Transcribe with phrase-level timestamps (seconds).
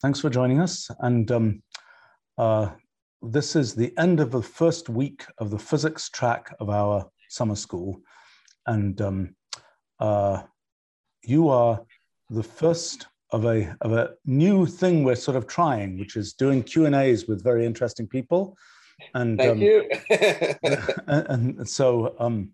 [0.00, 0.88] Thanks for joining us.
[1.00, 1.62] And um,
[2.36, 2.70] uh,
[3.20, 7.56] this is the end of the first week of the physics track of our summer
[7.56, 8.00] school.
[8.66, 9.34] And um,
[9.98, 10.42] uh,
[11.24, 11.82] you are
[12.30, 16.62] the first of a, of a new thing we're sort of trying, which is doing
[16.62, 18.56] Q&As with very interesting people.
[19.14, 19.90] And, Thank um, you.
[21.08, 22.52] and, and, so, um,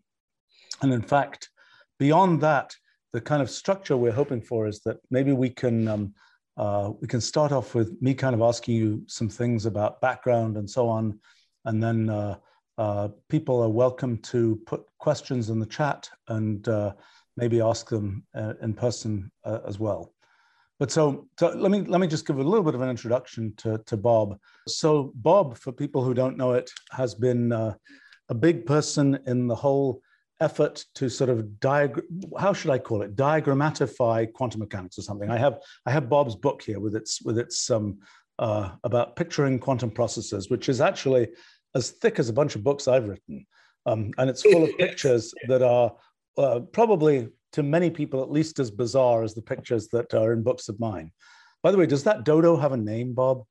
[0.80, 1.50] and in fact,
[1.98, 2.74] beyond that,
[3.12, 6.14] the kind of structure we're hoping for is that maybe we can um,
[6.56, 10.56] uh, we can start off with me kind of asking you some things about background
[10.56, 11.18] and so on,
[11.64, 12.36] and then uh,
[12.78, 16.92] uh, people are welcome to put questions in the chat and uh,
[17.36, 20.12] maybe ask them uh, in person uh, as well.
[20.78, 23.54] But so, so let me let me just give a little bit of an introduction
[23.58, 24.38] to, to Bob.
[24.66, 29.54] So Bob, for people who don't know it, has been a big person in the
[29.54, 30.02] whole
[30.40, 32.04] effort to sort of diagram
[32.38, 33.16] how should i call it?
[33.16, 35.30] Diagrammatify quantum mechanics or something.
[35.30, 37.98] I have i have bob's book here with its with its um
[38.38, 41.28] uh, about picturing quantum processes which is actually
[41.76, 43.46] as thick as a bunch of books i've written.
[43.86, 45.92] Um, and it's full of pictures that are
[46.36, 50.42] uh, probably to many people at least as bizarre as the pictures that are in
[50.42, 51.12] books of mine.
[51.62, 53.44] By the way does that dodo have a name bob?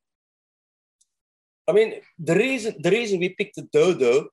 [1.68, 4.28] I mean the reason the reason we picked the dodo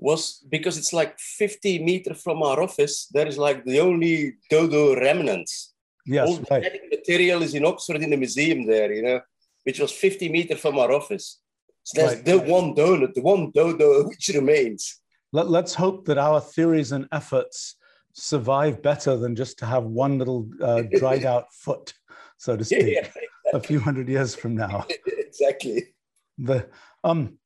[0.00, 3.06] was because it's like 50 meters from our office.
[3.12, 5.74] There is like the only dodo remnants.
[6.06, 9.20] Yes, All the material is in Oxford in the museum there, you know,
[9.64, 11.40] which was 50 meters from our office.
[11.84, 12.24] So there's right.
[12.24, 15.00] the one donut, the one dodo which remains.
[15.32, 17.76] Let, let's hope that our theories and efforts
[18.14, 21.92] survive better than just to have one little uh, dried out foot,
[22.38, 23.22] so to speak, yeah, exactly.
[23.52, 24.86] a few hundred years from now.
[25.06, 25.94] exactly.
[26.38, 26.68] The
[27.04, 27.38] um,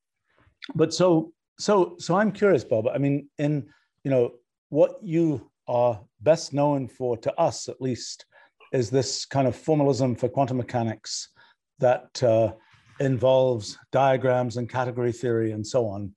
[0.75, 2.89] but so so, so I'm curious, Bob.
[2.89, 3.69] I mean, in
[4.03, 4.33] you know
[4.71, 8.27] what you are best known for, to us at least,
[8.73, 11.29] is this kind of formalism for quantum mechanics
[11.79, 12.53] that uh,
[13.01, 16.15] involves diagrams and category theory and so on.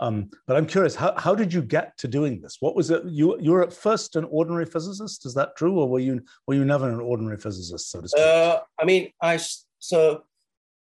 [0.00, 2.56] Um, but I'm curious, how, how did you get to doing this?
[2.60, 3.04] What was it?
[3.04, 6.54] You you were at first an ordinary physicist, is that true, or were you were
[6.54, 8.22] you never an ordinary physicist, so to speak?
[8.22, 9.38] Uh, I mean, I
[9.78, 10.24] so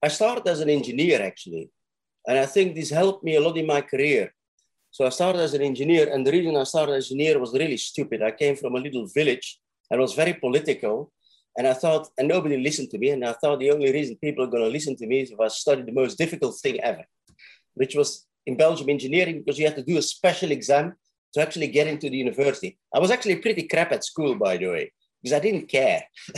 [0.01, 1.69] I started as an engineer actually.
[2.27, 4.33] And I think this helped me a lot in my career.
[4.91, 7.53] So I started as an engineer, and the reason I started as an engineer was
[7.53, 8.21] really stupid.
[8.21, 11.11] I came from a little village and was very political.
[11.57, 13.09] And I thought, and nobody listened to me.
[13.09, 15.39] And I thought the only reason people are going to listen to me is if
[15.39, 17.03] I studied the most difficult thing ever,
[17.75, 20.93] which was in Belgium engineering, because you had to do a special exam
[21.33, 22.77] to actually get into the university.
[22.93, 26.03] I was actually pretty crap at school, by the way, because I didn't care,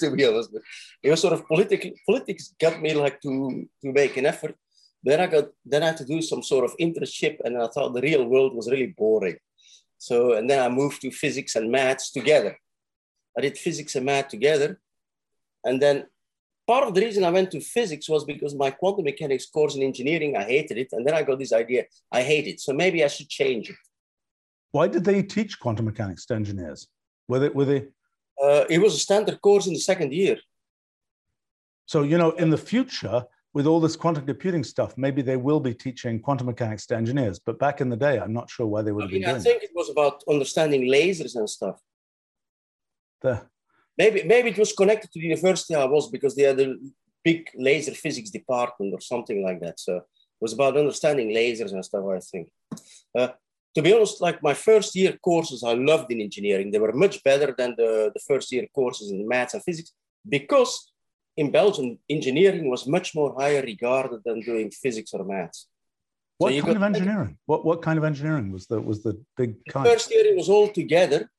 [0.00, 0.52] to be honest.
[0.52, 0.62] But
[1.02, 4.56] it was sort of political, politics got me like to, to make an effort.
[5.04, 7.92] Then I got then I had to do some sort of internship, and I thought
[7.92, 9.36] the real world was really boring.
[9.98, 12.58] So and then I moved to physics and maths together.
[13.36, 14.80] I did physics and math together,
[15.62, 16.06] and then
[16.66, 19.82] part of the reason I went to physics was because my quantum mechanics course in
[19.82, 23.04] engineering I hated it, and then I got this idea I hate it, so maybe
[23.04, 23.76] I should change it.
[24.72, 26.88] Why did they teach quantum mechanics to engineers?
[27.28, 27.80] Were they were they?
[28.42, 30.38] Uh, it was a standard course in the second year.
[31.86, 35.60] So you know, in the future, with all this quantum computing stuff, maybe they will
[35.60, 37.38] be teaching quantum mechanics to engineers.
[37.38, 39.30] But back in the day, I'm not sure why they would have I mean, been
[39.30, 39.40] doing.
[39.40, 39.70] I think it.
[39.70, 41.80] it was about understanding lasers and stuff.
[43.22, 43.42] The...
[43.96, 46.74] Maybe maybe it was connected to the university I was because they had a
[47.22, 49.78] big laser physics department or something like that.
[49.78, 52.04] So it was about understanding lasers and stuff.
[52.04, 52.48] I think.
[53.16, 53.28] Uh,
[53.76, 56.72] to be honest, like my first year courses, I loved in engineering.
[56.72, 59.92] They were much better than the, the first year courses in maths and physics
[60.28, 60.92] because
[61.36, 65.66] in Belgium, engineering was much more higher regarded than doing physics or maths.
[66.38, 67.38] What so kind of engineering?
[67.46, 69.86] What what kind of engineering was the was the big kind?
[69.86, 71.30] First year it was all together.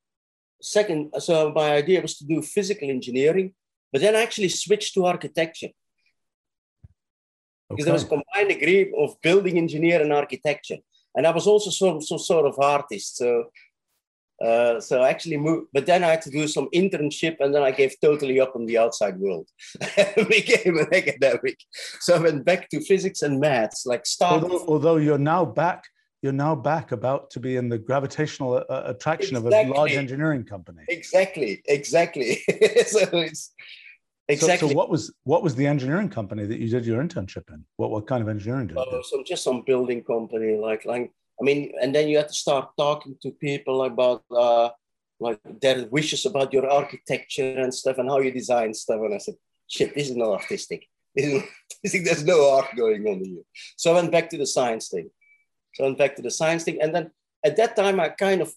[0.62, 3.54] Second, so my idea was to do physical engineering,
[3.92, 5.70] but then I actually switched to architecture.
[7.70, 10.78] Because there was a combined degree of building engineer and architecture.
[11.16, 13.18] And I was also some, some sort of artist.
[13.18, 13.46] So
[14.44, 17.64] uh, so I actually moved, but then I had to do some internship, and then
[17.64, 19.48] I gave totally up on the outside world.
[20.30, 21.58] became an academic.
[22.02, 24.44] So I went back to physics and maths, like start.
[24.44, 25.86] Although, although you're now back,
[26.22, 29.62] you're now back about to be in the gravitational uh, attraction exactly.
[29.62, 30.84] of a large engineering company.
[30.90, 32.36] Exactly, exactly.
[32.88, 33.54] so it's
[34.28, 34.68] exactly.
[34.68, 37.64] So, so, what was what was the engineering company that you did your internship in?
[37.78, 39.04] What what kind of engineering did you do?
[39.04, 42.70] Some just some building company, like like I mean, and then you have to start
[42.78, 44.70] talking to people about uh,
[45.20, 49.02] like their wishes about your architecture and stuff and how you design stuff.
[49.02, 49.36] And I said,
[49.68, 50.88] shit, this is not artistic.
[51.16, 51.44] this
[51.84, 53.44] is There's no art going on here.
[53.78, 55.10] So I went back to the science thing.
[55.74, 56.82] So I went back to the science thing.
[56.82, 57.12] And then
[57.44, 58.54] at that time, I kind of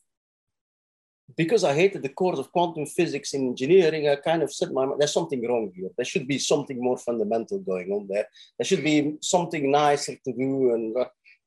[1.37, 4.89] because I hated the course of quantum physics in engineering, I kind of said, my,
[4.99, 5.91] there's something wrong here.
[5.97, 8.27] There should be something more fundamental going on there.
[8.59, 10.75] There should be something nicer to do.
[10.75, 11.05] And, uh,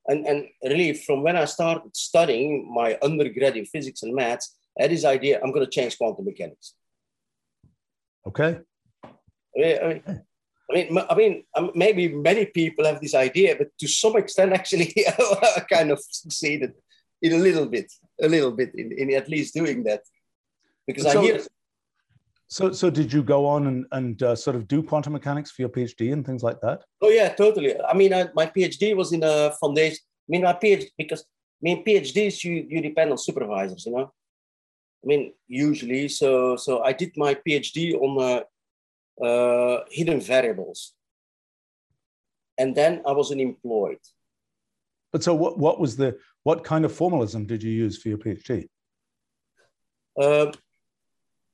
[0.08, 4.82] and, and really, from when I started studying my undergrad in physics and maths, I
[4.82, 6.74] had this idea, I'm going to change quantum mechanics.
[8.26, 8.60] Okay.
[9.04, 9.08] I
[9.56, 10.22] mean, I mean,
[10.70, 14.52] I mean, I mean, um, maybe many people have this idea, but to some extent,
[14.58, 16.72] actually, I kind of succeeded
[17.20, 20.02] in a little bit, a little bit in, in at least doing that.
[20.86, 21.40] Because so, I hear.
[22.52, 25.62] So, so did you go on and, and uh, sort of do quantum mechanics for
[25.62, 26.82] your PhD and things like that?
[27.00, 27.80] Oh yeah, totally.
[27.80, 30.00] I mean, I, my PhD was in a foundation.
[30.02, 34.12] I mean, my PhD because I mean PhDs you you depend on supervisors, you know.
[35.02, 40.92] I mean, usually, so so I did my PhD on uh, uh, hidden variables.
[42.58, 44.02] And then I was unemployed.
[45.10, 48.18] But so what, what was the, what kind of formalism did you use for your
[48.18, 48.68] PhD?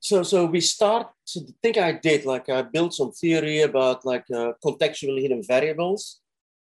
[0.01, 4.05] So, so we start, so the thing I did, like I built some theory about
[4.05, 6.21] like uh, contextual hidden variables.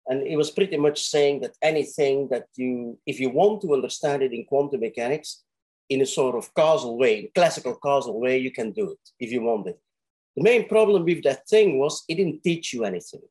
[0.08, 4.24] And it was pretty much saying that anything that you, if you want to understand
[4.24, 5.44] it in quantum mechanics,
[5.90, 9.42] in a sort of causal way, classical causal way, you can do it if you
[9.42, 9.80] want it.
[10.36, 13.22] The main problem with that thing was it didn't teach you anything.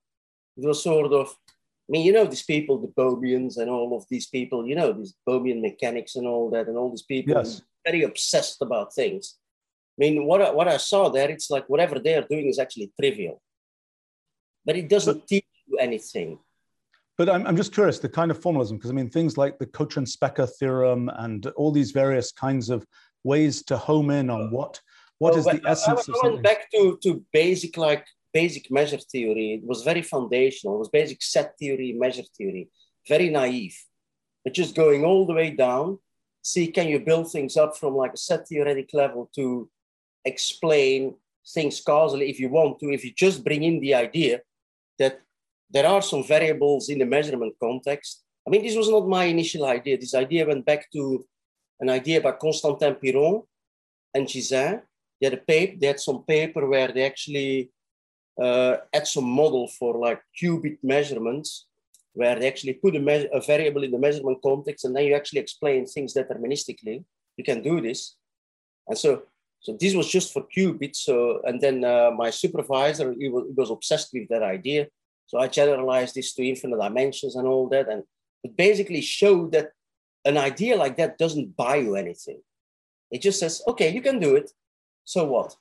[0.57, 4.05] It was sort of, I mean, you know, these people, the Bohmians and all of
[4.11, 7.63] these people, you know, these Bohmian mechanics and all that, and all these people yes.
[7.85, 9.39] very obsessed about things.
[10.01, 12.91] I mean, what I, what I saw there, it's like whatever they're doing is actually
[12.99, 13.43] trivial,
[14.65, 16.39] but it doesn't but, teach you anything.
[17.19, 19.67] But I'm, I'm just curious, the kind of formalism, because I mean, things like the
[19.67, 22.87] Kochen-Specker theorem and all these various kinds of
[23.25, 24.81] ways to home in on what
[25.19, 29.53] what is the essence I went back to, to basic like basic measure theory.
[29.53, 30.77] It was very foundational.
[30.77, 32.71] It was basic set theory, measure theory,
[33.07, 33.77] very naive.
[34.45, 35.99] But just going all the way down,
[36.41, 39.69] see can you build things up from like a set theoretic level to
[40.25, 41.15] explain
[41.55, 44.41] things causally if you want to, if you just bring in the idea
[44.99, 45.21] that
[45.71, 48.23] there are some variables in the measurement context.
[48.47, 49.99] I mean, this was not my initial idea.
[49.99, 51.25] This idea went back to
[51.81, 53.43] an idea by Constantin Piron
[54.15, 54.83] and Gisin,
[55.21, 57.71] they had a paper, they had some paper where they actually
[58.41, 61.67] uh, had some model for like qubit measurements,
[62.15, 65.41] where they actually put a, a variable in the measurement context, and then you actually
[65.41, 67.05] explain things deterministically.
[67.37, 68.17] You can do this,
[68.89, 69.23] and so
[69.61, 70.97] so this was just for qubits.
[70.97, 74.89] So and then uh, my supervisor he was, he was obsessed with that idea.
[75.27, 78.03] So I generalized this to infinite dimensions and all that, and
[78.43, 79.69] it basically showed that
[80.25, 82.41] an idea like that doesn't buy you anything.
[83.11, 84.51] It just says, okay, you can do it,
[85.05, 85.55] so what?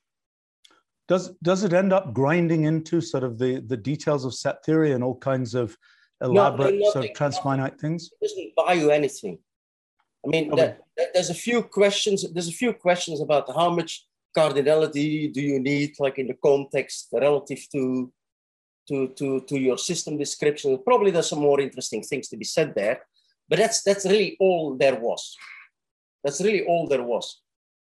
[1.07, 4.94] Does does it end up grinding into sort of the the details of set theory
[4.94, 5.75] and all kinds of
[6.22, 8.10] elaborate no, sort of transfinite things?
[8.22, 9.40] It doesn't buy you anything.
[10.25, 10.75] I mean, okay.
[11.13, 12.25] there's a few questions.
[12.33, 14.06] There's a few questions about how much
[14.38, 18.12] cardinality do you need, like in the context relative to
[18.89, 20.77] to to to your system description.
[20.83, 23.01] Probably there's some more interesting things to be said there,
[23.48, 25.36] but that's that's really all there was.
[26.24, 27.42] That's really all there was.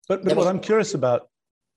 [0.10, 1.30] But, but what I'm curious about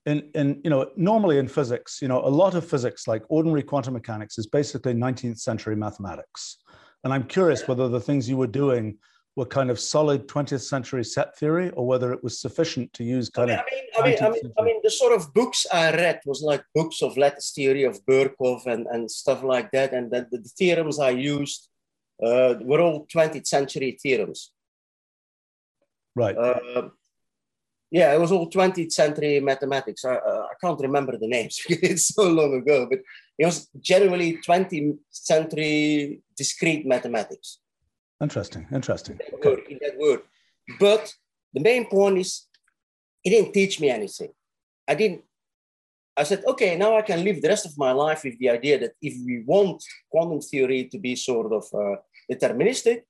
[0.05, 3.63] in, in you know normally in physics you know a lot of physics like ordinary
[3.63, 6.57] quantum mechanics is basically 19th century mathematics
[7.03, 8.97] and i'm curious whether the things you were doing
[9.35, 13.29] were kind of solid 20th century set theory or whether it was sufficient to use
[13.29, 13.65] kind I mean, of
[14.03, 17.01] I mean, I mean, I mean, the sort of books I read was like books
[17.01, 19.93] of lattice theory of Birkhoff and, and stuff like that.
[19.93, 21.69] And the, the theorems I used
[22.23, 24.51] uh, were all 20th century theorems.
[26.15, 26.37] Right.
[26.37, 26.89] Uh,
[27.91, 30.05] yeah, it was all 20th century mathematics.
[30.05, 32.99] I, uh, I can't remember the names it's so long ago, but
[33.37, 37.59] it was generally 20th century discrete mathematics.
[38.21, 39.19] Interesting, interesting.
[39.19, 39.49] In that, okay.
[39.49, 40.21] word, in that word.
[40.79, 41.13] But
[41.53, 42.47] the main point is,
[43.23, 44.31] it didn't teach me anything.
[44.87, 45.23] I didn't.
[46.17, 48.77] I said, okay, now I can live the rest of my life with the idea
[48.79, 51.95] that if we want quantum theory to be sort of uh,
[52.29, 53.03] deterministic,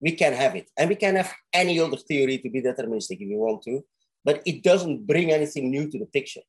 [0.00, 0.70] we can have it.
[0.76, 3.82] And we can have any other theory to be deterministic if we want to
[4.28, 6.42] but it doesn't bring anything new to the picture.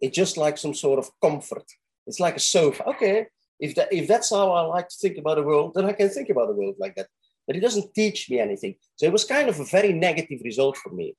[0.00, 1.64] It's just like some sort of comfort.
[2.06, 2.88] It's like a sofa.
[2.88, 3.26] Okay,
[3.58, 6.08] if that if that's how I like to think about the world, then I can
[6.08, 7.08] think about the world like that.
[7.50, 8.76] But it doesn't teach me anything.
[8.94, 11.16] So it was kind of a very negative result for me.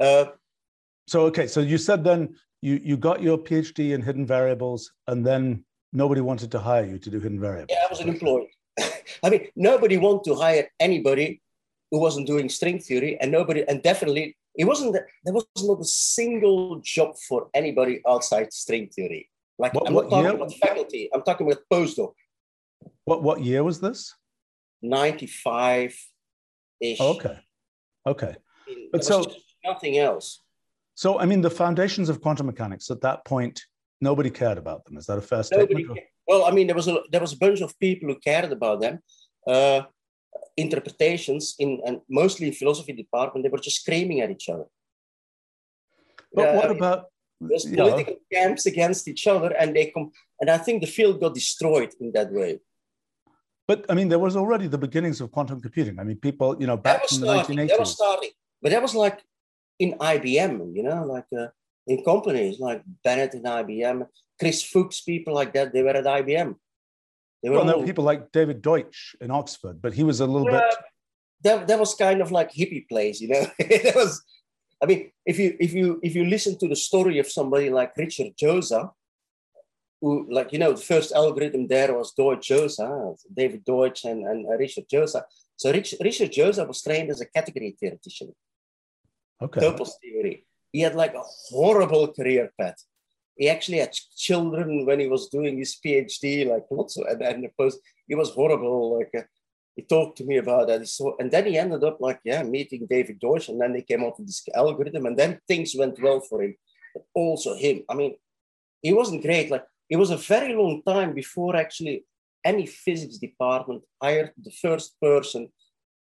[0.00, 0.24] Uh,
[1.06, 5.22] so okay, so you said then you you got your PhD in hidden variables, and
[5.22, 7.76] then nobody wanted to hire you to do hidden variables.
[7.76, 8.46] Yeah, I was unemployed.
[9.22, 11.42] I mean, nobody wanted to hire anybody
[11.90, 15.84] who wasn't doing string theory, and nobody, and definitely it wasn't there was not a
[15.84, 19.28] single job for anybody outside string theory.
[19.58, 20.36] Like what, I'm not talking year?
[20.36, 22.14] about faculty, I'm talking about postdoc.
[23.04, 24.14] What what year was this?
[24.82, 25.96] 95
[26.80, 27.00] ish.
[27.00, 27.38] Okay.
[28.06, 28.36] Okay.
[28.92, 29.24] But so
[29.64, 30.42] nothing else.
[30.94, 33.62] So, I mean, the foundations of quantum mechanics at that point,
[34.00, 34.96] nobody cared about them.
[34.96, 35.98] Is that a fair statement?
[36.26, 38.80] well, I mean, there was a there was a bunch of people who cared about
[38.80, 39.00] them.
[39.46, 39.82] Uh,
[40.56, 44.64] interpretations in and mostly in philosophy department, they were just screaming at each other.
[46.32, 47.06] But what about
[47.40, 48.20] there's political know.
[48.32, 52.12] camps against each other, and they come, and I think the field got destroyed in
[52.12, 52.60] that way.
[53.68, 55.98] But I mean, there was already the beginnings of quantum computing.
[55.98, 57.68] I mean, people, you know, back in the starting, 1980s.
[57.68, 58.30] That was starting,
[58.62, 59.22] but that was like
[59.78, 61.48] in IBM, you know, like uh,
[61.86, 64.06] in companies like Bennett and IBM,
[64.38, 66.54] Chris Fuchs, people like that, they were at IBM.
[67.42, 70.46] They were well, all, people like David Deutsch in Oxford, but he was a little
[70.46, 70.62] bit.
[71.42, 73.46] That, that was kind of like hippie place, you know.
[73.58, 74.22] it was,
[74.82, 77.96] I mean, if you if you if you listen to the story of somebody like
[77.96, 78.90] Richard Jozsa,
[80.00, 84.46] who like you know the first algorithm there was Deutsch Jozsa, David Deutsch and, and
[84.58, 85.22] Richard Jozsa.
[85.56, 88.32] So Rich, Richard Jozsa was trained as a category theoretician.
[89.42, 89.60] Okay.
[89.60, 90.46] Topos theory.
[90.72, 92.82] He had like a horrible career path.
[93.36, 97.48] He actually had children when he was doing his PhD, like lots of, and, and
[97.58, 98.98] post, he was horrible.
[98.98, 99.26] Like uh,
[99.74, 100.88] he talked to me about that.
[100.88, 104.04] So, and then he ended up like, yeah, meeting David Deutsch, and then they came
[104.04, 106.56] up with this algorithm, and then things went well for him.
[106.94, 107.82] But also him.
[107.90, 108.16] I mean,
[108.80, 109.50] he wasn't great.
[109.50, 112.04] Like it was a very long time before actually
[112.44, 115.48] any physics department hired the first person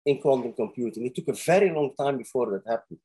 [0.05, 1.05] in quantum computing.
[1.05, 2.99] It took a very long time before that happened.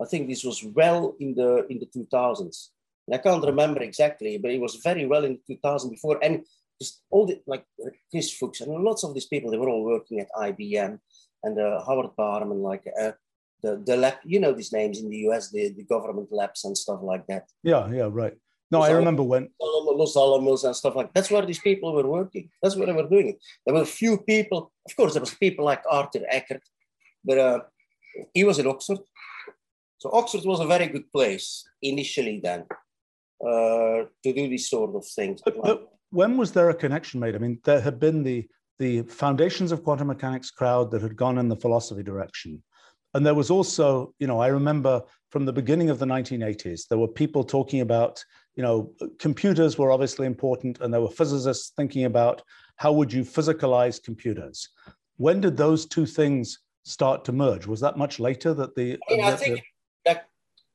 [0.00, 2.68] I think this was well in the in the 2000s.
[3.06, 6.18] And I can't remember exactly, but it was very well in 2000 before.
[6.22, 6.44] And
[6.80, 7.64] just all the like
[8.10, 10.98] Chris Fuchs and lots of these people, they were all working at IBM
[11.42, 13.12] and uh, Howard Barnum, like uh,
[13.62, 14.16] the the lab.
[14.24, 17.48] You know these names in the US, the, the government labs and stuff like that.
[17.62, 18.36] Yeah, yeah, right.
[18.70, 21.14] No, Los I remember when Los Alamos and stuff like that.
[21.14, 22.50] That's where these people were working.
[22.62, 23.38] That's where they were doing it.
[23.64, 24.72] There were a few people.
[24.88, 26.62] Of course, there was people like Artur Ekert,
[27.24, 27.60] but uh,
[28.34, 28.98] he was in Oxford.
[29.98, 32.64] So Oxford was a very good place initially then
[33.40, 35.40] uh, to do these sort of things.
[35.44, 37.34] But, but when was there a connection made?
[37.34, 41.38] I mean, there had been the the foundations of quantum mechanics crowd that had gone
[41.38, 42.62] in the philosophy direction.
[43.14, 46.98] And there was also, you know, I remember from the beginning of the 1980s, there
[46.98, 48.22] were people talking about,
[48.56, 52.42] you know, computers were obviously important, and there were physicists thinking about
[52.76, 54.70] how would you physicalize computers.
[55.18, 57.66] When did those two things start to merge?
[57.66, 58.98] Was that much later that the?
[59.08, 59.62] I, mean, I think
[60.06, 60.28] that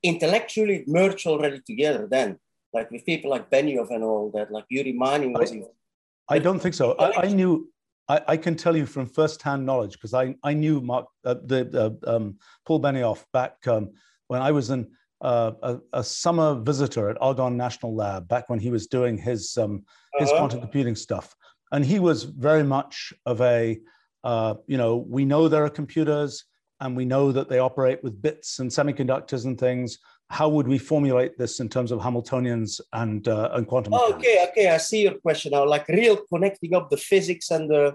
[0.03, 2.37] intellectually merged already together then,
[2.71, 5.51] like with people like Benioff and all that, like Yuri Manin was.
[5.51, 6.95] I, I don't think so.
[6.99, 7.67] I, I knew.
[8.07, 11.95] I, I, can tell you from first-hand knowledge because I, I knew Mark, uh, the
[12.05, 13.91] uh, um, Paul Benioff back um,
[14.27, 14.89] when I was in
[15.21, 19.57] uh, a, a, summer visitor at Argonne National Lab back when he was doing his
[19.57, 19.83] um,
[20.17, 20.39] his uh-huh.
[20.39, 21.35] quantum computing stuff,
[21.71, 23.79] and he was very much of a
[24.23, 26.45] uh, you know we know there are computers
[26.81, 29.99] and we know that they operate with bits and semiconductors and things.
[30.29, 33.93] How would we formulate this in terms of Hamiltonians and, uh, and quantum?
[33.93, 35.67] Oh, okay, okay, I see your question now.
[35.67, 37.93] Like real connecting up the physics and the.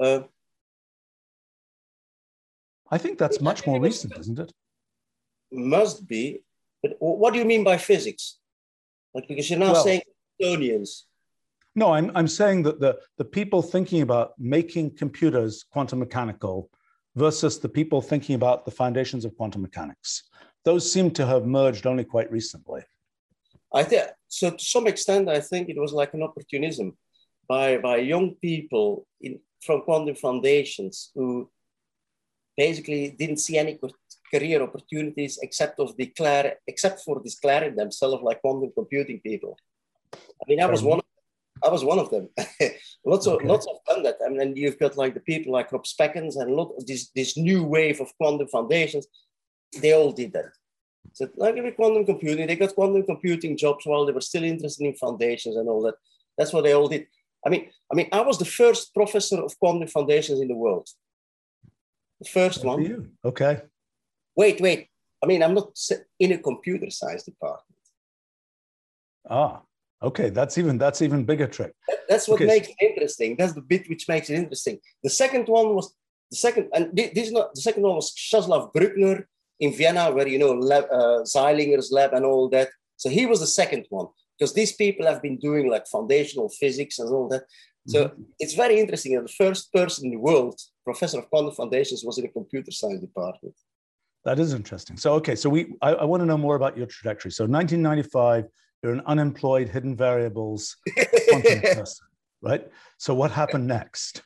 [0.00, 0.20] Uh...
[2.90, 4.52] I think that's much more recent, isn't it?
[5.52, 6.42] Must be,
[6.82, 8.38] but what do you mean by physics?
[9.14, 10.02] Like because you're now well, saying
[10.40, 11.02] Hamiltonians.
[11.74, 16.70] No, I'm, I'm saying that the, the people thinking about making computers quantum mechanical
[17.14, 20.24] versus the people thinking about the foundations of quantum mechanics.
[20.64, 22.82] Those seem to have merged only quite recently.
[23.74, 24.50] I think so.
[24.50, 26.96] To some extent, I think it was like an opportunism
[27.48, 31.50] by by young people in, from quantum foundations who
[32.56, 33.74] basically didn't see any
[34.32, 39.56] career opportunities except of declare except for declaring themselves like quantum computing people.
[40.14, 41.00] I mean, I was one
[41.64, 42.28] I was one of them.
[43.04, 43.46] lots of okay.
[43.46, 44.16] lots of done that.
[44.24, 46.86] I mean, and you've got like the people like Rob Spekkens and a lot of
[46.86, 49.06] this this new wave of quantum foundations.
[49.80, 50.52] They all did that.
[51.12, 54.84] So like with quantum computing, they got quantum computing jobs while they were still interested
[54.84, 55.94] in foundations and all that.
[56.36, 57.06] That's what they all did.
[57.44, 60.88] I mean, I mean, I was the first professor of quantum foundations in the world.
[62.20, 62.82] The first one.
[62.82, 63.10] You.
[63.24, 63.62] Okay.
[64.36, 64.88] Wait, wait.
[65.22, 65.78] I mean, I'm not
[66.18, 67.78] in a computer science department.
[69.28, 69.62] Ah,
[70.02, 71.72] Okay, that's even that's even bigger trick.
[72.08, 72.46] That's what okay.
[72.46, 73.36] makes it interesting.
[73.38, 74.80] That's the bit which makes it interesting.
[75.02, 75.94] The second one was
[76.30, 79.24] the second, and this is not the second one was Časlav Brukner
[79.60, 82.68] in Vienna, where you know lab, uh, Zeilinger's lab and all that.
[82.96, 86.98] So he was the second one because these people have been doing like foundational physics
[86.98, 87.44] and all that.
[87.86, 88.22] So mm-hmm.
[88.40, 92.18] it's very interesting that the first person in the world, professor of quantum foundations, was
[92.18, 93.54] in a computer science department.
[94.24, 94.96] That is interesting.
[94.96, 97.32] So okay, so we I, I want to know more about your trajectory.
[97.32, 98.46] So 1995,
[98.82, 100.76] you're an unemployed hidden variables
[101.28, 102.06] person,
[102.40, 102.68] right?
[102.98, 104.22] So what happened next?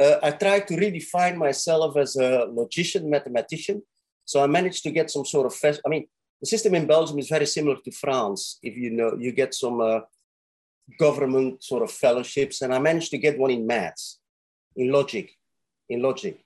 [0.00, 3.82] Uh, I tried to redefine myself as a logician, mathematician,
[4.24, 6.06] So I managed to get some sort of, I mean,
[6.40, 8.58] the system in Belgium is very similar to France.
[8.62, 10.00] If you know, you get some uh,
[10.98, 14.20] government sort of fellowships, and I managed to get one in maths,
[14.76, 15.32] in logic,
[15.88, 16.44] in logic.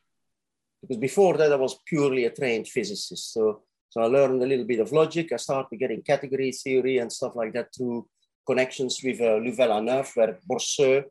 [0.86, 3.32] Because before that, I was purely a trained physicist.
[3.32, 5.32] So, so I learned a little bit of logic.
[5.32, 8.06] I started getting category theory and stuff like that through
[8.46, 11.04] connections with uh, Louvain-la-Neuve, where Borceux,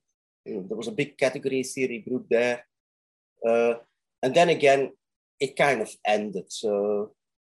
[0.45, 2.65] you know, there was a big category theory group there.
[3.47, 3.75] Uh,
[4.21, 4.91] and then again,
[5.39, 6.45] it kind of ended.
[6.49, 7.13] So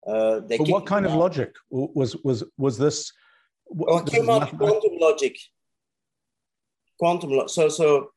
[0.07, 0.57] uh, they.
[0.57, 3.11] But what kind of logic was was was this?
[3.67, 5.37] Well, it came out quantum logic.
[6.99, 8.11] Quantum lo- so so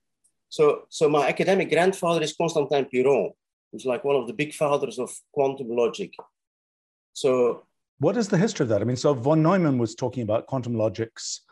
[0.49, 3.33] so so my academic grandfather is Constantin Piron,
[3.73, 6.13] who's like one of the big fathers of quantum logic.
[7.13, 7.65] So
[7.99, 8.81] what is the history of that?
[8.81, 11.43] I mean, so von Neumann was talking about quantum logics,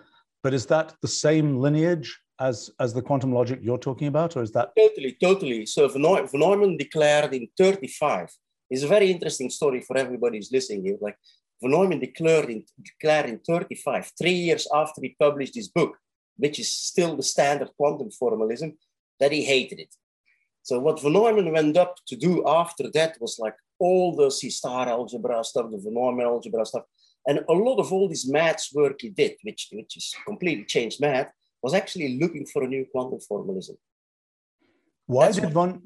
[0.42, 4.42] but is that the same lineage as as the quantum logic you're talking about, or
[4.42, 5.66] is that totally, totally?
[5.66, 8.30] So von Neumann declared in 35.
[8.70, 10.99] It's a very interesting story for everybody who's listening here.
[11.00, 11.16] Like
[11.61, 15.96] von Neumann declared in declared in 35, three years after he published his book,
[16.37, 18.76] which is still the standard quantum formalism,
[19.18, 19.94] that he hated it.
[20.66, 24.88] So what von Neumann went up to do after that was like all the C-star
[24.88, 26.82] algebra stuff, the von Neumann algebra stuff,
[27.25, 31.00] and a lot of all this maths work he did, which, which is completely changed
[31.00, 31.30] math,
[31.62, 33.76] was actually looking for a new quantum formalism.
[35.06, 35.82] Why That's did von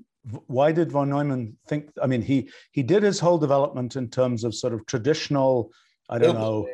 [0.47, 1.91] why did von Neumann think?
[2.03, 5.73] I mean, he he did his whole development in terms of sort of traditional,
[6.09, 6.67] I don't know,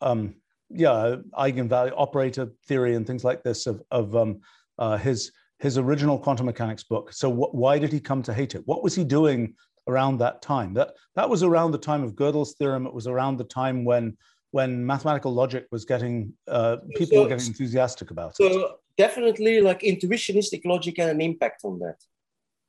[0.00, 0.36] um,
[0.70, 4.40] yeah, eigenvalue operator theory and things like this of of um,
[4.78, 7.12] uh, his his original quantum mechanics book.
[7.12, 8.62] So wh- why did he come to hate it?
[8.66, 9.54] What was he doing
[9.88, 10.74] around that time?
[10.74, 12.86] That that was around the time of Gödel's theorem.
[12.86, 14.16] It was around the time when
[14.50, 18.52] when mathematical logic was getting uh, people so, were getting enthusiastic about so it.
[18.52, 21.96] So definitely, like intuitionistic logic had an impact on that.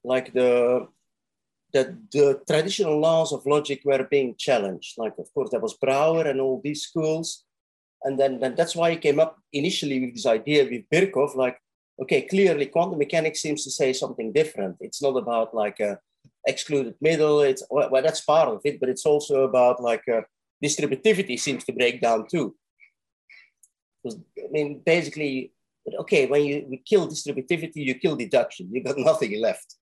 [0.04, 0.88] Like the
[1.74, 4.98] that the traditional laws of logic were being challenged.
[4.98, 7.44] Like of course there was Brouwer and all these schools,
[8.04, 11.36] and then, then that's why he came up initially with this idea with Birkhoff.
[11.36, 11.58] Like
[12.02, 14.78] okay, clearly quantum mechanics seems to say something different.
[14.80, 16.00] It's not about like a
[16.46, 17.42] excluded middle.
[17.42, 20.24] It's well, that's part of it, but it's also about like a,
[20.64, 22.56] distributivity seems to break down too.
[24.04, 25.54] Because I mean, basically,
[26.00, 28.70] okay, when you, kill distributivity, you kill deduction.
[28.72, 29.76] You got nothing left.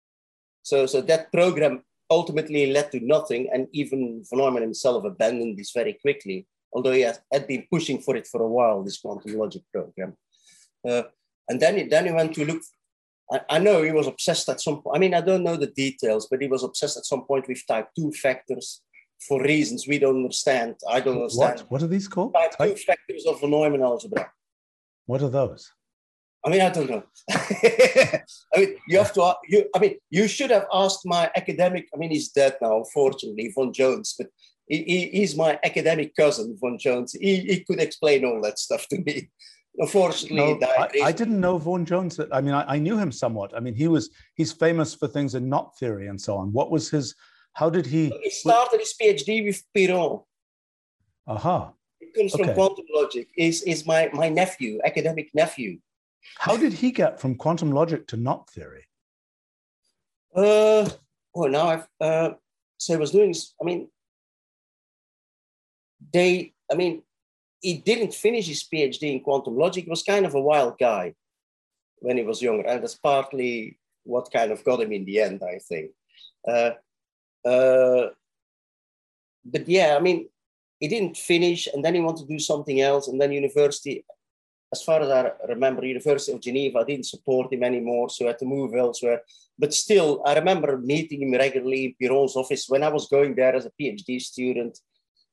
[0.63, 5.71] So, so that program ultimately led to nothing, and even von Neumann himself abandoned this
[5.71, 9.63] very quickly, although he had been pushing for it for a while, this quantum logic
[9.73, 10.15] program.
[10.87, 11.03] Uh,
[11.49, 12.61] and then he, then he went to look.
[13.31, 14.95] I, I, know he was obsessed at some point.
[14.95, 17.65] I mean, I don't know the details, but he was obsessed at some point with
[17.67, 18.81] type two factors
[19.27, 20.75] for reasons we don't understand.
[20.89, 21.61] I don't understand.
[21.61, 22.33] What, what are these called?
[22.33, 24.29] Type, type two factors of Neumann algebra.
[25.05, 25.71] What are those?
[26.45, 27.03] I mean, I don't know.
[27.31, 28.21] I
[28.55, 29.33] mean, you have to.
[29.47, 31.87] You, I mean, you should have asked my academic.
[31.93, 34.13] I mean, he's dead now, unfortunately, Vaughan Jones.
[34.15, 34.27] But
[34.67, 37.13] he, he, he's my academic cousin, Vaughan Jones.
[37.13, 39.29] He, he could explain all that stuff to me.
[39.77, 42.17] Unfortunately, no, I, I, didn't know Vaughan Jones.
[42.31, 43.53] I mean, I, I, knew him somewhat.
[43.55, 46.53] I mean, he was he's famous for things in knot theory and so on.
[46.53, 47.13] What was his?
[47.53, 48.09] How did he?
[48.23, 50.21] He started his PhD with Piron.
[51.27, 51.73] Aha.
[51.99, 52.45] It comes okay.
[52.45, 53.27] from quantum logic.
[53.37, 55.79] Is is my my nephew, academic nephew.
[56.37, 58.85] How did he get from quantum logic to knot theory?
[60.33, 60.89] Uh,
[61.33, 62.29] well, now I've uh,
[62.77, 63.35] so I was doing.
[63.61, 63.89] I mean,
[66.13, 66.53] they.
[66.71, 67.03] I mean,
[67.65, 69.85] he didn't finish his PhD in quantum logic.
[69.85, 71.15] He was kind of a wild guy
[71.97, 75.41] when he was younger, and that's partly what kind of got him in the end,
[75.41, 75.89] I think.
[76.47, 76.71] Uh,
[77.53, 78.09] uh,
[79.43, 80.29] but yeah, I mean,
[80.79, 84.05] he didn't finish, and then he wanted to do something else, and then university.
[84.71, 88.39] As far as I remember, University of Geneva didn't support him anymore, so he had
[88.39, 89.21] to move elsewhere.
[89.57, 93.55] But still, I remember meeting him regularly in Piron's office when I was going there
[93.55, 94.77] as a PhD student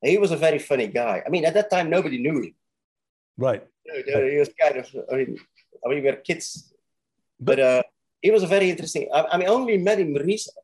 [0.02, 1.22] he was a very funny guy.
[1.24, 2.54] I mean, at that time, nobody knew him.
[3.36, 3.62] Right.
[3.86, 5.38] You know, he was kind of, I mean,
[5.84, 6.72] I mean, we were kids.
[7.40, 7.82] But uh,
[8.20, 10.62] he was a very interesting, I, I mean, I only met him recently.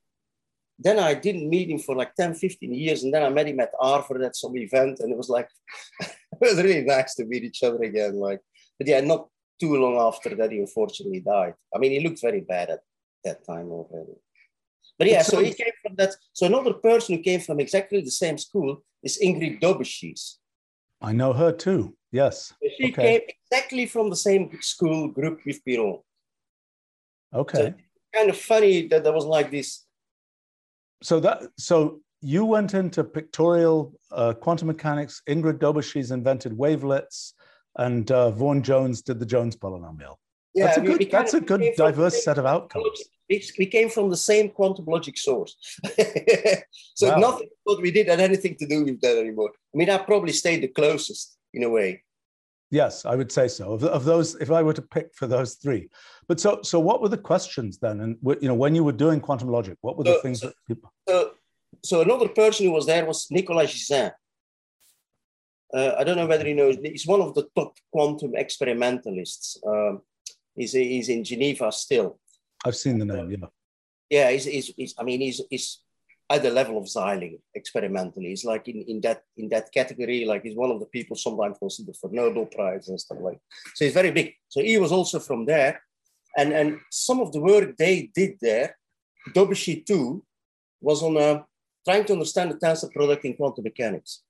[0.80, 3.02] Then I didn't meet him for like 10, 15 years.
[3.02, 5.00] And then I met him at Harvard at some event.
[5.00, 5.48] And it was like,
[6.00, 8.14] it was really nice to meet each other again.
[8.14, 8.40] Like,
[8.78, 9.28] but yeah, not
[9.60, 11.54] too long after that, he unfortunately died.
[11.74, 12.80] I mean, he looked very bad at
[13.24, 14.12] that time already.
[14.98, 16.14] But yeah, so he came from that.
[16.32, 20.34] So another person who came from exactly the same school is Ingrid Daubechies.
[21.00, 21.96] I know her too.
[22.10, 22.52] Yes.
[22.76, 23.02] She okay.
[23.02, 26.00] came exactly from the same school group with Piron.
[27.34, 27.58] Okay.
[27.58, 27.74] So
[28.14, 29.84] kind of funny that there was like this.
[31.02, 35.22] So that so you went into pictorial uh, quantum mechanics.
[35.28, 37.34] Ingrid Daubechies invented wavelets,
[37.76, 40.16] and uh, Vaughan Jones did the Jones polynomial.
[40.54, 41.08] Yeah, that's a good.
[41.10, 45.56] That's a good diverse set of outcomes we came from the same quantum logic source.
[46.94, 47.18] so Wow.
[47.18, 49.50] nothing what we did had anything to do with that anymore.
[49.74, 52.02] I mean, I probably stayed the closest in a way.
[52.70, 53.72] Yes, I would say so.
[53.72, 55.88] Of, of those, if I were to pick for those three,
[56.26, 58.00] but so so, what were the questions then?
[58.00, 60.46] And you know, when you were doing quantum logic, what were the So- things so-
[60.48, 60.92] that people?
[61.08, 61.30] So,
[61.84, 64.12] so another person who was there was Nicolas Gisin.
[65.72, 66.74] Uh, I don't know whether you know.
[66.82, 69.58] He's one of the top quantum experimentalists.
[69.66, 70.00] Um,
[70.54, 72.18] he's, he's in Geneva still.
[72.64, 73.30] I've seen the name.
[73.30, 73.46] Yeah.
[74.10, 75.80] Yeah, he's, he's, he's I mean, he's, he's
[76.30, 78.28] at the level of Zeiling experimentally.
[78.28, 80.24] He's like in, in that in that category.
[80.24, 83.40] Like he's one of the people sometimes considered for Nobel Prize and stuff like.
[83.74, 84.34] So he's very big.
[84.48, 85.82] So he was also from there,
[86.36, 88.76] and and some of the work they did there,
[89.30, 90.24] Daubechies too,
[90.80, 91.42] was on uh,
[91.86, 94.22] trying to understand the tensor product in quantum mechanics.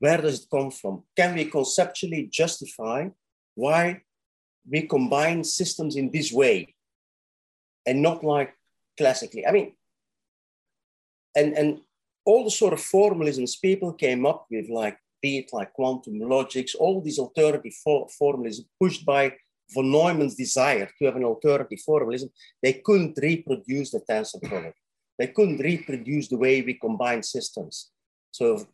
[0.00, 1.04] Where does it come from?
[1.16, 3.08] Can we conceptually justify
[3.54, 4.02] why
[4.68, 6.73] we combine systems in this way
[7.86, 8.54] and not like
[8.96, 9.46] classically?
[9.46, 9.72] I mean,
[11.36, 11.80] and and
[12.24, 16.74] all the sort of formalisms people came up with, like be it like quantum logics,
[16.74, 19.32] all these alternative for- formalisms pushed by
[19.72, 22.28] von Neumann's desire to have an alternative formalism,
[22.62, 24.78] they couldn't reproduce the tensor product.
[25.18, 27.90] They couldn't reproduce the way we combine systems.
[28.32, 28.66] So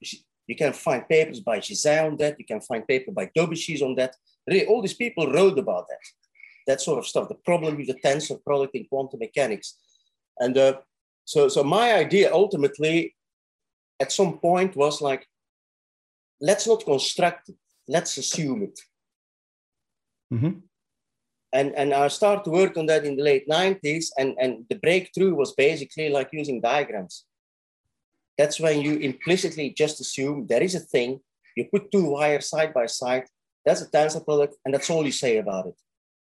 [0.46, 2.38] you can find papers by Gisin on that.
[2.38, 4.16] You can find paper by Daubechies on that.
[4.68, 6.04] All these people wrote about that,
[6.66, 7.28] that sort of stuff.
[7.28, 9.76] The problem with the tensor product in quantum mechanics,
[10.38, 10.78] and uh,
[11.24, 13.14] so so my idea ultimately,
[14.00, 15.26] at some point, was like,
[16.40, 17.56] let's not construct it.
[17.88, 18.80] Let's assume it.
[20.32, 20.62] Mhm.
[21.52, 24.76] And and I started to work on that in the late 90s, and and the
[24.76, 27.24] breakthrough was basically like using diagrams
[28.40, 31.20] that's when you implicitly just assume there is a thing,
[31.56, 33.26] you put two wires side by side,
[33.66, 35.74] that's a tensor product, and that's all you say about it.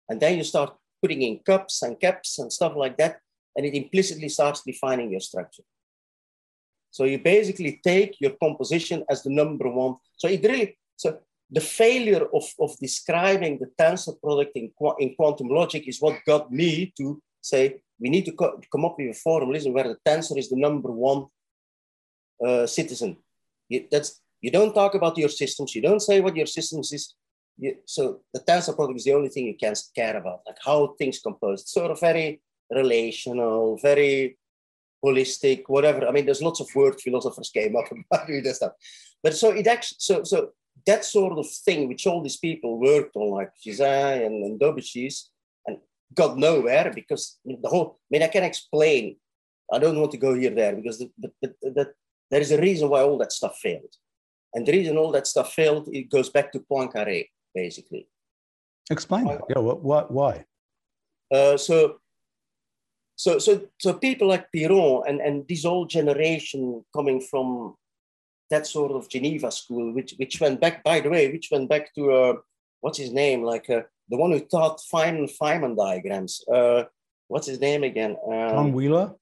[0.09, 3.19] And then you start putting in cups and caps and stuff like that,
[3.55, 5.63] and it implicitly starts defining your structure.
[6.91, 9.95] So you basically take your composition as the number one.
[10.17, 11.17] So it really, so
[11.49, 16.51] the failure of, of describing the tensor product in, in quantum logic is what got
[16.51, 20.37] me to say we need to co- come up with a formalism where the tensor
[20.37, 21.25] is the number one
[22.45, 23.17] uh, citizen.
[23.69, 25.73] You, that's you don't talk about your systems.
[25.73, 27.15] You don't say what your systems is.
[27.57, 30.95] You, so the tensor product is the only thing you can care about, like how
[30.97, 31.61] things compose.
[31.61, 34.37] It's sort of very relational, very
[35.03, 36.07] holistic, whatever.
[36.07, 38.73] I mean, there's lots of word philosophers came up about doing that stuff.
[39.21, 40.49] But so it actually, so so
[40.85, 45.29] that sort of thing, which all these people worked on, like Gisin and, and Daubechies,
[45.67, 45.77] and
[46.13, 47.99] got nowhere because the whole.
[48.01, 49.17] I mean, I can explain.
[49.71, 51.09] I don't want to go here there because the,
[51.41, 51.93] the
[52.33, 53.93] there is a reason why all that stuff failed.
[54.55, 58.07] And the reason all that stuff failed, it goes back to Poincaré, basically.
[58.89, 59.41] Explain that.
[59.49, 59.59] Yeah.
[59.59, 59.83] What?
[59.83, 60.11] What?
[60.11, 60.45] Why?
[61.31, 61.97] Uh, so,
[63.15, 67.75] so, so, so people like Piron and, and this old generation coming from
[68.49, 71.93] that sort of Geneva school, which, which went back, by the way, which went back
[71.95, 72.33] to, uh,
[72.81, 73.41] what's his name?
[73.41, 76.43] Like uh, the one who taught Feynman Feynman diagrams.
[76.47, 76.83] Uh,
[77.29, 78.17] what's his name again?
[78.27, 79.15] Um, John Wheeler,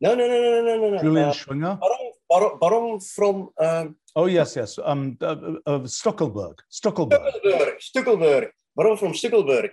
[0.00, 1.02] no, no, no, no, no, no, no.
[1.02, 1.78] Julian Uh, Schwinger.
[1.78, 4.78] Baron, Baron, Baron from um, Oh yes, yes.
[4.82, 6.58] Um, uh, uh, Stuckelberg.
[6.70, 7.32] Stuckelberg.
[7.34, 9.70] Stuckelberg, Stuckelberg, Baron from Stuckelberg.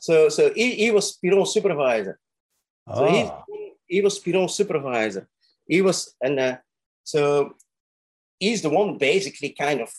[0.00, 2.18] So, so he, he was Piron's supervisor.
[2.94, 3.44] So he's, Ah,
[3.88, 5.28] he was Piron's supervisor.
[5.66, 6.56] He was, and uh,
[7.04, 7.54] so
[8.38, 9.90] he's the one basically kind of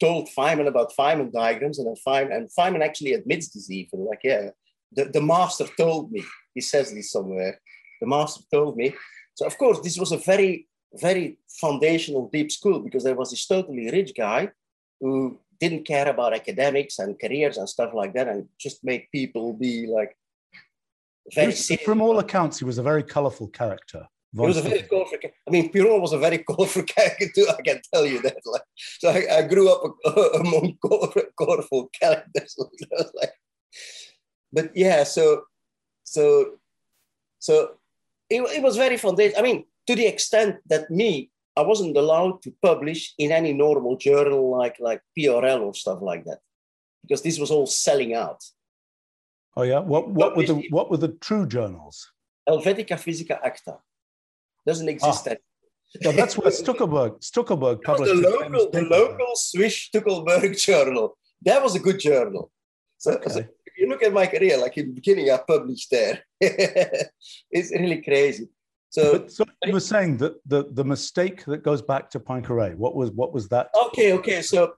[0.00, 4.20] told Feynman about Feynman diagrams, and then Feynman, and Feynman actually admits this even, like,
[4.24, 4.50] yeah,
[4.92, 6.22] the, the master told me.
[6.54, 7.60] He says this somewhere.
[8.00, 8.94] The master told me.
[9.34, 13.46] So of course, this was a very, very foundational deep school because there was this
[13.46, 14.50] totally rich guy
[15.00, 19.52] who didn't care about academics and careers and stuff like that, and just made people
[19.52, 20.16] be like
[21.34, 24.06] very was- from all accounts, he was a very colorful character.
[24.32, 25.18] He was a very colorful.
[25.24, 27.46] I mean, Piron was a very colorful character too.
[27.48, 28.36] I can tell you that.
[28.44, 29.96] Like, so I, I grew up
[30.40, 30.76] among
[31.38, 32.56] colorful, characters.
[33.14, 33.32] like,
[34.52, 35.44] but yeah, so
[36.04, 36.58] so
[37.38, 37.76] so
[38.28, 39.40] it, it was very foundational.
[39.40, 43.96] I mean, to the extent that me, I wasn't allowed to publish in any normal
[43.96, 46.40] journal like like PRL or stuff like that,
[47.02, 48.42] because this was all selling out.
[49.56, 49.80] Oh yeah.
[49.80, 50.08] What?
[50.08, 50.66] What were the?
[50.70, 52.12] What were the true journals?
[52.48, 53.78] Helvetica Physica Acta
[54.66, 55.26] doesn't exist.
[55.28, 56.12] Ah, anymore.
[56.16, 57.20] That's where Stuckelberg.
[57.20, 58.14] Stuckelberg published.
[58.14, 61.16] the local, the local Swiss Stuckelberg journal.
[61.42, 62.50] That was a good journal.
[62.98, 63.30] So, Okay.
[63.30, 66.24] so if you look at my career, like in the beginning, I published there.
[66.40, 68.48] it's really crazy.
[68.90, 72.76] So, so you were saying that the the mistake that goes back to Poincaré.
[72.76, 73.68] What was what was that?
[73.86, 74.42] okay, okay.
[74.42, 74.74] So,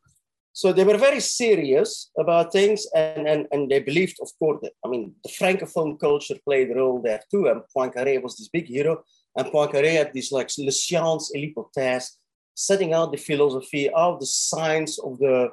[0.52, 4.72] so they were very serious about things and, and, and they believed, of course, that,
[4.84, 7.46] I mean, the Francophone culture played a role there too.
[7.46, 9.04] And Poincaré was this big hero.
[9.36, 12.16] And Poincaré had this like Le Science et l'Hypothèse,
[12.56, 15.50] setting out the philosophy of the science of the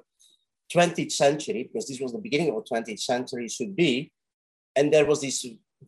[0.73, 4.11] 20th century, because this was the beginning of the 20th century, should be.
[4.75, 5.45] And there was this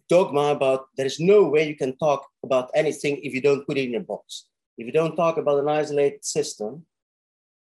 [0.10, 3.78] dogma about there is no way you can talk about anything if you don't put
[3.78, 4.46] it in a box.
[4.78, 6.86] If you don't talk about an isolated system,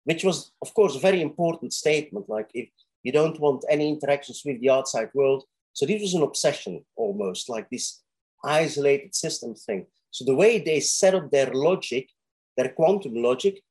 [0.04, 2.28] which was, of course, a very important statement.
[2.28, 2.68] Like, if
[3.02, 5.44] you don't want any interactions with the outside world.
[5.72, 8.02] So, this was an obsession almost, like this
[8.44, 9.86] isolated system thing.
[10.10, 12.08] So, the way they set up their logic,
[12.56, 13.62] their quantum logic,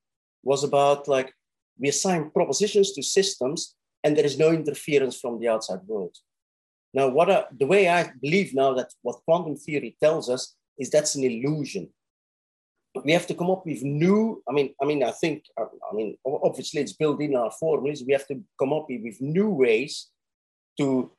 [0.43, 1.33] was about like
[1.79, 6.15] we assign propositions to systems and there is no interference from the outside world.
[6.93, 10.89] Now, what are, the way I believe now that what quantum theory tells us is
[10.89, 11.89] that's an illusion.
[13.03, 16.17] We have to come up with new i mean i mean i think i mean
[16.25, 18.03] obviously it's built in our formulas.
[18.03, 20.09] We have to come up with new ways
[20.79, 21.11] to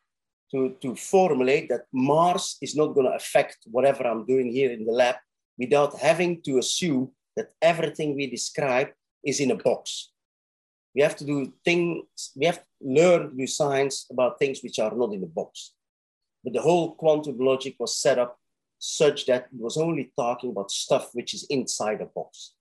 [0.51, 4.87] to to formulate that mars is not going to affect whatever i'm doing here in
[4.87, 5.17] the lab
[5.59, 8.89] without having to assume that everything we describe
[9.25, 10.11] is in a box
[10.99, 12.65] we have to do things we have to
[12.99, 15.75] learn to do science about things which are not in the box
[16.45, 18.39] but the whole quantum logic was set up
[18.79, 22.55] such that it was only talking about stuff which is inside a box.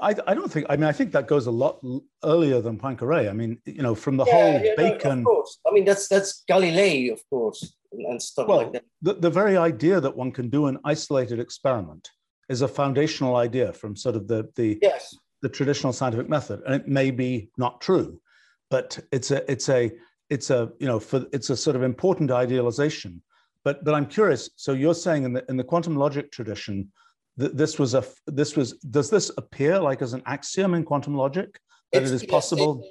[0.00, 1.84] I, I don't think, I mean, I think that goes a lot
[2.24, 3.28] earlier than Poincaré.
[3.28, 5.22] I mean, you know, from the yeah, whole yeah, Bacon.
[5.22, 5.58] No, of course.
[5.66, 8.84] I mean, that's that's Galilei, of course, and, and stuff well, like that.
[9.02, 12.10] The, the very idea that one can do an isolated experiment
[12.48, 15.16] is a foundational idea from sort of the, the, yes.
[15.42, 16.62] The traditional scientific method.
[16.64, 18.20] And it may be not true,
[18.70, 19.92] but it's a, it's a,
[20.30, 23.22] it's a, you know, for, it's a sort of important idealization
[23.64, 24.50] but but I'm curious.
[24.56, 26.90] So you're saying in the in the quantum logic tradition,
[27.36, 31.14] that this was a this was does this appear like as an axiom in quantum
[31.14, 31.60] logic
[31.92, 32.84] that it's, it is possible?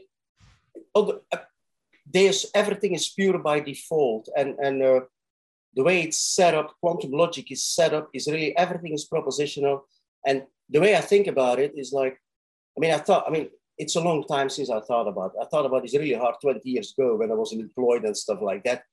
[0.95, 1.37] It, uh,
[2.05, 5.01] there's everything is pure by default, and and uh,
[5.75, 9.81] the way it's set up, quantum logic is set up is really everything is propositional,
[10.25, 12.17] and the way I think about it is like,
[12.77, 15.33] I mean, I thought, I mean, it's a long time since I thought about.
[15.35, 15.41] It.
[15.41, 18.39] I thought about this really hard 20 years ago when I was employed and stuff
[18.41, 18.83] like that.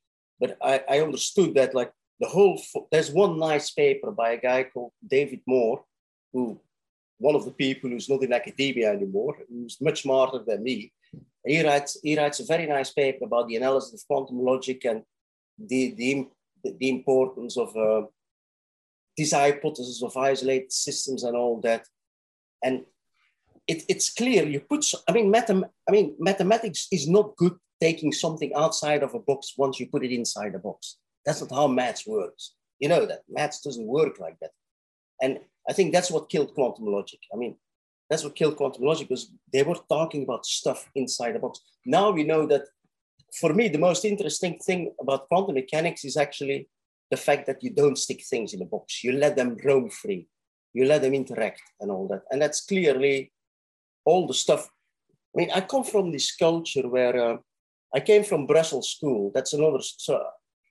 [0.40, 2.60] But I, I understood that like the whole,
[2.90, 5.84] there's one nice paper by a guy called David Moore,
[6.32, 6.60] who
[7.18, 10.92] one of the people who's not in academia anymore, who's much smarter than me.
[11.44, 15.02] He writes, he writes a very nice paper about the analysis of quantum logic and
[15.58, 16.28] the, the,
[16.78, 18.06] the importance of uh,
[19.16, 21.84] this hypothesis of isolated systems and all that.
[22.62, 22.84] And
[23.68, 28.12] it, it's clear you put, I mean, mathem- I mean, mathematics is not good taking
[28.12, 30.96] something outside of a box once you put it inside a box.
[31.24, 32.54] That's not how maths works.
[32.80, 34.50] You know that maths doesn't work like that.
[35.20, 37.20] And I think that's what killed quantum logic.
[37.32, 37.56] I mean,
[38.08, 41.60] that's what killed quantum logic because they were talking about stuff inside a box.
[41.84, 42.62] Now we know that
[43.38, 46.68] for me, the most interesting thing about quantum mechanics is actually
[47.10, 49.04] the fact that you don't stick things in a box.
[49.04, 50.28] You let them roam free.
[50.72, 52.22] You let them interact and all that.
[52.30, 53.32] And that's clearly
[54.08, 54.62] all the stuff.
[55.32, 57.36] I mean, I come from this culture where uh,
[57.96, 59.30] I came from Brussels school.
[59.34, 59.80] That's another.
[59.80, 60.12] So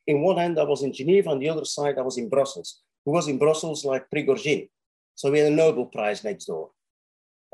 [0.08, 1.30] in one hand, I was in Geneva.
[1.30, 2.69] On the other side, I was in Brussels.
[3.06, 4.69] Who was in Brussels like Prigogine?
[5.15, 6.71] So we had a Nobel Prize next door.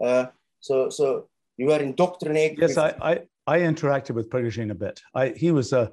[0.04, 0.26] Uh,
[0.60, 2.60] so so you were indoctrinated.
[2.60, 3.14] Yes, I, I,
[3.46, 5.02] I interacted with Prigogine a bit.
[5.14, 5.92] I he was a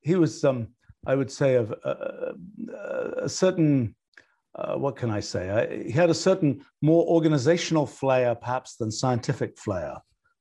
[0.00, 0.68] he was um
[1.06, 2.34] I would say of a,
[3.24, 3.94] a, certain.
[4.54, 5.50] Uh, what can I say?
[5.50, 9.96] I, he had a certain more organizational flair, perhaps, than scientific flair.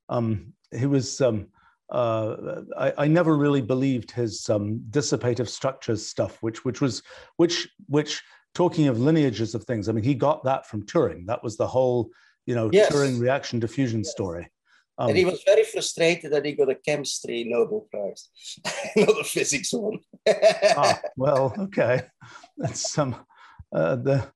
[0.09, 1.47] Um, he was um,
[1.91, 7.03] uh, I, I, never really believed his um, dissipative structures stuff, which which was
[7.35, 8.21] which which
[8.53, 9.89] talking of lineages of things.
[9.89, 11.25] I mean, he got that from Turing.
[11.27, 12.09] That was the whole
[12.45, 12.93] you know yes.
[12.93, 14.11] Turing reaction diffusion yes.
[14.11, 14.49] story.
[14.97, 18.29] Um, and he was very frustrated that he got a chemistry Nobel Prize,
[18.95, 19.99] not a physics one.
[20.77, 22.03] ah, well, okay,
[22.57, 23.25] that's some um,
[23.73, 24.27] uh, the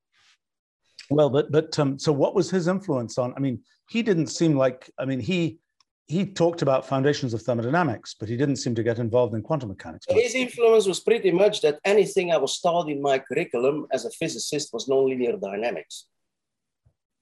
[1.10, 3.34] well, but but um, so what was his influence on?
[3.36, 4.90] I mean, he didn't seem like.
[4.98, 5.60] I mean, he
[6.08, 9.70] he talked about foundations of thermodynamics, but he didn't seem to get involved in quantum
[9.70, 10.06] mechanics.
[10.10, 14.12] His influence was pretty much that anything I was taught in my curriculum as a
[14.12, 16.08] physicist was nonlinear dynamics.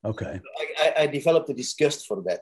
[0.03, 0.41] Okay.
[0.79, 2.41] I, I developed a disgust for that.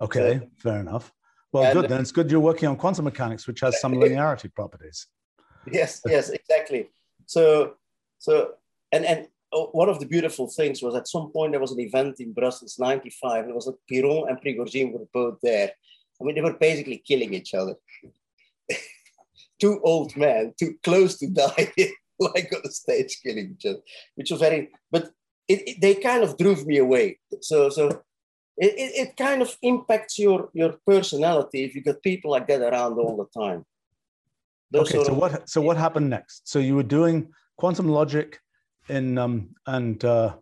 [0.00, 1.12] Okay, so, fair enough.
[1.52, 1.88] Well, good.
[1.88, 5.06] Then it's good you're working on quantum mechanics, which has some linearity properties.
[5.70, 6.90] Yes, yes, exactly.
[7.26, 7.74] So,
[8.18, 8.52] so,
[8.92, 11.80] and and Oh, one of the beautiful things was at some point there was an
[11.80, 13.48] event in Brussels, 95.
[13.48, 15.70] It was like Piron and Prigogine were both there.
[16.20, 17.74] I mean, they were basically killing each other.
[19.60, 21.72] two old men, too close to die,
[22.18, 23.80] like on the stage killing each other,
[24.16, 25.10] which was very, but
[25.46, 27.18] it, it, they kind of drove me away.
[27.40, 27.88] So, so
[28.58, 32.60] it, it, it kind of impacts your, your personality if you got people like that
[32.60, 33.64] around all the time.
[34.70, 36.46] Those okay, so of, what so what happened next?
[36.46, 38.40] So you were doing quantum logic
[38.88, 40.34] in um, and uh,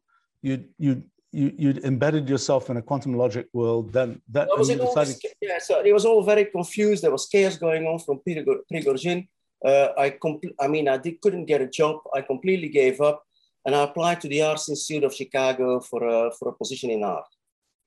[0.42, 1.02] you you
[1.32, 3.92] you you embedded yourself in a quantum logic world.
[3.92, 5.16] Then that was it decided...
[5.24, 7.02] all, yeah, so it was all very confused.
[7.02, 9.28] There was chaos going on from Prigogine.
[9.64, 12.00] Uh, I compl- I mean, I did, couldn't get a job.
[12.14, 13.24] I completely gave up,
[13.64, 17.02] and I applied to the Arts Institute of Chicago for a for a position in
[17.02, 17.26] art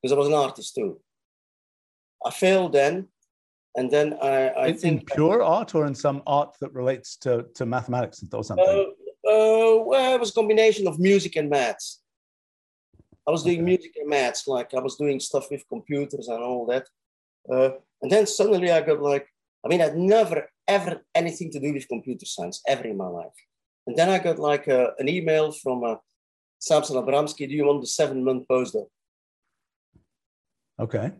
[0.01, 0.99] because I was an artist too.
[2.25, 3.07] I failed then,
[3.75, 7.15] and then I, I in, think in pure art or in some art that relates
[7.17, 8.65] to, to mathematics or something.
[8.67, 8.91] Uh,
[9.29, 12.01] uh, well, it was a combination of music and maths.
[13.27, 16.65] I was doing music and maths, like I was doing stuff with computers and all
[16.67, 16.87] that.
[17.51, 19.27] Uh, and then suddenly I got like,
[19.63, 23.37] I mean, I'd never ever anything to do with computer science ever in my life.
[23.87, 25.95] And then I got like a, an email from uh,
[26.59, 28.87] Samson Abramsky, do you want the seven month postdoc?
[30.79, 31.11] Okay.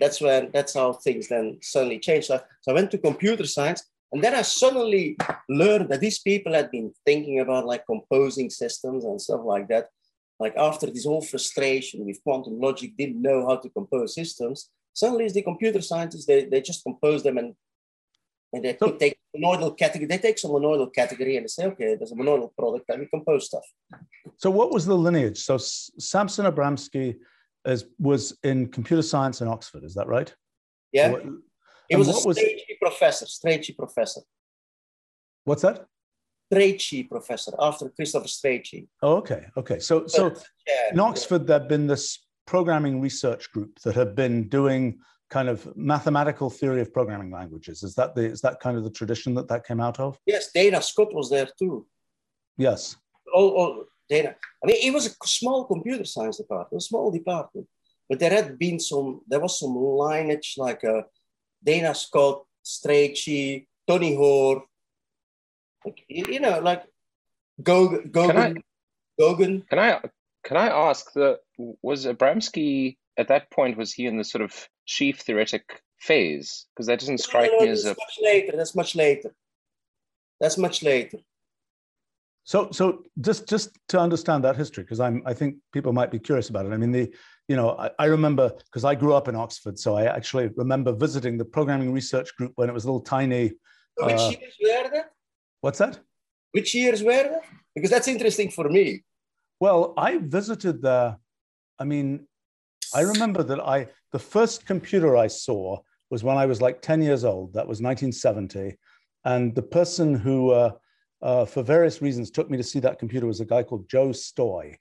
[0.00, 2.28] That's when that's how things then suddenly changed.
[2.28, 5.16] So, so I went to computer science, and then I suddenly
[5.48, 9.88] learned that these people had been thinking about like composing systems and stuff like that.
[10.40, 14.70] Like after this whole frustration with quantum logic, didn't know how to compose systems.
[14.94, 17.54] Suddenly, as the computer scientists, they, they just compose them and
[18.52, 20.06] and they so, take monoidal category.
[20.06, 23.06] They take some monoidal category and they say, okay, there's a monoidal product, and we
[23.06, 23.64] compose stuff.
[24.38, 25.38] So what was the lineage?
[25.38, 27.16] So Samson Abramsky
[27.66, 29.84] as was in computer science in Oxford.
[29.84, 30.34] Is that right?
[30.92, 31.10] Yeah.
[31.10, 31.24] What,
[31.88, 32.78] he was a Strachey was...
[32.80, 33.26] professor.
[33.26, 34.20] Strachey professor.
[35.44, 35.86] What's that?
[36.52, 38.86] Strachey professor after Christopher Strachey.
[39.02, 39.78] Oh, okay, okay.
[39.78, 40.34] So, so
[40.66, 41.58] yeah, in Oxford, yeah.
[41.58, 44.98] there'd been this programming research group that had been doing
[45.30, 47.82] kind of mathematical theory of programming languages.
[47.82, 50.18] Is that the is that kind of the tradition that that came out of?
[50.26, 51.86] Yes, Dana Scott was there too.
[52.56, 52.96] Yes.
[53.34, 54.34] Oh, oh data.
[54.62, 57.66] I mean, it was a small computer science department, a small department,
[58.08, 61.02] but there had been some, there was some lineage like uh,
[61.62, 64.62] Dana Scott, Strachey, Tony Hoare,
[65.84, 66.84] like, you know, like
[67.62, 68.54] Goguen, Goguen, can I,
[69.20, 69.68] Goguen.
[69.68, 70.00] Can I,
[70.44, 71.40] can I ask that
[71.82, 76.66] was Abramsky at that point, was he in the sort of sheaf theoretic phase?
[76.74, 77.90] Because that doesn't strike no, no, me as a...
[77.90, 79.34] much later, that's much later.
[80.40, 81.18] That's much later.
[82.48, 86.18] So, so just just to understand that history, because I'm, I think people might be
[86.18, 86.72] curious about it.
[86.72, 87.12] I mean, the,
[87.46, 90.92] you know, I, I remember because I grew up in Oxford, so I actually remember
[90.94, 93.52] visiting the programming research group when it was a little tiny.
[93.96, 95.10] Which uh, years were that?
[95.60, 96.00] What's that?
[96.52, 97.42] Which years were that?
[97.74, 99.04] Because that's interesting for me.
[99.60, 101.18] Well, I visited there.
[101.78, 102.26] I mean,
[102.94, 107.02] I remember that I the first computer I saw was when I was like 10
[107.02, 107.52] years old.
[107.52, 108.74] That was 1970,
[109.26, 110.70] and the person who uh,
[111.22, 114.08] uh, for various reasons, took me to see that computer was a guy called Joe
[114.08, 114.74] Stoy,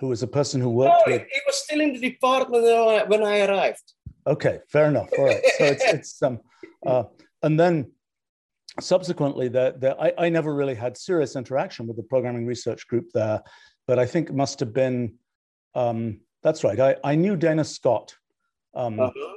[0.00, 1.02] who was a person who worked.
[1.06, 1.22] Oh, with...
[1.22, 2.64] he was still in the department
[3.08, 3.92] when I arrived.
[4.26, 5.08] Okay, fair enough.
[5.16, 6.40] All right, so it's it's um,
[6.86, 7.04] uh,
[7.42, 7.92] and then
[8.80, 13.10] subsequently, the, the, I, I never really had serious interaction with the programming research group
[13.14, 13.42] there,
[13.86, 15.14] but I think it must have been.
[15.74, 16.78] Um, that's right.
[16.78, 18.14] I, I knew Dana Scott.
[18.74, 19.34] Um, uh-huh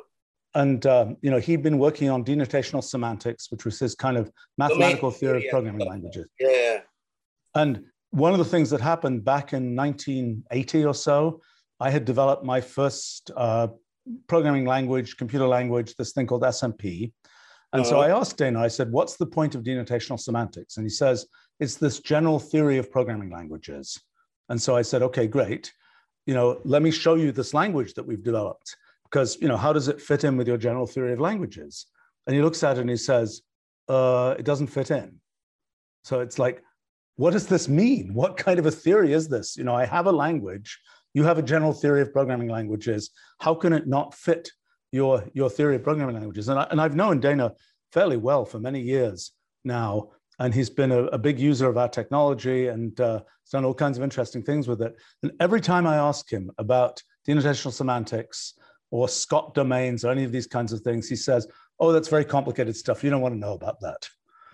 [0.58, 4.32] and um, you know he'd been working on denotational semantics, which was his kind of
[4.58, 6.28] mathematical theory of programming languages.
[6.40, 6.80] Yeah.
[7.54, 11.42] And one of the things that happened back in 1980 or so,
[11.80, 13.68] I had developed my first uh,
[14.28, 17.12] programming language, computer language, this thing called SMP.
[17.74, 17.90] And uh-huh.
[17.90, 20.78] so I asked Dana, I said, what's the point of denotational semantics?
[20.78, 21.28] And he says,
[21.60, 24.00] it's this general theory of programming languages.
[24.50, 25.74] And so I said, okay, great.
[26.26, 28.76] You know, let me show you this language that we've developed
[29.10, 31.88] because you know how does it fit in with your general theory of languages?
[32.26, 33.42] And he looks at it and he says
[33.88, 35.16] uh, it doesn't fit in.
[36.04, 36.64] So it's like
[37.16, 38.14] what does this mean?
[38.14, 39.58] What kind of a theory is this?
[39.58, 40.80] You know i have a language.
[41.14, 43.10] You have a general theory of programming languages.
[43.40, 44.50] How can it not fit
[44.92, 46.50] your your theory of programming languages?
[46.50, 47.54] And, I, and i've known dana
[47.92, 49.32] fairly well for many years
[49.64, 53.74] now and he's been a, a big user of our technology and uh, done all
[53.74, 54.96] kinds of interesting things with it.
[55.24, 58.54] And every time i ask him about denotational semantics
[58.92, 61.48] or Scott domains or any of these kinds of things, he says,
[61.80, 63.04] "Oh, that's very complicated stuff.
[63.04, 64.08] You don't want to know about that."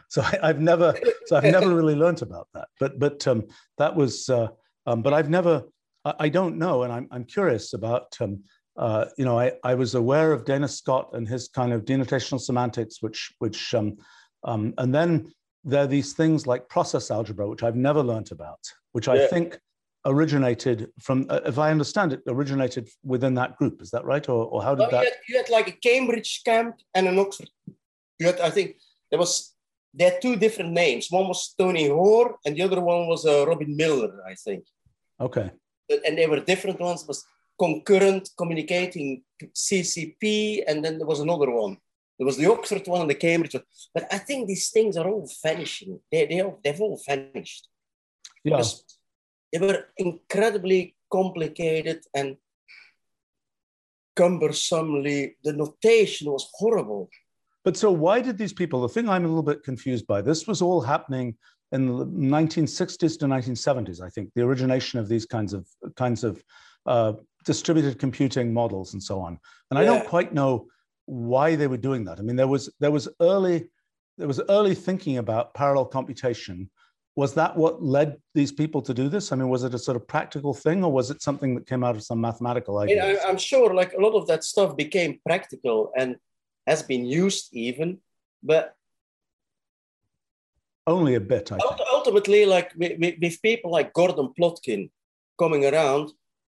[0.09, 0.93] So I, have never,
[1.25, 2.67] so I've never really learned about that.
[2.79, 3.45] But but um,
[3.79, 4.49] that was, uh,
[4.85, 5.63] um, but I've never,
[6.05, 8.15] I, I, don't know, and I'm I'm curious about.
[8.21, 8.43] Um,
[8.75, 12.39] uh, you know, I, I was aware of Dana Scott and his kind of denotational
[12.39, 13.97] semantics, which which um,
[14.43, 15.31] um, and then
[15.63, 18.59] there are these things like process algebra, which I've never learned about,
[18.91, 19.59] which I think
[20.05, 23.81] originated from, uh, if I understand it, originated within that group.
[23.81, 24.27] Is that right?
[24.27, 25.03] Or, or how did that?
[25.03, 27.49] You had, you had, like a Cambridge camp and an Oxford.
[28.19, 28.77] You had, I think,
[29.09, 29.53] there was
[29.93, 31.07] they had two different names.
[31.09, 34.65] One was Tony Hoare, and the other one was uh, Robin Milner, I think.
[35.19, 35.51] Okay.
[36.05, 37.05] And they were different ones.
[37.07, 37.23] Was
[37.59, 41.77] concurrent communicating CCP, and then there was another one.
[42.17, 43.63] There was the Oxford one and the Cambridge one.
[43.93, 45.99] But I think these things are all vanishing.
[46.11, 47.67] They, they all, they've all vanished.
[48.43, 48.57] Yeah.
[48.57, 48.83] Because
[49.53, 52.37] they were incredibly complicated and
[54.15, 57.09] cumbersomely, the notation was horrible.
[57.63, 60.47] But so why did these people, the thing I'm a little bit confused by, this
[60.47, 61.37] was all happening
[61.71, 66.43] in the 1960s to 1970s, I think, the origination of these kinds of kinds of
[66.85, 67.13] uh,
[67.45, 69.39] distributed computing models and so on.
[69.71, 70.67] And I don't quite know
[71.05, 72.19] why they were doing that.
[72.19, 73.69] I mean, there was there was early
[74.17, 76.69] there was early thinking about parallel computation.
[77.15, 79.31] Was that what led these people to do this?
[79.31, 81.83] I mean, was it a sort of practical thing, or was it something that came
[81.83, 83.21] out of some mathematical idea?
[83.23, 86.15] I'm sure, like a lot of that stuff became practical and
[86.65, 87.99] has been used even,
[88.41, 88.75] but
[90.87, 91.51] only a bit.
[91.51, 91.79] I think.
[91.93, 94.89] Ultimately, like with, with people like Gordon Plotkin
[95.37, 96.11] coming around,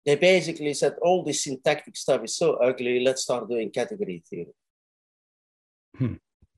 [0.06, 3.00] they basically said all this syntactic stuff is so ugly.
[3.00, 4.54] Let's start doing category theory.
[5.96, 6.14] Hmm.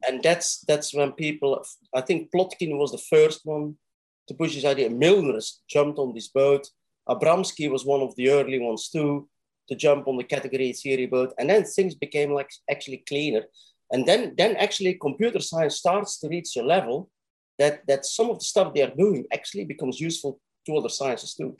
[0.06, 1.64] And that's that's when people.
[1.94, 3.76] I think Plotkin was the first one
[4.28, 4.90] to push this idea.
[4.90, 6.66] Milner jumped on this boat.
[7.08, 9.28] Abramsky was one of the early ones too
[9.68, 11.32] to jump on the category theory boat.
[11.38, 13.44] And then things became like actually cleaner.
[13.92, 17.10] And then then actually computer science starts to reach a level
[17.58, 21.34] that that some of the stuff they are doing actually becomes useful to other sciences
[21.34, 21.56] too.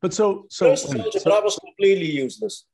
[0.00, 2.66] But so, so, First, algebra was completely useless.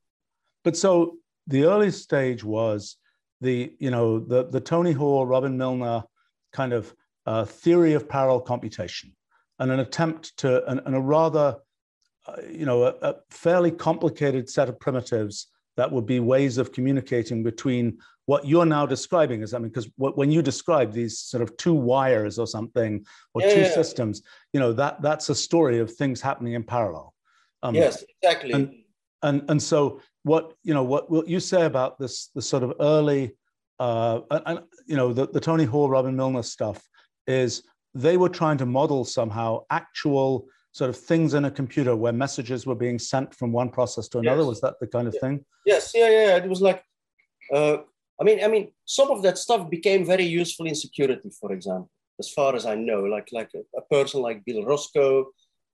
[0.64, 2.97] But so the early stage was
[3.41, 6.05] the, you know, the, the Tony Hoare, Robin Milner
[6.53, 6.95] kind of
[7.29, 9.12] uh, theory of parallel computation
[9.59, 11.57] and an attempt to, and, and a rather,
[12.26, 16.72] uh, you know, a, a, fairly complicated set of primitives that would be ways of
[16.72, 21.43] communicating between what you're now describing is, I mean, because when you describe these sort
[21.43, 23.05] of two wires or something
[23.35, 23.74] or yeah, two yeah.
[23.74, 24.22] systems,
[24.55, 27.12] you know, that that's a story of things happening in parallel.
[27.62, 28.53] Um, yes, exactly.
[28.53, 28.74] And,
[29.22, 32.74] and and so what you know what what you say about this the sort of
[32.81, 33.37] early
[33.81, 36.89] uh, and, you know the, the Tony Hoare Robin Milner stuff
[37.29, 37.62] is
[37.95, 42.66] they were trying to model somehow actual sort of things in a computer where messages
[42.66, 44.43] were being sent from one process to another.
[44.43, 44.49] Yes.
[44.49, 45.20] Was that the kind of yeah.
[45.20, 45.45] thing?
[45.66, 46.37] Yes, yeah, yeah.
[46.37, 46.83] It was like,
[47.53, 47.79] uh,
[48.20, 51.91] I mean, I mean, some of that stuff became very useful in security, for example,
[52.18, 53.03] as far as I know.
[53.05, 55.26] Like, like a, a person like Bill Roscoe,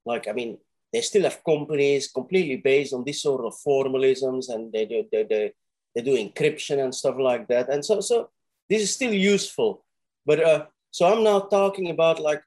[0.05, 0.57] like, I mean,
[0.93, 5.23] they still have companies completely based on this sort of formalisms and they do, they,
[5.23, 5.51] they,
[5.93, 7.69] they do encryption and stuff like that.
[7.69, 8.29] And so, so
[8.69, 9.83] this is still useful.
[10.25, 10.65] But uh,
[10.95, 12.43] so I'm now talking about like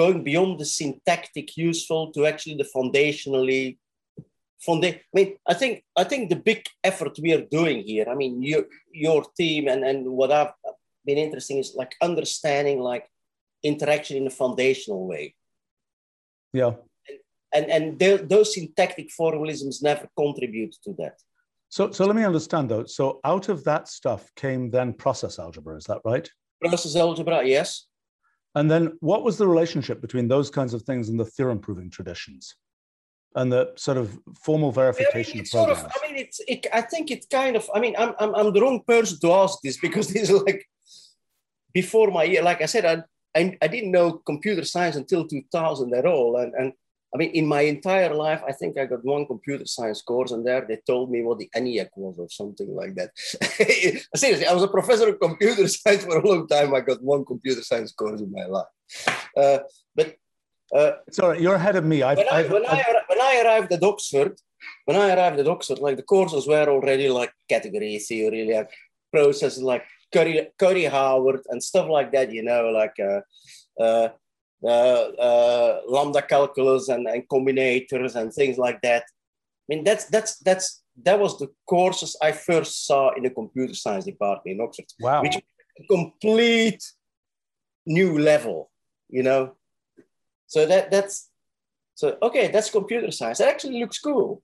[0.00, 3.78] going beyond the syntactic useful to actually the foundationally
[4.64, 6.60] fonda- I mean, I think I think the big
[6.90, 8.06] effort we are doing here.
[8.08, 10.54] I mean, your your team and and what I've
[11.04, 13.06] been interesting is like understanding like
[13.62, 15.34] interaction in a foundational way.
[16.52, 16.74] Yeah
[17.56, 21.16] and and those syntactic formalisms never contribute to that.
[21.68, 22.86] So, so let me understand though.
[22.86, 25.76] So, out of that stuff came then process algebra.
[25.76, 26.28] Is that right?
[26.60, 27.86] Process algebra, yes.
[28.54, 31.90] And then, what was the relationship between those kinds of things and the theorem proving
[31.90, 32.54] traditions,
[33.34, 35.80] and the sort of formal verification I mean, programs?
[35.80, 36.40] Sort of, I mean, it's.
[36.48, 37.68] It, I think it's kind of.
[37.74, 40.64] I mean, I'm, I'm I'm the wrong person to ask this because this is like
[41.74, 42.42] before my year.
[42.42, 43.02] Like I said, I
[43.38, 46.72] I, I didn't know computer science until 2000 at all, and and
[47.14, 50.46] I mean, in my entire life, I think I got one computer science course, and
[50.46, 53.10] there they told me what the ENIAC was or something like that.
[54.16, 56.74] Seriously, I was a professor of computer science for a long time.
[56.74, 58.66] I got one computer science course in my life.
[59.36, 59.58] Uh,
[59.94, 60.16] but
[60.74, 62.02] uh, sorry, you're ahead of me.
[62.02, 64.36] I've, when, I, I've, when, I've, I, when I arrived at Oxford,
[64.84, 68.70] when I arrived at Oxford, like the courses were already like category theory, like
[69.12, 73.20] processes like Curry, Curry Howard and stuff like that, you know, like uh,
[73.80, 74.08] uh, uh, uh,
[74.62, 79.02] lambda calculus and, and combinators and things like that.
[79.02, 83.74] I mean, that's that's that's that was the courses I first saw in the computer
[83.74, 84.86] science department in Oxford.
[85.00, 85.22] Wow.
[85.22, 86.82] Which a complete
[87.84, 88.70] new level,
[89.08, 89.56] you know.
[90.46, 91.28] So that that's
[91.94, 93.40] so okay, that's computer science.
[93.40, 94.42] It actually looks cool.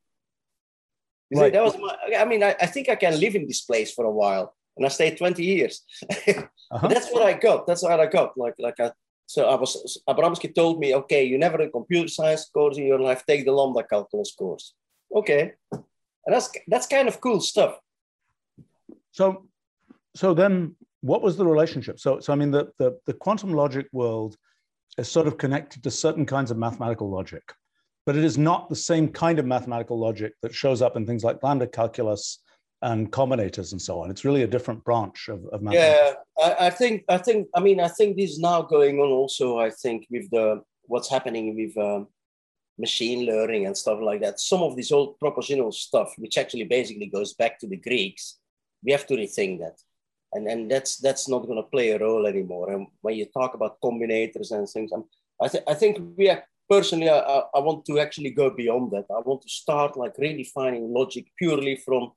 [1.33, 1.47] right.
[1.47, 3.93] See, that was my, I mean, I, I think I can live in this place
[3.93, 4.55] for a while.
[4.77, 5.83] And I stayed 20 years.
[6.11, 6.89] uh-huh.
[6.89, 7.67] That's what I got.
[7.67, 8.37] That's what I got.
[8.39, 8.91] Like like I
[9.27, 13.01] so I was Abramsky told me, okay, you never a computer science course in your
[13.01, 14.75] life, take the lambda calculus course.
[15.15, 17.79] Okay, and that's that's kind of cool stuff.
[19.13, 19.47] So,
[20.15, 22.01] so then, what was the relationship?
[22.01, 24.37] So, so I mean, the the, the quantum logic world
[24.99, 27.43] is sort of connected to certain kinds of mathematical logic,
[28.07, 31.25] but it is not the same kind of mathematical logic that shows up in things
[31.25, 32.39] like lambda calculus
[32.83, 34.11] and combinators and so on.
[34.11, 36.17] It's really a different branch of, of mathematics.
[36.39, 39.11] Yeah, I, I, think I think I mean I think this is now going on
[39.11, 39.59] also.
[39.59, 42.09] I think with the what's happening with um,
[42.79, 44.41] machine learning and stuff like that.
[44.41, 48.39] Some of this old propositional stuff, which actually basically goes back to the Greeks,
[48.85, 49.79] we have to rethink that.
[50.35, 52.73] And, and that's that's not going to play a role anymore.
[52.73, 55.05] And when you talk about combinators and things, I'm,
[55.41, 59.05] I, th- I think we are personally, I, I want to actually go beyond that.
[59.11, 62.13] I want to start like redefining logic purely from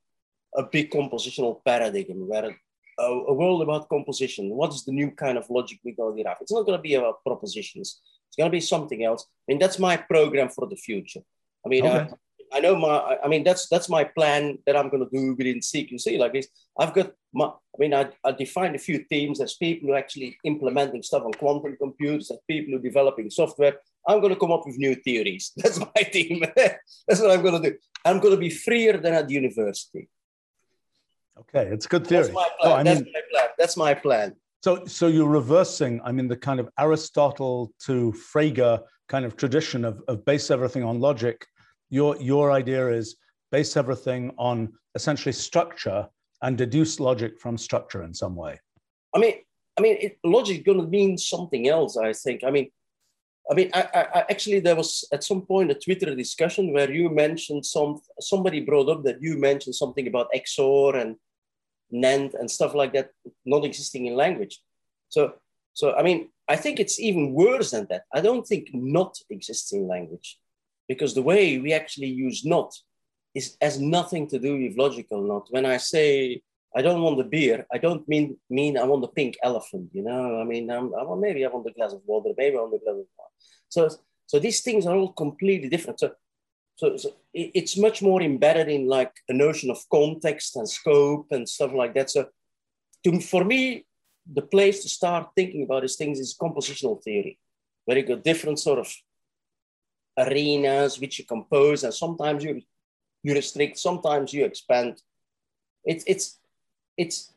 [0.58, 2.56] a big compositional paradigm where
[2.99, 4.49] a, a world about composition.
[4.49, 6.38] What is the new kind of logic we're going to derive?
[6.41, 8.01] It's not going to be about propositions.
[8.28, 9.26] It's going to be something else.
[9.28, 11.22] I mean, that's my program for the future.
[11.66, 12.14] I mean, okay.
[12.53, 13.18] I, I, know my.
[13.24, 16.20] I mean, that's that's my plan that I'm going to do within CQC.
[16.20, 16.47] Like this,
[16.78, 17.45] I've got my.
[17.45, 21.24] I mean, I, I defined a few teams as people who are actually implementing stuff
[21.24, 23.78] on quantum computers, as people who are developing software.
[24.08, 25.51] I'm going to come up with new theories.
[25.58, 26.45] That's my team.
[26.56, 27.76] that's what I'm going to do.
[28.06, 30.08] I'm going to be freer than at university.
[31.39, 32.23] Okay, it's a good theory.
[32.23, 32.79] That's my oh, plan.
[32.79, 33.49] Oh, That's mean, my plan.
[33.57, 34.36] That's my plan.
[34.63, 39.86] So, so you're reversing, I mean, the kind of Aristotle to Frege kind of tradition
[39.86, 41.45] of, of base everything on logic.
[41.89, 43.17] Your, your idea is
[43.51, 46.07] base everything on essentially structure
[46.41, 48.59] and deduce logic from structure in some way.
[49.13, 49.36] I mean,
[49.77, 51.97] I mean, it, logic is going to mean something else.
[51.97, 52.43] I think.
[52.43, 52.69] I mean,
[53.49, 57.09] I mean, I, I, actually there was at some point a Twitter discussion where you
[57.09, 58.01] mentioned some.
[58.19, 61.15] Somebody brought up that you mentioned something about XOR and
[61.93, 63.11] NAND and stuff like that
[63.45, 64.61] not existing in language.
[65.09, 65.33] So,
[65.73, 68.03] so I mean, I think it's even worse than that.
[68.11, 70.39] I don't think not exists in language
[70.87, 72.73] because the way we actually use not
[73.35, 75.47] is has nothing to do with logical not.
[75.51, 76.41] When I say
[76.78, 79.89] I don't want the beer, I don't mean mean I want the pink elephant.
[79.93, 82.61] You know, I mean, I'm, I'm, maybe I want the glass of water, maybe I
[82.61, 83.36] want the glass of wine.
[83.69, 83.89] So,
[84.28, 85.99] so these things are all completely different.
[85.99, 86.11] So,
[86.76, 91.47] so, so it's much more embedded in like a notion of context and scope and
[91.47, 92.09] stuff like that.
[92.09, 92.28] So
[93.05, 93.86] to, for me,
[94.32, 97.39] the place to start thinking about these things is compositional theory,
[97.86, 98.93] where you got different sort of
[100.17, 102.61] arenas which you compose, and sometimes you
[103.23, 105.01] you restrict, sometimes you expand.
[105.84, 106.39] It's it's
[106.97, 107.33] it's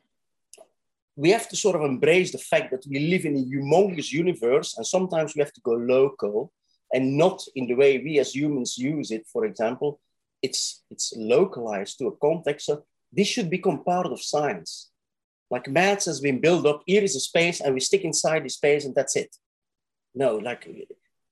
[1.15, 4.77] we have to sort of embrace the fact that we live in a humongous universe,
[4.77, 6.53] and sometimes we have to go local
[6.93, 9.27] and not in the way we as humans use it.
[9.27, 9.99] For example,
[10.41, 12.65] it's it's localized to a context.
[12.67, 14.91] So this should become part of science.
[15.51, 16.83] Like maths has been built up.
[16.85, 19.35] Here is a space, and we stick inside the space, and that's it.
[20.15, 20.67] No, like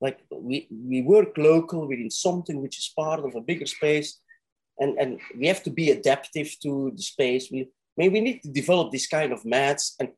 [0.01, 4.19] like we we work local within something which is part of a bigger space,
[4.79, 7.49] and and we have to be adaptive to the space.
[7.51, 10.09] We I mean we need to develop this kind of maths and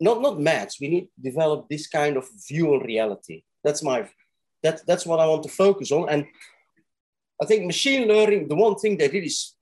[0.00, 0.80] not not maths.
[0.80, 3.44] We need to develop this kind of view on reality.
[3.62, 4.08] That's my
[4.64, 6.08] that, that's what I want to focus on.
[6.08, 6.26] And
[7.40, 9.54] I think machine learning, the one thing they did is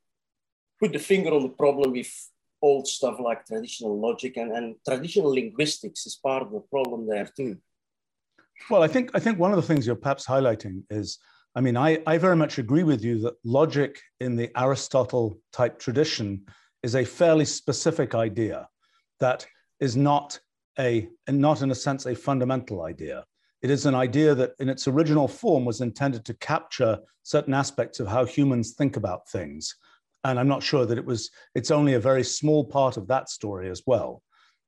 [0.80, 2.11] put the finger on the problem with
[2.62, 7.28] old stuff like traditional logic and, and traditional linguistics is part of the problem there
[7.36, 7.59] too.
[8.70, 11.18] Well, I think I think one of the things you're perhaps highlighting is,
[11.57, 15.80] I mean, I, I very much agree with you that logic in the Aristotle type
[15.80, 16.46] tradition
[16.82, 18.68] is a fairly specific idea
[19.20, 19.46] that
[19.80, 20.38] is not
[20.78, 23.24] a, not in a sense, a fundamental idea.
[23.62, 28.00] It is an idea that in its original form was intended to capture certain aspects
[28.00, 29.76] of how humans think about things.
[30.24, 33.28] And I'm not sure that it was, it's only a very small part of that
[33.28, 34.22] story as well.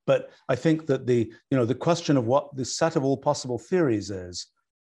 [0.07, 3.17] But I think that the, you know, the question of what the set of all
[3.17, 4.47] possible theories is,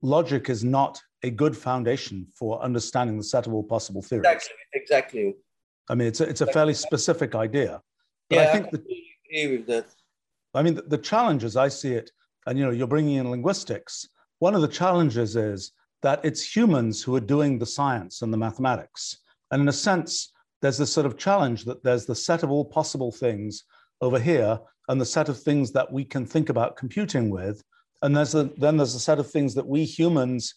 [0.02, 4.26] logic is not a good foundation for understanding the set of all possible theories.
[4.26, 4.54] Exactly.
[4.74, 5.34] Exactly.
[5.88, 7.80] I mean, it's a, it's a fairly specific idea.
[8.28, 9.86] But yeah, I think I agree with that.
[10.54, 12.10] I mean, the, the challenge as I see it
[12.48, 14.08] and you know you're bringing in linguistics
[14.38, 15.72] one of the challenges is
[16.02, 19.18] that it's humans who are doing the science and the mathematics
[19.50, 20.32] and in a sense
[20.62, 23.64] there's this sort of challenge that there's the set of all possible things
[24.00, 24.58] over here
[24.88, 27.62] and the set of things that we can think about computing with
[28.02, 30.54] and there's a, then there's a set of things that we humans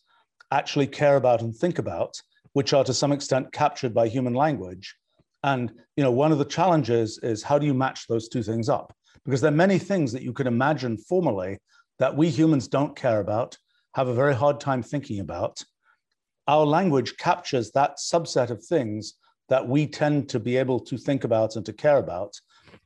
[0.51, 2.15] actually care about and think about
[2.53, 4.95] which are to some extent captured by human language
[5.43, 8.69] and you know one of the challenges is how do you match those two things
[8.69, 8.93] up
[9.25, 11.57] because there are many things that you could imagine formally
[11.99, 13.57] that we humans don't care about,
[13.93, 15.61] have a very hard time thinking about.
[16.47, 19.13] Our language captures that subset of things
[19.49, 22.33] that we tend to be able to think about and to care about.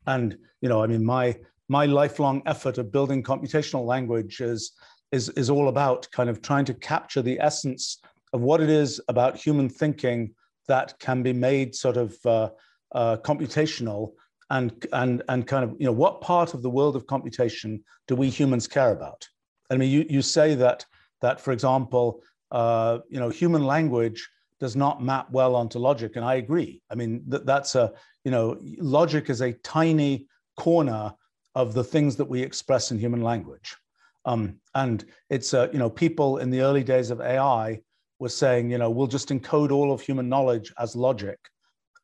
[0.08, 1.38] And, you know, I mean, my,
[1.70, 4.74] my lifelong effort of building computational language is,
[5.12, 8.02] is, is all about kind of trying to capture the essence
[8.34, 10.34] of what it is about human thinking
[10.68, 12.50] that can be made sort of uh,
[12.94, 14.12] uh, computational
[14.50, 18.16] and and and kind of you know what part of the world of computation do
[18.16, 19.28] we humans care about?
[19.72, 20.86] I mean you, you say that
[21.22, 26.24] that for example uh, you know human language does not map well onto logic and
[26.24, 26.82] i agree.
[26.90, 27.94] I mean that, that's a
[28.24, 31.14] you know logic is a tiny corner
[31.56, 33.76] of the things that we express in human language.
[34.26, 37.82] Um, and it's uh, you know people in the early days of ai
[38.20, 41.38] was saying, you know, we'll just encode all of human knowledge as logic,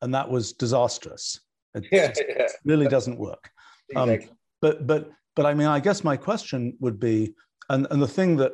[0.02, 1.40] and that was disastrous.
[1.74, 2.46] It, yeah, yeah.
[2.64, 3.50] really doesn't work.
[3.96, 4.30] Um, exactly.
[4.30, 7.34] Um, but but but I mean, I guess my question would be,
[7.70, 8.52] and, and the thing that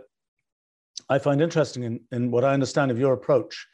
[1.09, 3.67] I find interesting in, in what I understand of your approach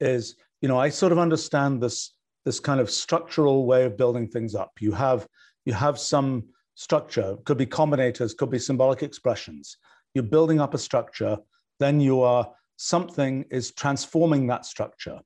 [0.00, 2.14] is, you know, I sort of understand this
[2.44, 4.72] this kind of structural way of building things up.
[4.80, 5.26] You have
[5.64, 9.76] you have some structure, could be combinators, could be symbolic expressions.
[10.14, 11.36] You're building up a structure,
[11.78, 12.50] then you are
[12.80, 15.18] something is transforming that structure.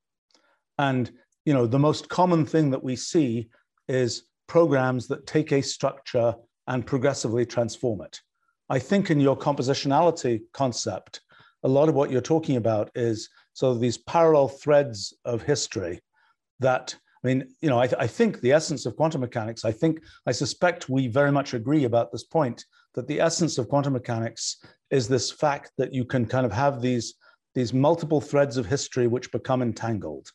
[0.78, 1.11] And
[1.44, 3.48] you know, the most common thing that we see
[3.86, 6.34] is programs that take a structure
[6.66, 8.20] and progressively transform it.
[8.70, 11.20] I think in your compositionality concept,
[11.62, 13.28] a lot of what you're talking about is
[13.62, 16.00] of these parallel threads of history
[16.59, 19.72] that I mean, you know, I, th- I, think the essence of quantum mechanics, I
[19.72, 23.94] think, I suspect we very much agree about this point that the essence of quantum
[23.94, 27.14] mechanics is this fact that you can kind of have these,
[27.55, 30.30] these multiple threads of history which become entangled.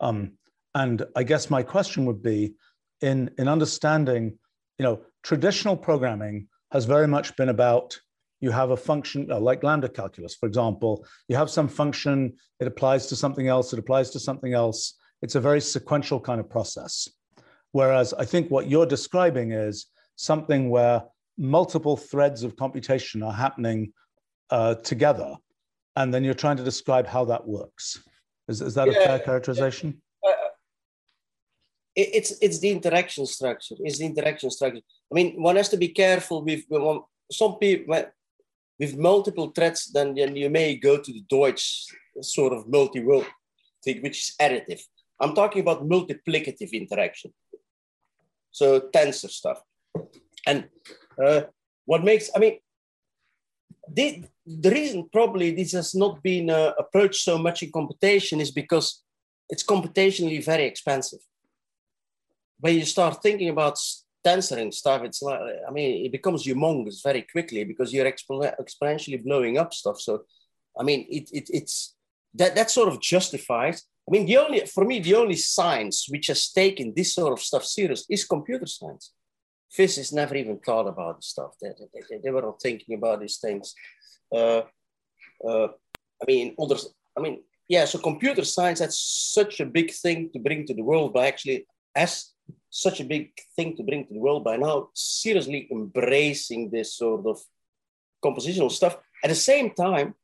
[0.00, 0.32] Um,
[0.74, 2.54] and I guess my question would be
[3.00, 4.38] in, in understanding,
[4.78, 7.98] you know, traditional programming has very much been about
[8.40, 12.66] you have a function uh, like lambda calculus, for example, you have some function, it
[12.66, 16.48] applies to something else, it applies to something else it's a very sequential kind of
[16.48, 17.08] process.
[17.72, 19.86] Whereas I think what you're describing is
[20.16, 21.02] something where
[21.38, 23.92] multiple threads of computation are happening
[24.50, 25.34] uh, together,
[25.96, 28.02] and then you're trying to describe how that works.
[28.48, 30.00] Is, is that yeah, a fair characterization?
[30.26, 30.32] Uh,
[31.94, 33.74] it's it's the interaction structure.
[33.80, 34.82] It's the interaction structure.
[35.10, 36.60] I mean, one has to be careful with
[37.32, 38.04] some people
[38.78, 39.90] with multiple threads.
[39.92, 41.86] Then, then you may go to the Deutsch
[42.20, 43.26] sort of multi-world
[43.82, 44.82] thing, which is additive.
[45.20, 47.32] I'm talking about multiplicative interaction.
[48.50, 49.62] So tensor stuff.
[50.46, 50.68] And
[51.22, 51.42] uh,
[51.86, 52.58] what makes, I mean,
[53.92, 58.50] the, the reason probably this has not been uh, approached so much in computation is
[58.50, 59.02] because
[59.48, 61.20] it's computationally very expensive.
[62.58, 63.78] When you start thinking about
[64.24, 69.58] tensoring stuff, it's like, I mean, it becomes humongous very quickly because you're exponentially blowing
[69.58, 70.00] up stuff.
[70.00, 70.22] So,
[70.78, 71.94] I mean, it, it, it's
[72.34, 76.28] that, that sort of justifies I mean, the only for me, the only science which
[76.28, 79.12] has taken this sort of stuff serious is computer science.
[79.70, 81.52] Physicists never even thought about this stuff.
[81.60, 81.70] They,
[82.10, 83.74] they, they were not thinking about these things.
[84.34, 84.62] Uh,
[85.46, 85.68] uh,
[86.22, 86.88] I mean, others.
[87.16, 87.84] I mean, yeah.
[87.84, 88.98] So computer science that's
[89.34, 92.32] such a big thing to bring to the world, but actually, as
[92.70, 97.26] such a big thing to bring to the world by now, seriously embracing this sort
[97.26, 97.40] of
[98.24, 98.98] compositional stuff.
[99.24, 100.14] At the same time,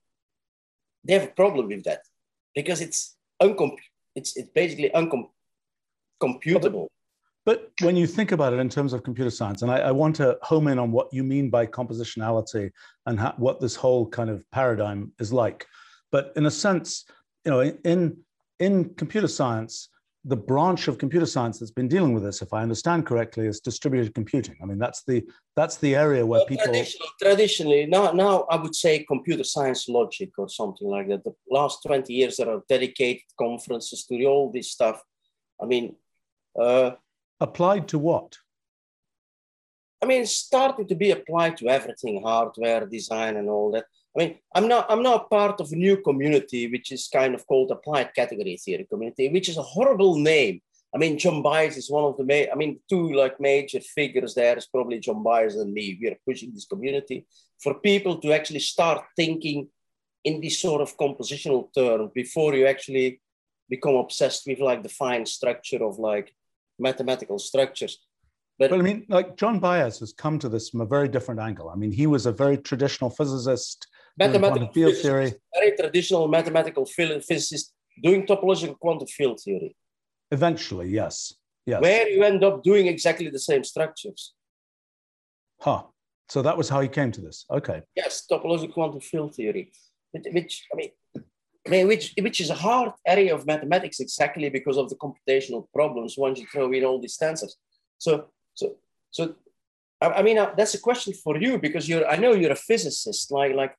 [1.05, 2.03] they have a problem with that
[2.55, 3.78] because it's uncomp-
[4.14, 6.88] it's, it's basically uncomputable.
[7.45, 10.16] But when you think about it in terms of computer science, and I, I want
[10.16, 12.70] to home in on what you mean by compositionality
[13.07, 15.66] and how, what this whole kind of paradigm is like.
[16.12, 17.05] But in a sense,
[17.45, 18.16] you know, in
[18.61, 19.88] in computer science,
[20.24, 23.59] the branch of computer science that's been dealing with this, if I understand correctly, is
[23.59, 24.57] distributed computing.
[24.62, 25.24] I mean, that's the
[25.57, 29.88] that's the area where well, people traditionally, traditionally now now I would say computer science
[29.88, 31.24] logic or something like that.
[31.24, 35.03] The last twenty years there are dedicated conferences to all this stuff.
[35.61, 35.97] I mean,
[36.61, 36.93] uh,
[37.43, 38.36] applied to what?
[40.03, 43.84] I mean, starting to be applied to everything, hardware, design, and all that.
[44.16, 47.47] I mean, I'm not, I'm not part of a new community, which is kind of
[47.47, 50.61] called applied category theory community, which is a horrible name.
[50.95, 54.34] I mean, John Baez is one of the main, I mean, two like major figures
[54.34, 55.99] there is probably John Baez and me.
[56.01, 57.24] We are pushing this community
[57.62, 59.68] for people to actually start thinking
[60.24, 63.20] in this sort of compositional term before you actually
[63.70, 66.34] become obsessed with like the fine structure of like
[66.83, 67.99] mathematical structures.
[68.59, 71.70] But, I mean, like John Baez has come to this from a very different angle.
[71.70, 73.87] I mean, he was a very traditional physicist
[74.18, 75.33] mathematical field theory.
[75.55, 77.72] Very traditional mathematical field physicist
[78.03, 79.74] doing topological quantum field theory.
[80.30, 81.35] Eventually, yes.
[81.66, 81.80] Yes.
[81.80, 84.35] Where you end up doing exactly the same structures.
[85.61, 85.85] Huh.
[86.28, 87.45] So that was how he came to this.
[87.51, 87.83] Okay.
[87.95, 89.72] Yes, topological quantum field theory,
[90.12, 90.91] which I mean,
[91.68, 96.40] which which is a hard area of mathematics exactly because of the computational problems once
[96.40, 97.52] you throw in all these tensors.
[97.98, 98.76] So so
[99.10, 99.34] so
[100.00, 102.56] I, I mean uh, that's a question for you because you're I know you're a
[102.56, 103.76] physicist like like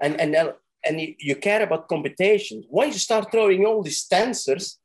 [0.00, 0.54] and and
[0.84, 2.62] and you care about computation.
[2.68, 4.76] Once you start throwing all these tensors,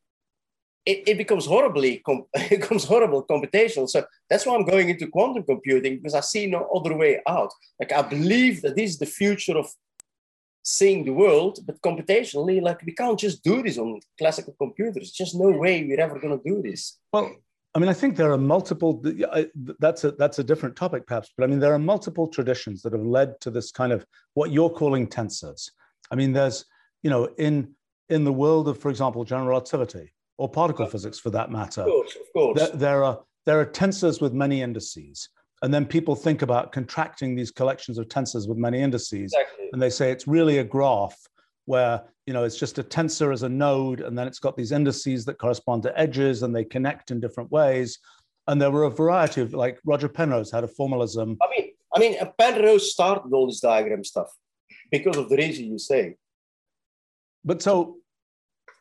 [0.86, 2.02] it, it becomes horribly
[2.34, 3.88] it becomes horrible computational.
[3.88, 7.52] So that's why I'm going into quantum computing because I see no other way out.
[7.80, 9.70] Like I believe that this is the future of
[10.64, 15.12] seeing the world, but computationally, like we can't just do this on classical computers.
[15.12, 17.00] Just no way we're ever going to do this.
[17.12, 17.36] Well,
[17.76, 19.04] I mean, I think there are multiple.
[19.80, 21.32] That's a that's a different topic, perhaps.
[21.36, 24.06] But I mean, there are multiple traditions that have led to this kind of
[24.36, 25.70] what you're calling tensors.
[26.12, 26.66] I mean, there's
[27.04, 27.76] you know, in
[28.10, 31.88] in the world of, for example, general relativity or particle physics, for that matter, Of
[31.88, 32.60] course, of course.
[32.60, 35.30] there, there are there are tensors with many indices,
[35.64, 39.70] and then people think about contracting these collections of tensors with many indices, exactly.
[39.72, 41.18] and they say it's really a graph
[41.66, 44.74] where you know it's just a tensor as a node, and then it's got these
[44.74, 48.00] indices that correspond to edges, and they connect in different ways.
[48.48, 51.38] And there were a variety of like Roger Penrose had a formalism.
[51.42, 54.28] I mean, I mean, Penrose started all this diagram stuff
[54.92, 56.16] because of the reason you say.
[57.46, 58.00] But so,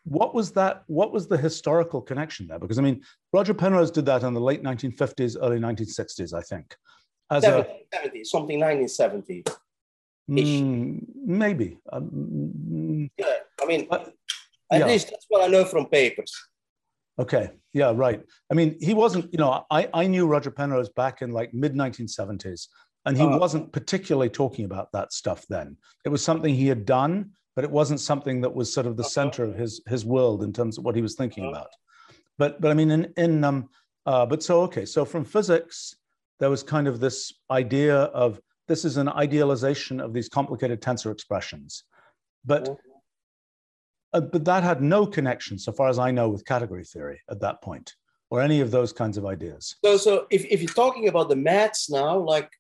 [0.05, 0.85] what was that?
[0.87, 2.59] What was the historical connection there?
[2.59, 6.77] Because I mean, Roger Penrose did that in the late 1950s, early 1960s, I think.
[7.31, 9.45] As a 70, something 1970.
[10.31, 13.27] mm, maybe, um, Yeah,
[13.61, 14.13] I mean, but,
[14.71, 14.87] at yeah.
[14.87, 16.33] least that's what I know from papers.
[17.19, 18.23] okay, yeah, right.
[18.51, 19.33] I mean, he wasn't.
[19.33, 22.69] You know, I I knew Roger Penrose back in like mid 1970s,
[23.07, 23.39] and he Uh.
[23.39, 25.77] wasn't particularly talking about that stuff then.
[26.05, 29.03] It was something he had done, but it wasn't something that was sort of the
[29.03, 29.11] Uh-huh.
[29.21, 31.53] center of his his world in terms of what he was thinking Uh-huh.
[31.53, 31.73] about.
[32.39, 33.69] But but I mean, in in um,
[34.07, 35.95] uh, but so okay, so from physics,
[36.41, 41.11] there was kind of this idea of this is an idealization of these complicated tensor
[41.13, 41.85] expressions,
[42.45, 42.65] but.
[42.69, 42.77] Mhm.
[44.15, 47.41] Uh, but that had no connection, so far as I know, with category theory at
[47.41, 47.97] that point,
[48.31, 49.75] or any of those kinds of ideas.
[49.83, 52.51] So, so if, if you're talking about the maths now, like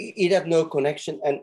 [0.00, 1.36] it, it had no connection, and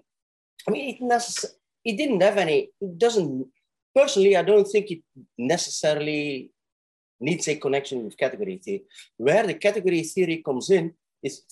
[0.68, 1.46] I mean, it necess-
[1.86, 2.70] it didn't have any.
[2.82, 3.48] It doesn't.
[3.96, 5.02] Personally, I don't think it
[5.38, 6.52] necessarily
[7.20, 8.84] needs a connection with category theory.
[9.16, 11.44] Where the category theory comes in is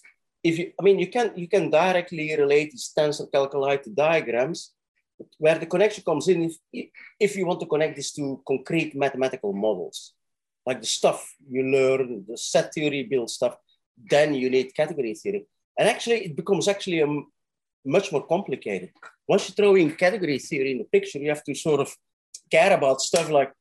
[0.44, 0.72] if you.
[0.80, 4.74] I mean, you can you can directly relate these tensor calculi to diagrams.
[5.38, 9.54] Where the connection comes in, if if you want to connect this to concrete mathematical
[9.54, 10.14] models,
[10.66, 13.56] like the stuff you learn, the set theory build stuff,
[14.10, 15.46] then you need category theory.
[15.78, 17.08] And actually, it becomes actually a,
[17.86, 18.92] much more complicated.
[19.28, 21.96] Once you throw in category theory in the picture, you have to sort of
[22.52, 23.52] care about stuff like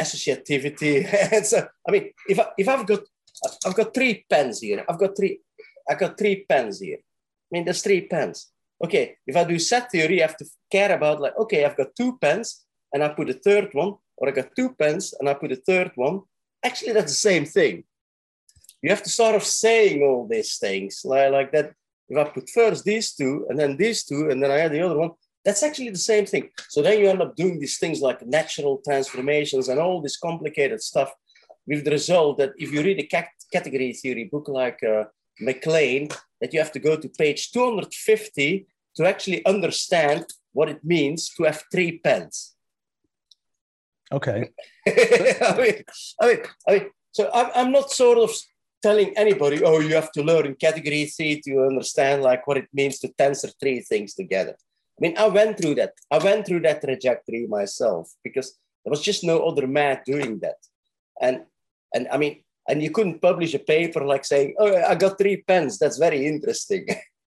[0.00, 1.06] associativity.
[1.32, 3.00] and so, I mean, if, I, if I've got
[3.66, 5.40] I've got three pens here, I've got three
[5.88, 6.98] I've got three pens here.
[6.98, 8.50] I mean, there's three pens.
[8.82, 11.94] Okay, if I do set theory, I have to care about like, okay, I've got
[11.96, 15.34] two pens and I put a third one, or I got two pens and I
[15.34, 16.22] put a third one.
[16.64, 17.84] Actually, that's the same thing.
[18.82, 21.72] You have to sort of saying all these things like, like that.
[22.08, 24.82] If I put first these two and then these two and then I add the
[24.82, 25.10] other one,
[25.44, 26.50] that's actually the same thing.
[26.68, 30.82] So then you end up doing these things like natural transformations and all this complicated
[30.82, 31.12] stuff
[31.66, 35.04] with the result that if you read a cat- category theory book like uh,
[35.40, 36.08] Mac Lane,
[36.40, 41.44] that you have to go to page 250 to actually understand what it means to
[41.44, 42.54] have three pens.
[44.12, 44.50] Okay.
[44.86, 45.84] I mean,
[46.20, 46.38] I mean,
[46.68, 48.30] I mean, so I'm, I'm not sort of
[48.84, 52.98] telling anybody, oh, you have to learn category theory to understand like what it means
[52.98, 54.54] to tensor three things together.
[54.96, 55.92] I mean, I went through that.
[56.16, 58.48] I went through that trajectory myself because
[58.82, 60.60] there was just no other math doing that.
[61.26, 61.36] And
[61.94, 62.34] and I mean,
[62.68, 66.20] and you couldn't publish a paper like saying, "Oh, I got three pens." That's very
[66.32, 66.82] interesting.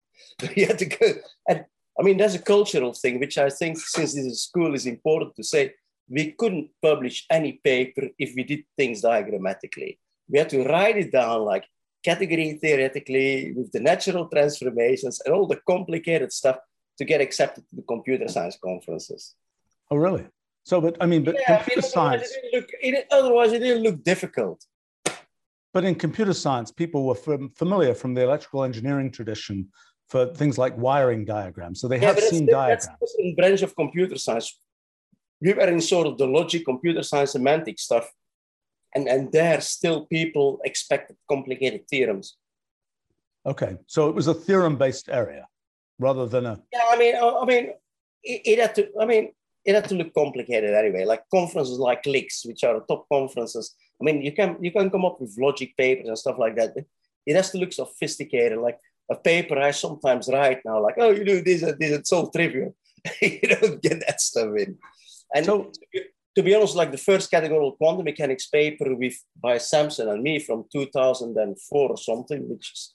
[0.56, 1.08] you had to go,
[1.50, 1.66] and
[2.00, 5.36] I mean, that's a cultural thing, which I think, since this is school, is important
[5.38, 5.64] to say.
[6.10, 9.94] We couldn't publish any paper if we did things diagrammatically.
[10.30, 11.66] We had to write it down like
[12.04, 16.58] category theoretically with the natural transformations and all the complicated stuff
[16.98, 19.36] to get accepted to the computer science conferences.
[19.92, 20.26] Oh, really?
[20.64, 22.30] So, but I mean, but Yeah, computer science.
[22.32, 24.66] it didn't look, it, otherwise it didn't look difficult.
[25.74, 29.70] But in computer science, people were fam- familiar from the electrical engineering tradition
[30.10, 31.80] for things like wiring diagrams.
[31.82, 33.14] So they Yeah, have that's, seen that's diagrams.
[33.20, 34.60] a branch of computer science.
[35.40, 38.10] We were in sort of the logic, computer science, semantic stuff.
[38.96, 42.38] And, and there still people expected complicated theorems.
[43.46, 43.78] Okay.
[43.88, 45.48] So it was a theorem based area
[46.00, 46.62] rather than a.
[46.74, 47.70] Yeah, I mean, I, I mean,
[48.24, 48.90] it, it had to.
[49.00, 49.32] I mean,
[49.66, 51.06] it had to look complicated anyway.
[51.06, 53.76] Like conferences like LICS, which are top conferences.
[54.02, 56.74] I mean, you can you can come up with logic papers and stuff like that.
[57.26, 58.58] It has to look sophisticated.
[58.60, 58.80] Like
[59.10, 61.92] a paper I sometimes write now, like, oh, you do this and this.
[61.92, 62.76] It's so trivial.
[63.22, 64.78] you don't get that stuff in.
[65.34, 65.72] And So-
[66.38, 70.38] to be honest, like the first categorical quantum mechanics paper with by Samson and me
[70.38, 72.94] from 2004 or something, which is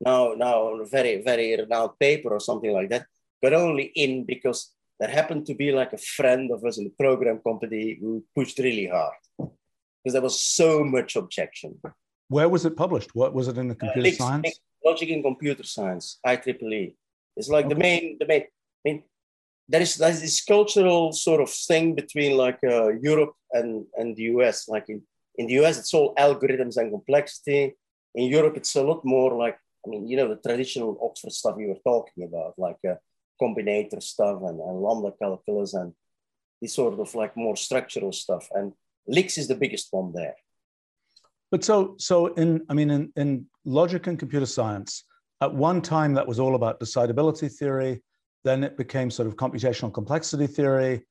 [0.00, 3.06] now now a very very renowned paper or something like that,
[3.40, 6.94] but only in because there happened to be like a friend of us in the
[7.04, 11.70] program company who pushed really hard because there was so much objection.
[12.28, 13.14] Where was it published?
[13.14, 14.60] What was it in the Uh, computer Lix- science?
[14.84, 16.94] Logic in computer science, IEEE.
[17.36, 18.98] It's like the main, the main, I mean,
[19.70, 24.24] there is there's this cultural sort of thing between like uh, Europe and, and the
[24.34, 24.68] US.
[24.68, 25.00] Like in,
[25.36, 27.76] in the US, it's all algorithms and complexity.
[28.16, 29.56] In Europe, it's a lot more like,
[29.86, 32.96] I mean, you know, the traditional Oxford stuff you were talking about, like uh,
[33.40, 35.92] combinator stuff and, and lambda calculus and
[36.60, 38.48] this sort of like more structural stuff.
[38.52, 38.72] And
[39.06, 40.34] LICS is the biggest one there.
[41.52, 45.04] But so, so in, I mean, in, in logic and computer science,
[45.40, 48.02] at one time that was all about decidability theory.
[48.44, 51.02] Then it became sort of computational complexity theory.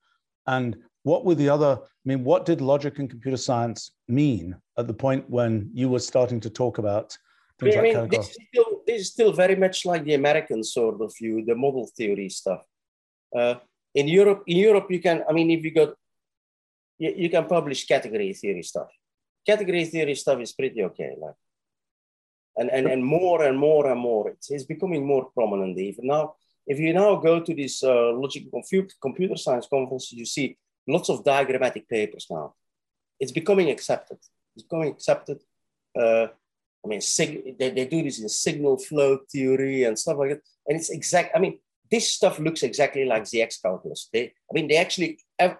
[0.47, 4.87] And what were the other, I mean, what did logic and computer science mean at
[4.87, 7.17] the point when you were starting to talk about
[7.59, 10.63] things I like mean, this is, still, this is still very much like the American
[10.63, 12.61] sort of view, the model theory stuff.
[13.35, 13.55] Uh,
[13.93, 15.93] in Europe, in Europe, you can, I mean, if you got,
[16.97, 18.89] you, you can publish category theory stuff.
[19.45, 21.15] Category theory stuff is pretty okay.
[21.17, 21.35] Like,
[22.57, 26.35] and, and, and more and more and more, it's, it's becoming more prominent even now.
[26.69, 28.13] If you now go to these uh,
[29.01, 30.55] computer, science conferences, you see
[30.87, 32.53] lots of diagrammatic papers now.
[33.19, 34.19] It's becoming accepted.
[34.55, 35.39] It's becoming accepted.
[35.99, 36.27] Uh,
[36.85, 37.01] I mean,
[37.59, 40.41] they, they do this in signal flow theory and stuff like that.
[40.67, 41.59] And it's exact, I mean,
[41.89, 44.07] this stuff looks exactly like ZX calculus.
[44.13, 45.19] They, I mean, they actually,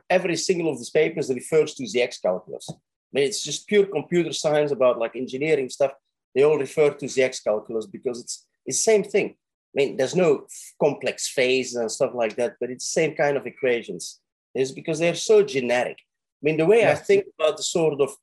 [0.09, 2.69] every single of these papers refers to ZX calculus.
[2.69, 2.75] I
[3.11, 5.93] mean, it's just pure computer science about like engineering stuff.
[6.35, 9.35] They all refer to ZX calculus because it's the same thing.
[9.69, 10.47] I mean, there's no
[10.81, 14.19] complex phases and stuff like that, but it's the same kind of equations.
[14.55, 15.97] It's because they're so generic.
[15.99, 16.89] I mean, the way.
[16.89, 18.15] I think about the sort of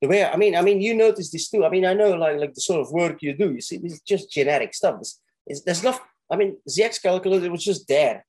[0.00, 1.64] the way I mean, I mean, you notice this too.
[1.64, 3.52] I mean, I know like like the sort of work you do.
[3.52, 4.98] You see, this is just generic stuff.
[4.98, 5.20] This,
[5.64, 6.00] there's not.
[6.30, 8.24] I mean, ZX calculus it was just there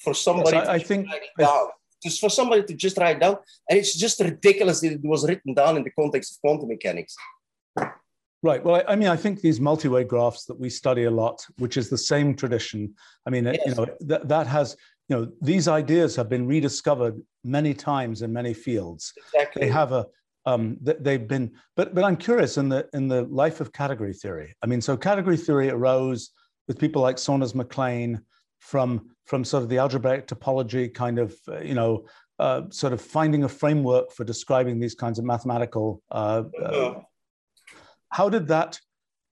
[0.00, 0.56] for somebody.
[0.56, 1.68] Yes, I, I think down.
[2.00, 3.38] Just for somebody to just write down,
[3.68, 7.16] and it's just ridiculous that it was written down in the context of quantum mechanics.
[8.42, 8.64] Right.
[8.64, 11.76] Well, I, I, mean, I think these multi-way graphs that we study a lot, which
[11.76, 12.94] is the same tradition.
[13.26, 13.58] I mean, yes.
[13.66, 14.76] you know, that that has,
[15.08, 19.12] you know, these ideas have been rediscovered many times in many fields.
[19.16, 19.62] Exactly.
[19.62, 20.06] They have a,
[20.46, 24.54] um, they've been, but but I'm curious in the in the life of category theory.
[24.62, 26.30] I mean, so category theory arose
[26.68, 28.22] with people like Saunders Mac Lane
[28.60, 32.06] from from sort of the algebraic topology kind of, uh, you know,
[32.38, 36.02] uh, sort of finding a framework for describing these kinds of mathematical.
[36.10, 36.94] Uh, uh,
[38.10, 38.80] how did that?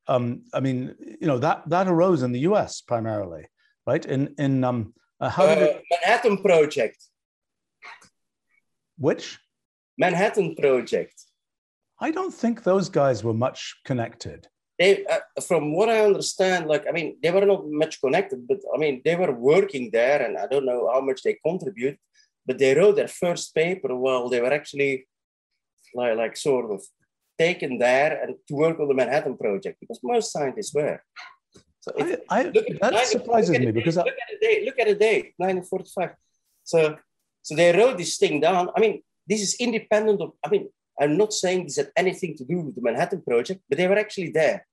[0.08, 2.80] Um, I mean, you know, that that arose in the U.S.
[2.80, 3.46] primarily,
[3.86, 4.04] right?
[4.04, 5.76] In in um, uh, how did it?
[5.76, 7.02] Uh, Manhattan Project.
[8.98, 9.38] Which?
[9.98, 11.22] Manhattan Project.
[12.00, 14.46] I don't think those guys were much connected.
[14.78, 18.58] They, uh, from what I understand, like I mean, they were not much connected, but
[18.74, 21.98] I mean, they were working there, and I don't know how much they contribute,
[22.44, 25.08] but they wrote their first paper while they were actually
[25.94, 26.82] like, like sort of
[27.38, 31.00] taken there and to work on the Manhattan Project because most scientists were.
[31.80, 34.64] So I, I, that surprises me because look at the date.
[34.64, 36.10] Look at the date, 1945.
[36.64, 36.96] So,
[37.42, 38.70] so they wrote this thing down.
[38.76, 40.32] I mean, this is independent of.
[40.44, 40.68] I mean,
[41.00, 43.98] I'm not saying this had anything to do with the Manhattan Project, but they were
[43.98, 44.66] actually there.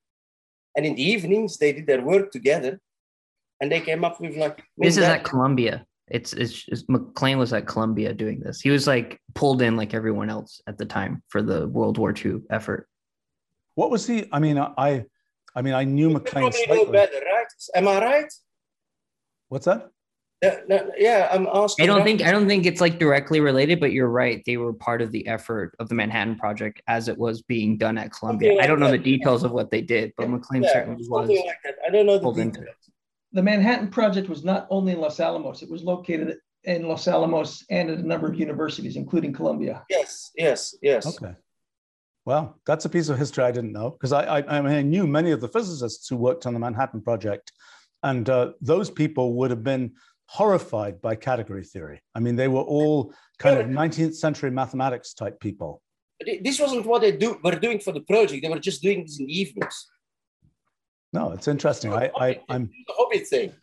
[0.75, 2.79] And in the evenings, they did their work together,
[3.61, 4.63] and they came up with like.
[4.77, 5.85] This is at Columbia.
[6.13, 8.61] It's, it's, it's Mac Lane was at Columbia doing this.
[8.61, 12.13] He was like pulled in like everyone else at the time for the World War
[12.15, 12.87] II effort.
[13.73, 14.29] What was he?
[14.31, 15.05] I mean, I,
[15.55, 16.51] I mean, I knew Mac Lane.
[16.53, 17.47] You know better, right?
[17.75, 18.33] Am I right?
[19.49, 19.89] What's that?
[20.43, 21.83] Yeah, no, yeah, I'm asking.
[21.83, 24.43] I don't think I don't think it's like directly related, but you're right.
[24.45, 27.97] They were part of the effort of the Manhattan Project as it was being done
[27.97, 28.53] at Columbia.
[28.53, 28.97] Like I don't know that.
[28.97, 31.29] the details of what they did, but Mac Lane yeah, certainly was.
[31.29, 31.75] Like that.
[31.87, 32.67] I don't know the details
[33.33, 37.65] the Manhattan Project was not only in Los Alamos, it was located in Los Alamos
[37.69, 39.83] and at a number of universities, including Columbia.
[39.89, 41.05] Yes, yes, yes.
[41.05, 41.33] Okay.
[42.25, 44.81] Well, that's a piece of history I didn't know because I, I, I, mean, I
[44.81, 47.51] knew many of the physicists who worked on the Manhattan Project,
[48.01, 49.93] and uh, those people would have been
[50.27, 52.01] horrified by category theory.
[52.15, 55.81] I mean, they were all kind of 19th century mathematics type people.
[56.41, 58.41] This wasn't what they do, were doing for the project.
[58.41, 59.85] They were just doing this in the evenings.
[61.13, 61.93] No, it's interesting.
[61.93, 63.53] I, I, I'm the hobby thing.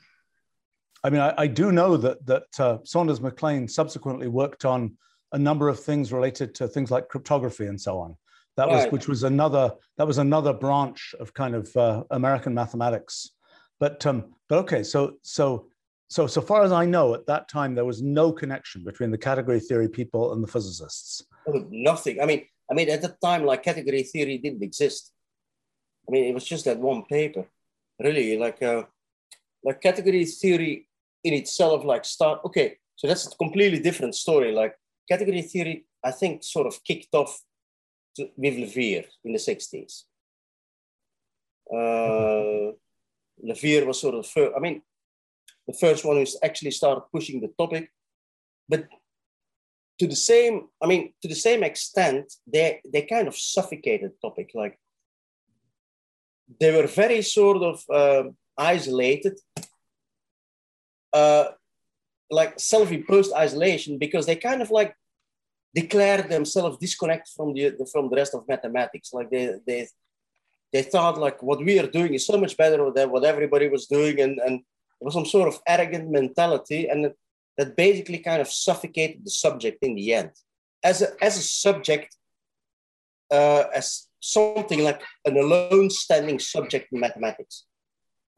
[1.03, 4.96] I mean, I, I do know that that uh, Saunders Mac Lane subsequently worked on
[5.32, 8.16] a number of things related to things like cryptography and so on.
[8.57, 8.84] That right.
[8.84, 13.30] was which was another that was another branch of kind of uh, American mathematics.
[13.78, 15.66] But um, but okay, so so
[16.09, 19.18] so so far as I know, at that time there was no connection between the
[19.18, 21.24] category theory people and the physicists.
[21.48, 22.20] Oh, nothing.
[22.20, 25.12] I mean, I mean, at that time, like category theory didn't exist.
[26.11, 27.46] I mean, it was just that one paper,
[28.00, 28.36] really.
[28.36, 28.82] Like, uh,
[29.62, 30.88] like category theory
[31.22, 32.40] in itself, like start.
[32.44, 34.50] Okay, so that's a completely different story.
[34.50, 34.74] Like
[35.08, 37.40] category theory, I think, sort of kicked off
[38.16, 40.02] to, with Lawvere in the '60s.
[41.72, 42.72] Uh,
[43.46, 44.82] Lawvere was sort of, first, I mean,
[45.68, 47.92] the first one who actually started pushing the topic,
[48.68, 48.88] but
[50.00, 54.28] to the same, I mean, to the same extent, they they kind of suffocated the
[54.28, 54.50] topic.
[54.54, 54.76] Like
[56.59, 59.38] they were very sort of uh, isolated.
[61.12, 61.48] Uh,
[62.30, 64.94] like self-imposed isolation because they kind of like
[65.74, 69.12] declared themselves disconnected from the from the rest of mathematics.
[69.12, 69.88] Like they they
[70.72, 73.86] they thought like what we are doing is so much better than what everybody was
[73.86, 74.61] doing, and and
[75.01, 77.12] it was some sort of arrogant mentality, and
[77.57, 80.30] that basically kind of suffocated the subject in the end.
[80.82, 82.16] As a as a subject,
[83.30, 87.64] uh, as something like an alone standing subject in mathematics.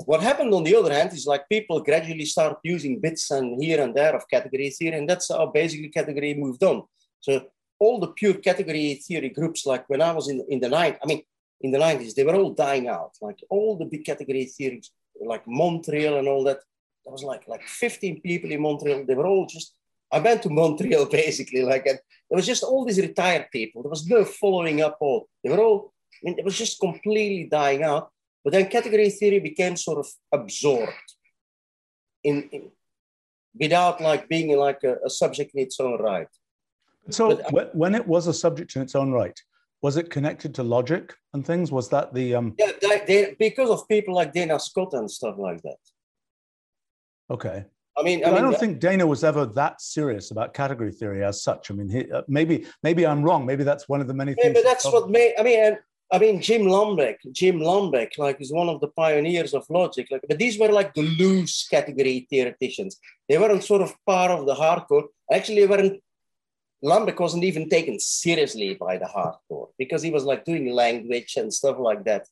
[0.04, 3.80] What happened on the other hand is like people gradually start using bits and here
[3.82, 6.84] and there of category theory, and that's how basically category moved on.
[7.20, 7.46] So
[7.78, 11.06] all the pure category theory groups, like when I was in, in the night, I
[11.06, 11.22] mean,
[11.60, 13.12] in the 90s, they were all dying out.
[13.20, 14.90] Like all the big category theories,
[15.24, 16.60] like Montreal and all that.
[17.04, 19.04] There was like like 15 people in Montreal.
[19.06, 19.74] They were all just.
[20.12, 21.98] I went to Montreal basically, like, and
[22.28, 23.82] there was just all these retired people.
[23.82, 24.98] There was no following up.
[25.00, 25.92] All they were all.
[26.14, 28.10] I mean, it was just completely dying out.
[28.44, 30.92] But then category theory became sort of absorbed
[32.24, 32.70] in, in
[33.58, 36.28] without like being like a, a subject in its own right.
[37.10, 39.38] So but, when it was a subject in its own right,
[39.80, 41.72] was it connected to logic and things?
[41.72, 42.54] Was that the um?
[42.58, 45.78] Yeah, they, they, because of people like Dana Scott and stuff like that.
[47.30, 47.64] Okay.
[47.96, 51.22] I mean, I, mean, I, don't think Dana was ever that serious about category theory
[51.24, 51.70] as such.
[51.70, 53.44] I mean, he, uh, maybe maybe I'm wrong.
[53.44, 54.54] Maybe that's one of the many yeah, things.
[54.54, 55.34] but that's what made.
[55.38, 55.76] I mean,
[56.10, 60.08] I mean, Jim Lambek, Jim Lambek, like is one of the pioneers of logic.
[60.10, 62.98] Like, but these were like the loose category theoreticians.
[63.28, 65.04] They weren't sort of part of the hardcore.
[65.30, 66.02] Actually, they weren't
[66.84, 71.52] Lambek wasn't even taken seriously by the hardcore because he was like doing language and
[71.52, 72.26] stuff like that.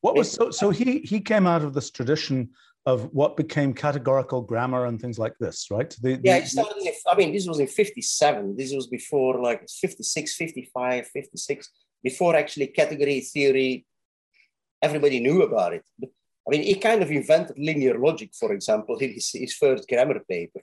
[0.00, 0.50] What was so?
[0.50, 2.50] So he he came out of this tradition
[2.86, 5.96] of what became categorical grammar and things like this, right?
[6.02, 8.56] The, yeah, the, started in, I mean, this was in 57.
[8.56, 11.70] This was before like 56, 55, 56,
[12.02, 13.86] before actually category theory,
[14.82, 15.84] everybody knew about it.
[15.98, 16.10] But,
[16.46, 20.20] I mean, he kind of invented linear logic, for example, in his, his first grammar
[20.28, 20.60] paper.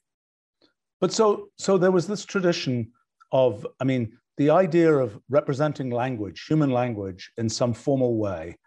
[0.99, 2.91] But so so there was this tradition
[3.31, 8.57] of, I mean, the idea of representing language, human language, in some formal way,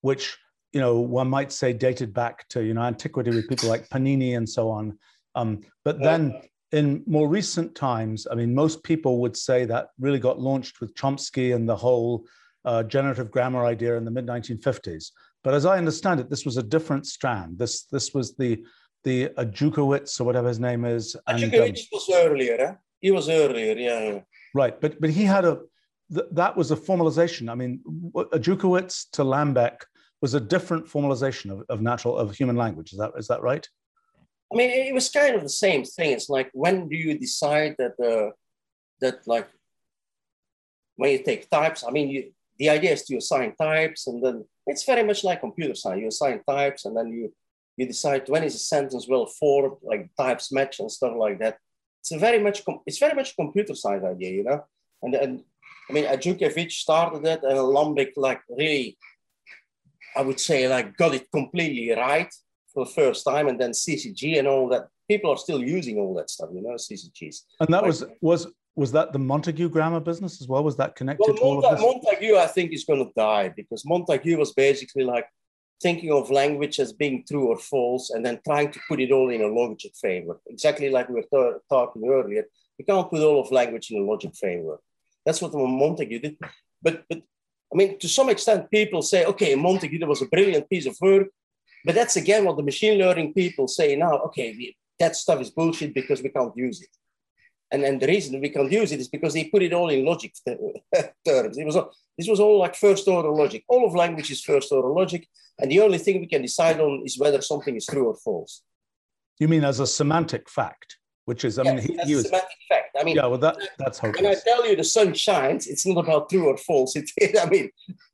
[0.00, 0.36] which
[0.74, 4.36] you know one might say dated back to you know antiquity with people like Panini
[4.36, 4.98] and so on.
[5.36, 10.18] Um, but then in more recent times, I mean, most people would say that really
[10.18, 12.26] got launched with Chomsky and the whole
[12.64, 15.12] uh, generative grammar idea in the mid 1950s.
[15.44, 17.58] But as I understand it, this was a different strand.
[17.58, 18.64] This this was the
[19.04, 21.14] the Ajdukiewicz or whatever his name is.
[21.28, 22.74] Ajdukiewicz um, was earlier, eh?
[23.00, 24.20] He was earlier, yeah.
[24.54, 25.60] Right, but but he had a
[26.12, 27.48] th- that was a formalization.
[27.48, 27.80] I mean,
[28.14, 29.76] Ajdukiewicz to Lambek
[30.24, 32.88] was a different formalization of, of natural of human language.
[32.94, 33.64] Is that is that right?
[34.50, 36.10] I mean, it was kind of the same thing.
[36.16, 38.30] It's like when do you decide that uh,
[39.02, 39.48] that like
[40.96, 41.80] when you take types?
[41.88, 42.20] I mean, you,
[42.60, 44.36] the idea is to assign types, and then
[44.70, 46.00] it's very much like computer science.
[46.00, 47.24] You assign types, and then you
[47.78, 51.58] you decide when is a sentence well formed, like types match and stuff like that.
[52.00, 52.58] It's a very much
[52.88, 54.60] it's very much computer science idea, you know.
[55.02, 55.34] And and
[55.88, 58.96] I mean, Ajdukiewicz started it, and Lambek like really,
[60.16, 62.32] I would say like got it completely right
[62.72, 64.88] for the first time, and then CCG and all that.
[65.06, 67.42] People are still using all that stuff, you know, CCGs.
[67.60, 68.46] And that like, was was
[68.76, 70.64] was that the Montague grammar business as well?
[70.64, 71.80] Was that connected well, to all of this?
[71.80, 75.26] Montague, I think, is going to die because Montague was basically like
[75.82, 79.30] thinking of language as being true or false and then trying to put it all
[79.30, 80.40] in a logic framework.
[80.48, 82.44] Exactly like we were talking earlier,
[82.78, 84.80] you can't put all of language in a logic framework.
[85.24, 86.36] That's what Montague did.
[86.82, 87.22] But, but
[87.74, 91.28] I mean, to some extent, people say, okay, Montague was a brilliant piece of work.
[91.84, 94.18] But that's again what the machine learning people say now.
[94.26, 96.88] Okay, we, that stuff is bullshit because we can't use it.
[97.70, 100.04] And, then the reason we can't use it is because they put it all in
[100.04, 100.32] logic
[101.26, 101.58] terms.
[101.58, 103.64] It was all, this was all like first order logic.
[103.68, 105.26] All of language is first order logic.
[105.58, 108.62] And the only thing we can decide on is whether something is true or false.
[109.40, 112.96] You mean as a semantic fact, which is, I yes, mean, he, semantic fact.
[112.98, 114.22] I mean, yeah, well, that, that's hopeless.
[114.22, 116.94] When I tell you the sun shines, it's not about true or false.
[117.16, 117.70] It, I mean,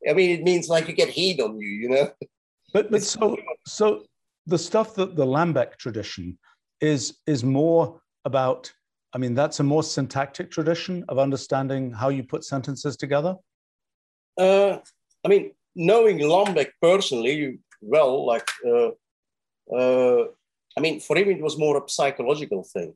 [0.08, 2.10] I mean, it means like you get heat on you, you know.
[2.72, 3.36] But but so
[3.66, 4.04] so
[4.46, 6.38] the stuff that the Lambek tradition
[6.80, 8.72] is is more about
[9.12, 13.36] I mean, that's a more syntactic tradition of understanding how you put sentences together.
[14.38, 14.78] Uh,
[15.24, 18.90] I mean, knowing Lambek personally, well, like, uh,
[19.74, 20.26] uh,
[20.76, 22.94] I mean, for him, it was more a psychological thing.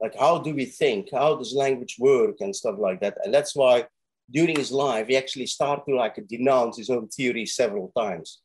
[0.00, 1.08] Like, how do we think?
[1.12, 3.18] How does language work and stuff like that?
[3.24, 3.86] And that's why
[4.30, 8.40] during his life, he actually started to like denounce his own theory several times.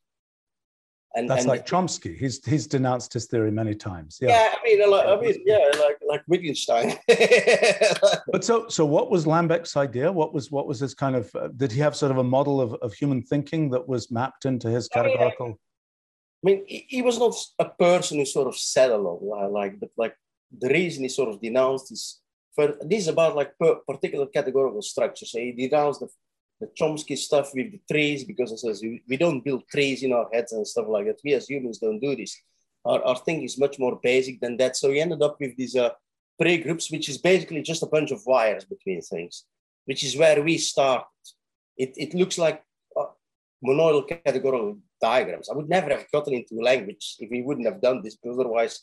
[1.14, 2.14] And, That's and like Chomsky.
[2.14, 4.18] He's he's denounced his theory many times.
[4.20, 6.98] Yeah, yeah I mean, like, I mean, yeah, like like Wittgenstein.
[8.30, 10.12] but so so, what was Lambek's idea?
[10.12, 11.34] What was what was his kind of?
[11.34, 14.44] Uh, did he have sort of a model of, of human thinking that was mapped
[14.44, 15.46] into his categorical?
[15.46, 15.48] I
[16.42, 19.88] mean, I mean, he was not a person who sort of a lot, like, but
[19.96, 20.14] like
[20.50, 22.20] the reason he sort of denounced is
[22.54, 23.52] for this is about like
[23.86, 25.26] particular categorical structure.
[25.26, 26.08] So he denounced the,
[26.60, 30.12] the Chomsky stuff with the trees because he says we, we don't build trees in
[30.12, 31.20] our heads and stuff like that.
[31.22, 32.34] We as humans don't do this.
[32.84, 34.76] Our, our thing is much more basic than that.
[34.76, 35.90] So he ended up with these uh,
[36.40, 39.44] pregroups, which is basically just a bunch of wires between things,
[39.84, 41.04] which is where we start.
[41.76, 42.62] It, it looks like
[42.98, 43.06] uh,
[43.64, 45.50] monoidal categorical diagrams.
[45.50, 48.80] I would never have gotten into language if we wouldn't have done this, because otherwise,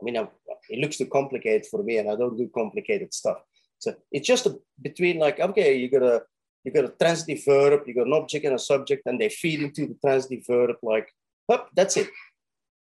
[0.00, 0.28] I mean, I,
[0.68, 3.38] it looks too complicated for me, and I don't do complicated stuff.
[3.78, 6.22] So it's just a, between like, okay, you got a
[6.64, 9.60] you got a transitive verb, you got an object and a subject, and they feed
[9.60, 11.08] into the transitive verb like,
[11.50, 12.08] oh, that's it.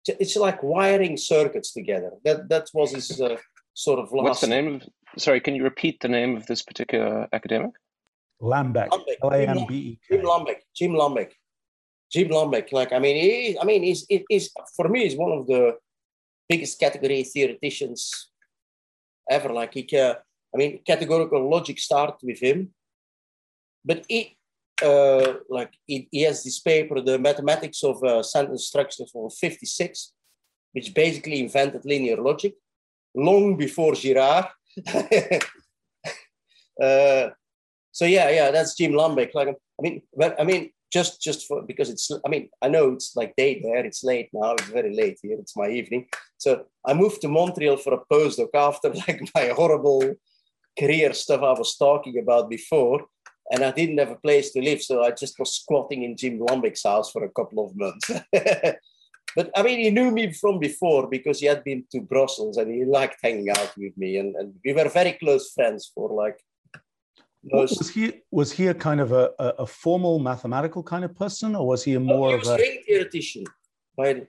[0.06, 2.12] It's like wiring circuits together.
[2.26, 3.38] That that was his uh,
[3.74, 4.24] sort of last.
[4.24, 4.84] What's the name of?
[5.18, 7.72] Sorry, can you repeat the name of this particular academic?
[8.42, 8.90] Lambek.
[9.24, 10.00] L A M B E.
[10.10, 10.60] Jim Lambek.
[10.76, 11.32] Jim Lambek.
[12.12, 12.72] Jim Lambek.
[12.72, 15.78] Like I mean, he, I mean, he's, he's for me, he's one of the
[16.50, 18.32] biggest category theoreticians
[19.30, 19.54] ever.
[19.54, 20.16] Like he, uh,
[20.54, 22.74] I mean, categorical logic started with him,
[23.86, 24.36] but he,
[24.84, 30.14] uh, like he, he, has this paper, the mathematics of uh, sentence structure from '56,
[30.74, 32.56] which basically invented linear logic,
[33.16, 34.48] long before Girard.
[36.82, 37.30] uh,
[37.92, 39.34] so yeah, yeah, that's Jim Lambek.
[39.34, 42.10] Like, I mean, but I mean, just just for because it's.
[42.26, 43.86] I mean, I know it's like day there.
[43.86, 44.54] It's late now.
[44.54, 45.38] It's very late here.
[45.40, 46.08] It's my evening.
[46.38, 50.16] So I moved to Montreal for a postdoc after like my horrible
[50.78, 53.06] career stuff I was talking about before,
[53.52, 56.40] and I didn't have a place to live, so I just was squatting in Jim
[56.40, 58.10] Lambek's house for a couple of months.
[59.36, 62.74] but I mean, he knew me from before because he had been to Brussels and
[62.74, 66.40] he liked hanging out with me, and, and we were very close friends for like
[67.44, 71.66] Was he was he a kind of a, a, formal mathematical kind of person, or
[71.66, 73.46] was he a more he was of a ring theoretician?
[73.98, 74.28] Right.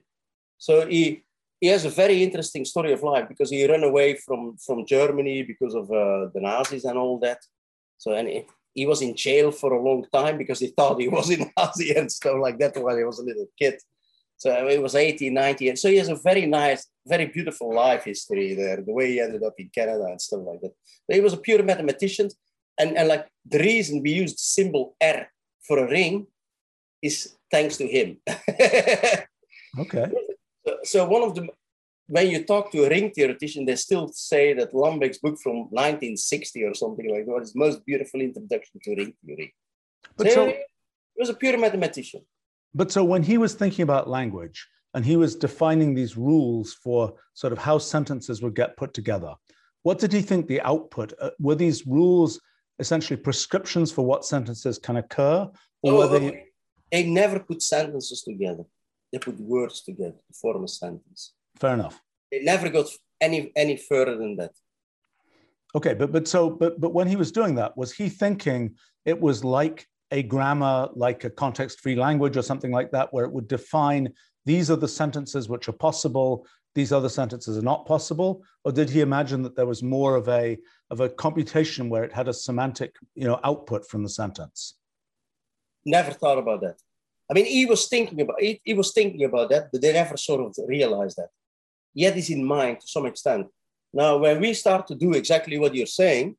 [0.57, 1.23] So he
[1.59, 5.43] he has a very interesting story of life because he ran away from from Germany
[5.43, 7.39] because of uh, the Nazis and all that.
[7.97, 11.09] So and he, he was in jail for a long time because he thought he
[11.09, 13.75] was a Nazi and stuff like that when he was a little kid.
[14.37, 15.69] So it was 18, 19.
[15.69, 19.19] And so he has a very nice, very beautiful life history there, the way he
[19.19, 20.73] ended up in Canada and stuff like that.
[21.07, 22.29] But he was a pure mathematician
[22.81, 25.27] and, and like the reason we used symbol R
[25.67, 26.27] for a ring
[27.01, 28.17] is thanks to him.
[29.79, 30.11] okay.
[30.65, 31.47] So, so, one of the
[32.07, 36.63] when you talk to a ring theoretician, they still say that Lambek's book from 1960
[36.63, 39.53] or something like that is the most beautiful introduction to ring theory.
[40.17, 42.21] But so, so he was a pure mathematician.
[42.73, 47.13] But so when he was thinking about language and he was defining these rules for
[47.33, 49.33] sort of how sentences would get put together,
[49.83, 52.41] what did he think the output uh, were these rules
[52.79, 55.49] essentially prescriptions for what sentences can occur?
[55.83, 56.45] Or oh, they...
[56.91, 58.63] they never put sentences together.
[59.11, 61.33] They put words together to form a sentence.
[61.59, 62.01] Fair enough.
[62.31, 62.87] They never got
[63.19, 64.51] any any further than that.
[65.75, 69.19] Okay, but but so but but when he was doing that, was he thinking it
[69.19, 73.47] was like a grammar, like a context-free language or something like that, where it would
[73.47, 74.11] define
[74.45, 78.43] these are the sentences which are possible, these other sentences are not possible?
[78.63, 80.57] Or did he imagine that there was more of a,
[80.89, 84.75] of a computation where it had a semantic you know, output from the sentence?
[85.85, 86.77] Never thought about that.
[87.29, 90.17] I mean, he was thinking about he, he was thinking about that, but they never
[90.17, 91.29] sort of realized that.
[91.93, 93.47] He had this in mind to some extent.
[93.93, 96.35] Now, when we start to do exactly what you're saying,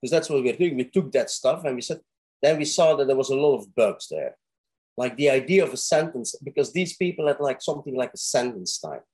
[0.00, 2.00] because that's what we're doing, we took that stuff and we said,
[2.42, 4.36] then we saw that there was a lot of bugs there.
[4.96, 8.78] Like the idea of a sentence, because these people had like something like a sentence
[8.78, 9.04] type.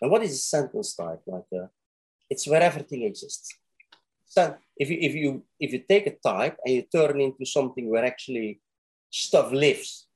[0.00, 1.22] And what is a sentence type?
[1.26, 1.66] Like uh,
[2.28, 3.54] it's where everything exists.
[4.26, 7.88] So if you if you if you take a type and you turn into something
[7.88, 8.60] where actually
[9.10, 10.06] stuff lives.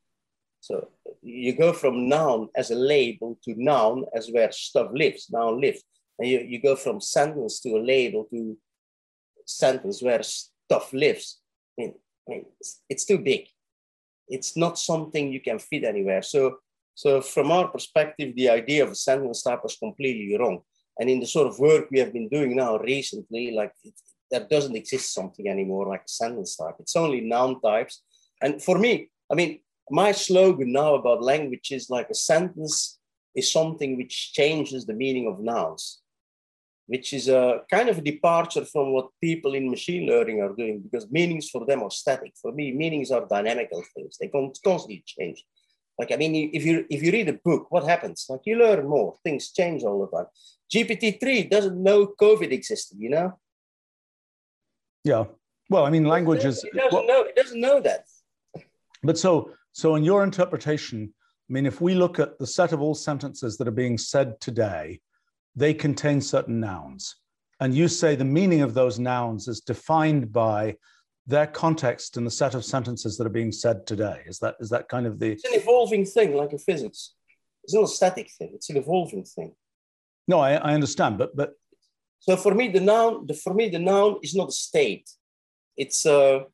[0.61, 0.89] So
[1.23, 5.83] you go from noun as a label to noun as where stuff lives, noun lives.
[6.19, 8.59] And you, you go from sentence to a label to
[9.47, 11.41] sentence where stuff lives.
[11.79, 11.95] I mean,
[12.29, 13.47] I mean it's, it's too big.
[14.29, 16.23] It's not something you can fit anywhere.
[16.23, 16.59] So
[16.95, 20.61] so from our perspective, the idea of a sentence type was completely wrong.
[20.99, 23.95] And in the sort of work we have been doing now recently, like it,
[24.31, 26.77] there doesn't exist something anymore like a sentence type.
[26.79, 28.03] It's only noun types.
[28.43, 29.61] And for me, I mean,
[29.91, 32.99] my slogan now about language is like a sentence
[33.35, 36.01] is something which changes the meaning of nouns,
[36.87, 40.81] which is a kind of a departure from what people in machine learning are doing
[40.81, 42.33] because meanings for them are static.
[42.41, 44.17] For me, meanings are dynamical things.
[44.19, 45.45] They constantly change.
[46.01, 48.27] Like, I mean, if you if you read a book, what happens?
[48.31, 49.15] Like, you learn more.
[49.23, 50.29] Things change all the time.
[50.75, 52.97] GPT three doesn't know COVID existed.
[52.99, 53.29] You know.
[55.05, 55.25] Yeah.
[55.69, 56.65] Well, I mean, language is.
[56.65, 57.23] It doesn't well, know.
[57.31, 58.07] It doesn't know that.
[59.03, 61.13] But so, so in your interpretation,
[61.49, 64.41] I mean, if we look at the set of all sentences that are being said
[64.41, 65.01] today,
[65.55, 67.17] they contain certain nouns.
[67.61, 70.75] and you say the meaning of those nouns is defined by
[71.31, 74.23] their context in the set of sentences that are being said today.
[74.27, 75.33] Is that is that kind of the?
[75.33, 77.15] It's an evolving thing, like in physics.
[77.65, 78.51] It's not a static thing.
[78.55, 79.55] It's an evolving thing.
[80.27, 81.53] No, I, I understand, but but.
[82.19, 85.09] So for me, the noun, the, for me, the noun is not a state.
[85.77, 86.47] It's a.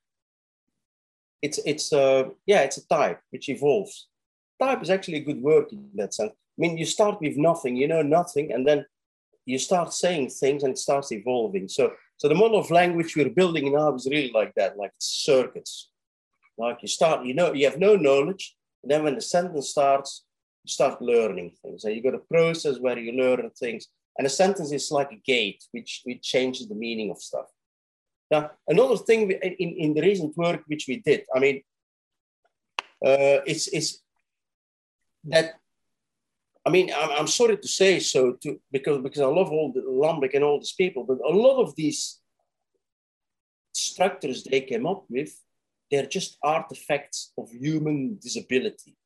[1.43, 4.09] It's it's a yeah, it's a type which evolves.
[4.61, 6.33] Type is actually a good word in that sense.
[6.33, 8.87] I mean, you start with nothing, you know nothing, and then
[9.45, 11.69] you start saying things and it starts evolving.
[11.69, 15.91] So, so the model of language we're building now is really like that, like circuits.
[16.59, 20.25] Like you start, you know, you have no knowledge, and then when the sentence starts,
[20.65, 21.85] you start learning things.
[21.85, 23.89] And you got a process where you learn things.
[24.19, 27.47] And a sentence is like a gate, which, which changes the meaning of stuff.
[28.31, 31.63] Now, another thing in, in the recent work which we did, I mean,
[33.05, 34.03] uh, it's, it's
[35.25, 35.57] that
[36.67, 39.83] I mean, I'm, I'm sorry to say so, to, because, because I love all the
[39.83, 42.21] Lambek and all these people, but a lot of these
[43.73, 45.33] structures they came up with,
[45.91, 48.97] they're just artifacts of human disability.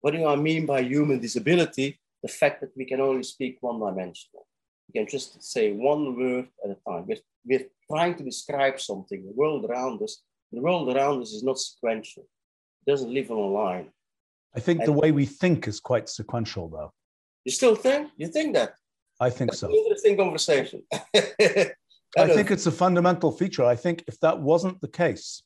[0.00, 2.00] What do I mean by human disability?
[2.22, 4.46] The fact that we can only speak one dimensional.
[4.88, 7.06] We can just say one word at a time.
[7.06, 10.22] We're, we're trying to describe something, the world around us.
[10.52, 12.24] The world around us is not sequential.
[12.84, 13.90] It doesn't live on a line.
[14.56, 16.92] I think the way we think is quite sequential, though.
[17.44, 18.10] You still think?
[18.16, 18.74] You think that?
[19.20, 19.70] I think That's so.
[19.70, 20.82] interesting conversation.
[20.92, 23.64] I, think it's a fundamental feature.
[23.64, 25.42] I think if that wasn't the case,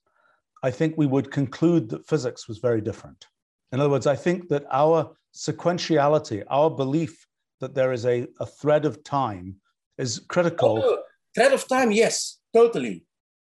[0.63, 3.27] I think we would conclude that physics was very different.
[3.73, 7.27] In other words, I think that our sequentiality, our belief
[7.61, 9.57] that there is a, a thread of time
[9.99, 10.81] is critical.
[10.83, 10.99] Oh,
[11.35, 13.05] thread of time, yes, totally.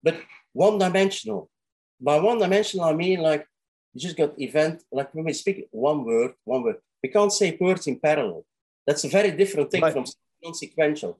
[0.03, 0.17] But
[0.53, 1.51] one dimensional.
[2.01, 3.47] By one dimensional, I mean like
[3.95, 6.77] you just got event, like when we speak one word, one word.
[7.03, 8.45] We can't say words in parallel.
[8.87, 9.93] That's a very different thing right.
[9.93, 10.05] from
[10.43, 11.19] non-sequential.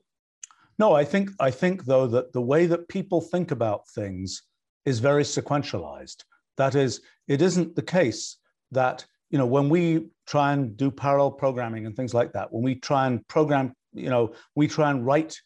[0.79, 4.41] No, I think I think though that the way that people think about things
[4.85, 6.23] is very sequentialized.
[6.57, 8.37] That is, it isn't the case
[8.71, 12.63] that you know when we try and do parallel programming and things like that, when
[12.63, 15.39] we try and program, you know, we try and write,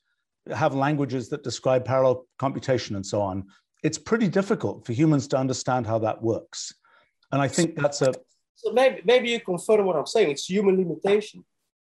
[0.53, 3.45] have languages that describe parallel computation and so on.
[3.83, 6.73] It's pretty difficult for humans to understand how that works.
[7.31, 8.13] And I think that's a.
[8.55, 10.31] So maybe, maybe you confirm what I'm saying.
[10.31, 11.45] It's human limitation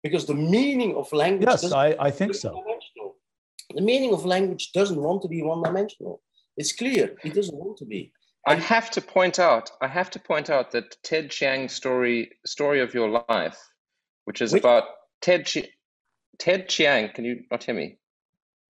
[0.03, 1.49] because the meaning of language.
[1.49, 2.63] Yes, I, I think so.
[3.75, 6.23] The meaning of language doesn't want to be one dimensional.
[6.57, 8.13] It's clear it doesn't want to be.
[8.47, 9.71] I have to point out.
[9.81, 13.59] I have to point out that Ted Chiang's story, story of your life,
[14.25, 14.63] which is Which?
[14.63, 14.85] about
[15.21, 15.69] Ted Chi,
[16.39, 17.11] Ted Chiang.
[17.15, 17.99] Can you not hear me?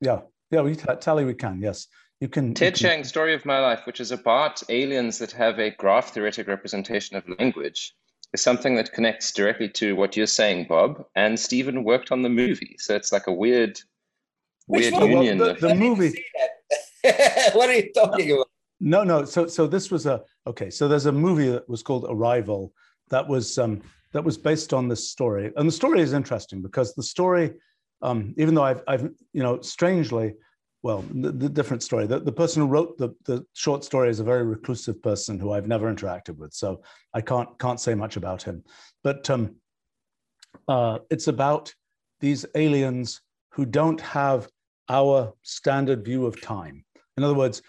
[0.01, 0.21] Yeah,
[0.51, 0.61] yeah.
[0.61, 1.61] We tell you we can.
[1.61, 1.87] Yes.
[2.19, 2.53] You can.
[2.53, 3.03] Ted you can...
[3.03, 7.23] Story of My Life, which is about aliens that have a graph theoretic representation of
[7.39, 7.93] language,
[8.33, 11.05] is something that connects directly to what you're saying, Bob.
[11.15, 12.75] And Stephen worked on the movie.
[12.79, 13.79] So it's like a weird,
[14.67, 15.39] weird union.
[15.39, 16.23] Well, the, the movie.
[17.53, 18.47] what are you talking about?
[18.81, 19.23] No, no.
[19.25, 20.69] So, so this was a okay.
[20.69, 22.73] So there's a movie that was called Arrival
[23.09, 23.81] that was um,
[24.11, 27.53] that was based on this story, and the story is interesting because the story,
[28.01, 30.33] um, even though I've, I've, you know, strangely,
[30.81, 32.07] well, the, the, different story.
[32.07, 35.51] The, the person who wrote the, the short story is a very reclusive person who
[35.51, 36.81] I've never interacted with, so
[37.13, 38.63] I can't can't say much about him.
[39.03, 39.55] But um,
[40.67, 41.73] uh, it's about
[42.21, 44.47] these aliens who don't have
[44.87, 46.85] our standard view of time.
[47.17, 47.61] In other words,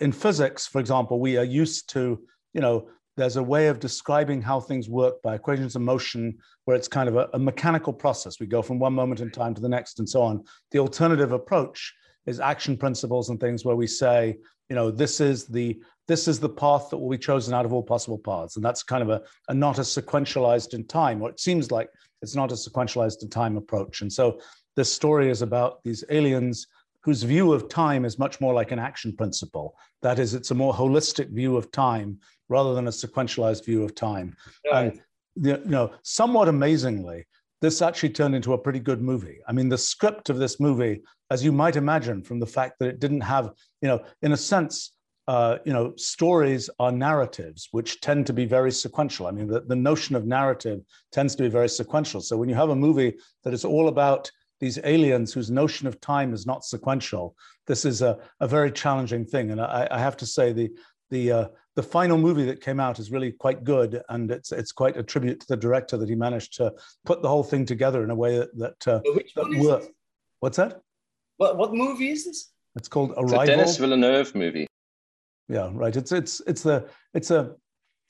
[0.00, 2.20] in physics, for example, we are used to,
[2.52, 6.76] you know, there's a way of describing how things work by equations of motion, where
[6.76, 8.40] it's kind of a, a mechanical process.
[8.40, 10.44] We go from one moment in time to the next, and so on.
[10.72, 11.94] The alternative approach
[12.28, 14.36] is action principles and things where we say,
[14.68, 17.72] you know, this is the this is the path that will be chosen out of
[17.72, 21.30] all possible paths, and that's kind of a, a not a sequentialized in time, or
[21.30, 21.88] it seems like
[22.22, 24.00] it's not a sequentialized in time approach.
[24.00, 24.40] And so
[24.76, 26.66] this story is about these aliens
[27.02, 29.76] whose view of time is much more like an action principle.
[30.02, 32.18] That is, it's a more holistic view of time
[32.48, 34.36] rather than a sequentialized view of time.
[34.70, 34.92] Right.
[34.92, 35.00] And
[35.46, 37.26] you know, somewhat amazingly,
[37.60, 39.38] this actually turned into a pretty good movie.
[39.48, 42.88] I mean, the script of this movie, as you might imagine, from the fact that
[42.88, 43.50] it didn't have,
[43.82, 44.92] you know, in a sense,
[45.26, 49.26] uh, you know, stories are narratives, which tend to be very sequential.
[49.26, 50.80] I mean, the, the notion of narrative
[51.12, 52.20] tends to be very sequential.
[52.20, 54.30] So when you have a movie that is all about
[54.60, 57.36] these aliens whose notion of time is not sequential,
[57.66, 59.50] this is a, a very challenging thing.
[59.50, 60.70] And I, I have to say, the
[61.10, 61.48] the uh,
[61.78, 65.02] the final movie that came out is really quite good, and it's it's quite a
[65.02, 66.74] tribute to the director that he managed to
[67.04, 69.00] put the whole thing together in a way that that, uh,
[69.36, 69.90] that worked.
[70.40, 70.80] What's that?
[71.36, 72.50] What what movie is this?
[72.74, 73.42] It's called Arrival.
[73.42, 74.66] It's a Denis Villeneuve movie.
[75.48, 75.94] Yeah, right.
[75.94, 77.54] It's it's it's the it's a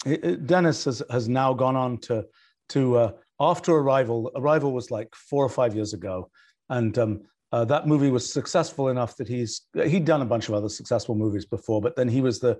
[0.06, 2.24] it, it, Denis has has now gone on to
[2.70, 4.32] to uh, after Arrival.
[4.34, 6.30] Arrival was like four or five years ago,
[6.70, 7.20] and um,
[7.52, 11.14] uh, that movie was successful enough that he's he'd done a bunch of other successful
[11.14, 12.58] movies before, but then he was the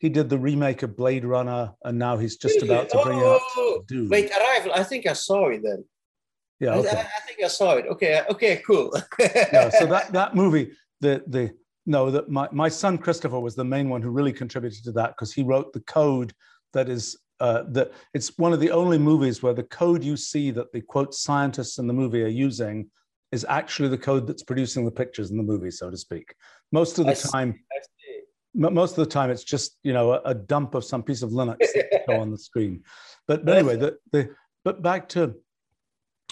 [0.00, 3.34] he did the remake of Blade Runner, and now he's just about to bring oh,
[3.34, 4.08] out Dune.
[4.08, 4.72] Wait, Arrival.
[4.74, 5.84] I think I saw it then.
[6.58, 6.88] Yeah, okay.
[6.88, 7.86] I, I, think I saw it.
[7.86, 8.92] Okay, okay, cool.
[9.20, 11.54] yeah, so that that movie, the the
[11.84, 15.10] no, that my my son Christopher was the main one who really contributed to that
[15.10, 16.32] because he wrote the code
[16.72, 20.50] that is uh, that it's one of the only movies where the code you see
[20.50, 22.90] that the quote scientists in the movie are using
[23.32, 26.34] is actually the code that's producing the pictures in the movie, so to speak.
[26.72, 27.99] Most of the I time, see,
[28.54, 31.30] most of the time, it's just you know a, a dump of some piece of
[31.30, 32.82] Linux that on the screen.
[33.26, 35.34] But, but anyway, the, the but back to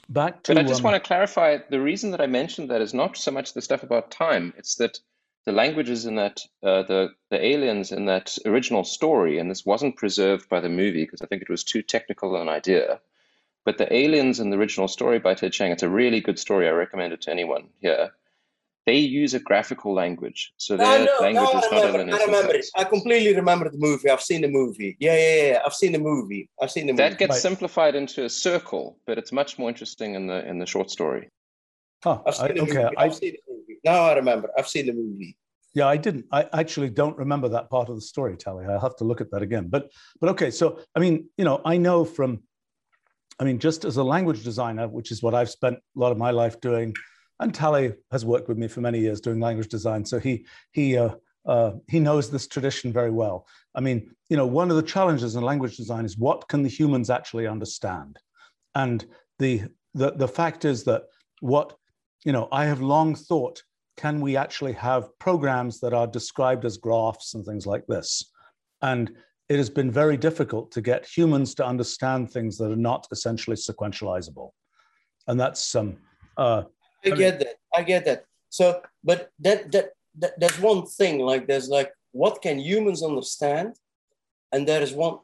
[0.09, 0.55] back to.
[0.55, 3.17] But I just um, want to clarify the reason that I mentioned that is not
[3.17, 4.99] so much the stuff about time; it's that
[5.47, 9.97] the languages in that uh, the the aliens in that original story, and this wasn't
[9.97, 13.01] preserved by the movie because I think it was too technical an idea.
[13.65, 16.67] But the aliens in the original story by Ted Chiang, it's a really good story.
[16.67, 18.13] I recommend it to anyone here.
[18.89, 20.55] They use a graphical language.
[20.57, 22.65] So their no, language no, is not remember, I remember it.
[22.75, 24.09] I completely remember the movie.
[24.09, 24.97] I've seen the movie.
[24.99, 25.59] Yeah, yeah, yeah.
[25.67, 26.49] I've seen the movie.
[26.59, 27.03] I've seen the movie.
[27.03, 27.39] That gets right.
[27.49, 31.29] simplified into a circle, but it's much more interesting in the in the short story.
[32.03, 32.23] Huh.
[32.27, 32.85] I've seen I, okay.
[32.85, 32.97] Movie.
[32.97, 33.79] I've seen the movie.
[33.85, 34.49] Now I remember.
[34.57, 35.37] I've seen the movie.
[35.75, 36.25] Yeah, I didn't.
[36.33, 38.65] I actually don't remember that part of the story, Tali.
[38.65, 39.69] I'll have to look at that again.
[39.69, 42.43] But but okay, so I mean, you know, I know from
[43.39, 46.17] I mean, just as a language designer, which is what I've spent a lot of
[46.17, 46.95] my life doing,
[47.41, 50.97] and Tali has worked with me for many years doing language design, so he he
[50.97, 51.11] uh,
[51.47, 53.47] uh, he knows this tradition very well.
[53.75, 56.69] I mean, you know, one of the challenges in language design is what can the
[56.69, 58.19] humans actually understand,
[58.75, 59.07] and
[59.39, 59.63] the
[59.95, 61.05] the the fact is that
[61.41, 61.77] what
[62.25, 63.63] you know I have long thought
[63.97, 68.33] can we actually have programs that are described as graphs and things like this,
[68.83, 69.11] and
[69.49, 73.57] it has been very difficult to get humans to understand things that are not essentially
[73.57, 74.51] sequentializable.
[75.27, 75.97] And that's um
[76.37, 76.65] uh
[77.05, 77.55] I get that.
[77.75, 78.25] I get that.
[78.51, 83.77] So but that that, that there's one thing, like there's like what can humans understand?
[84.53, 85.19] And there is one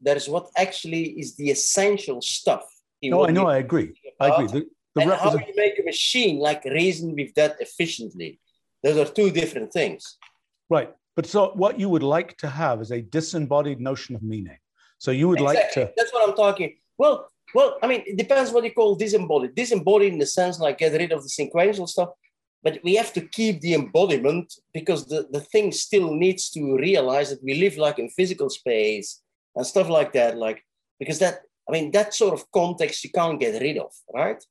[0.00, 2.64] that is what actually is the essential stuff.
[3.02, 3.92] No, I know, I agree.
[4.20, 4.46] I agree.
[4.46, 8.40] The, the and how you make a machine like reason with that efficiently.
[8.82, 10.18] Those are two different things.
[10.68, 10.90] Right.
[11.14, 14.58] But so what you would like to have is a disembodied notion of meaning.
[14.98, 15.82] So you would exactly.
[15.82, 15.94] like to.
[15.96, 16.76] That's what I'm talking.
[16.98, 19.54] Well, well, I mean, it depends what you call disembodied.
[19.54, 22.10] Disembodied in the sense like get rid of the sequential stuff,
[22.62, 27.30] but we have to keep the embodiment because the, the thing still needs to realize
[27.30, 29.20] that we live like in physical space
[29.54, 30.36] and stuff like that.
[30.36, 30.62] Like,
[30.98, 34.42] because that, I mean, that sort of context you can't get rid of, right?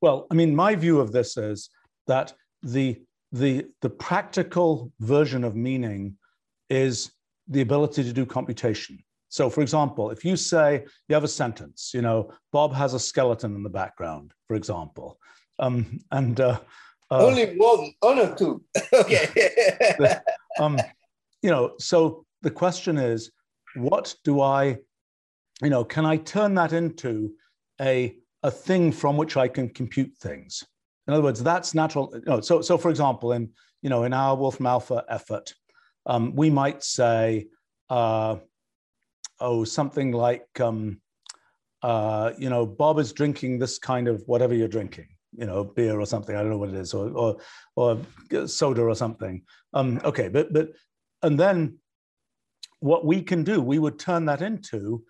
[0.00, 1.70] Well, I mean, my view of this is
[2.06, 2.32] that
[2.62, 3.00] the
[3.32, 6.16] the, the practical version of meaning
[6.68, 7.12] is
[7.48, 9.02] the ability to do computation.
[9.32, 12.98] So, for example, if you say you have a sentence, you know, Bob has a
[12.98, 15.18] skeleton in the background, for example,
[15.58, 16.60] um, and uh,
[17.10, 18.62] uh, only one, one or two.
[18.92, 19.26] okay.
[19.98, 20.22] the,
[20.60, 20.78] um,
[21.40, 23.32] you know, so the question is,
[23.74, 24.76] what do I,
[25.62, 27.32] you know, can I turn that into
[27.80, 30.62] a a thing from which I can compute things?
[31.06, 32.10] In other words, that's natural.
[32.12, 33.48] You know, so, so for example, in
[33.80, 35.54] you know, in our Wolfram Alpha effort,
[36.04, 37.46] um, we might say,
[37.88, 38.36] uh,
[39.40, 41.00] oh, something like, um,
[41.82, 45.98] uh, you know, Bob is drinking this kind of whatever you're drinking, you know, beer
[45.98, 46.36] or something.
[46.36, 47.36] I don't know what it is, or or,
[47.76, 49.42] or soda or something.
[49.74, 50.70] Um, okay, but but
[51.22, 51.78] and then
[52.80, 55.04] what we can do, we would turn that into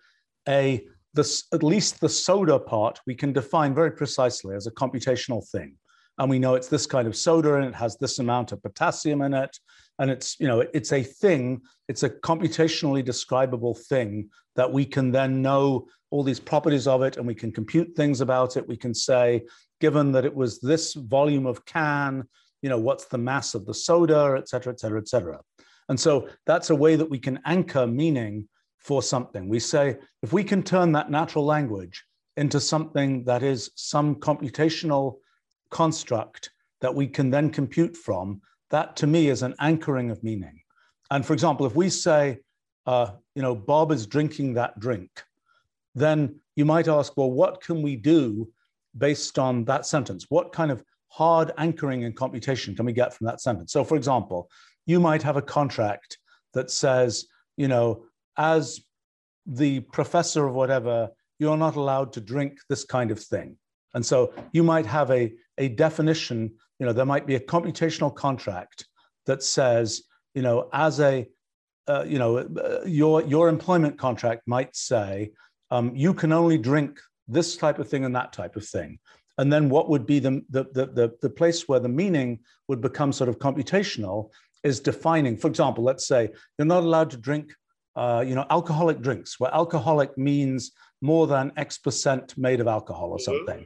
[0.47, 5.47] a this at least the soda part we can define very precisely as a computational
[5.49, 5.75] thing
[6.17, 9.21] and we know it's this kind of soda and it has this amount of potassium
[9.21, 9.57] in it.
[9.99, 15.11] And it's you know it's a thing it's a computationally describable thing that we can
[15.11, 18.67] then know all these properties of it and we can compute things about it.
[18.67, 19.43] We can say
[19.81, 22.23] given that it was this volume of can
[22.61, 25.39] you know what's the mass of the soda et cetera et cetera et cetera.
[25.89, 29.47] And so that's a way that we can anchor meaning for something.
[29.47, 32.03] We say if we can turn that natural language
[32.37, 35.17] into something that is some computational
[35.73, 36.51] construct
[36.81, 40.61] that we can then compute from, that to me is an anchoring of meaning.
[41.09, 42.39] And for example, if we say,
[42.85, 45.09] uh, you know, Bob is drinking that drink,
[45.95, 48.47] then you might ask, well, what can we do
[48.97, 50.27] based on that sentence?
[50.29, 53.71] What kind of hard anchoring and computation can we get from that sentence?
[53.71, 54.49] So, for example,
[54.85, 56.17] you might have a contract
[56.53, 57.25] that says,
[57.57, 58.05] you know,
[58.37, 58.81] as
[59.45, 61.09] the professor of whatever,
[61.39, 63.57] you're not allowed to drink this kind of thing.
[63.93, 68.13] And so you might have a, a definition, you know, there might be a computational
[68.13, 68.87] contract
[69.25, 70.03] that says,
[70.33, 71.27] you know, as a,
[71.87, 75.31] uh, you know, uh, your, your employment contract might say,
[75.71, 78.99] um, you can only drink this type of thing and that type of thing.
[79.37, 83.11] and then what would be the, the, the, the, place where the meaning would become
[83.11, 84.29] sort of computational
[84.63, 85.35] is defining.
[85.37, 87.53] For example, let's say you're not allowed to drink,
[87.95, 90.71] uh, you know, alcoholic drinks, where alcoholic means
[91.01, 93.45] more than X percent made of alcohol or mm-hmm.
[93.45, 93.65] something.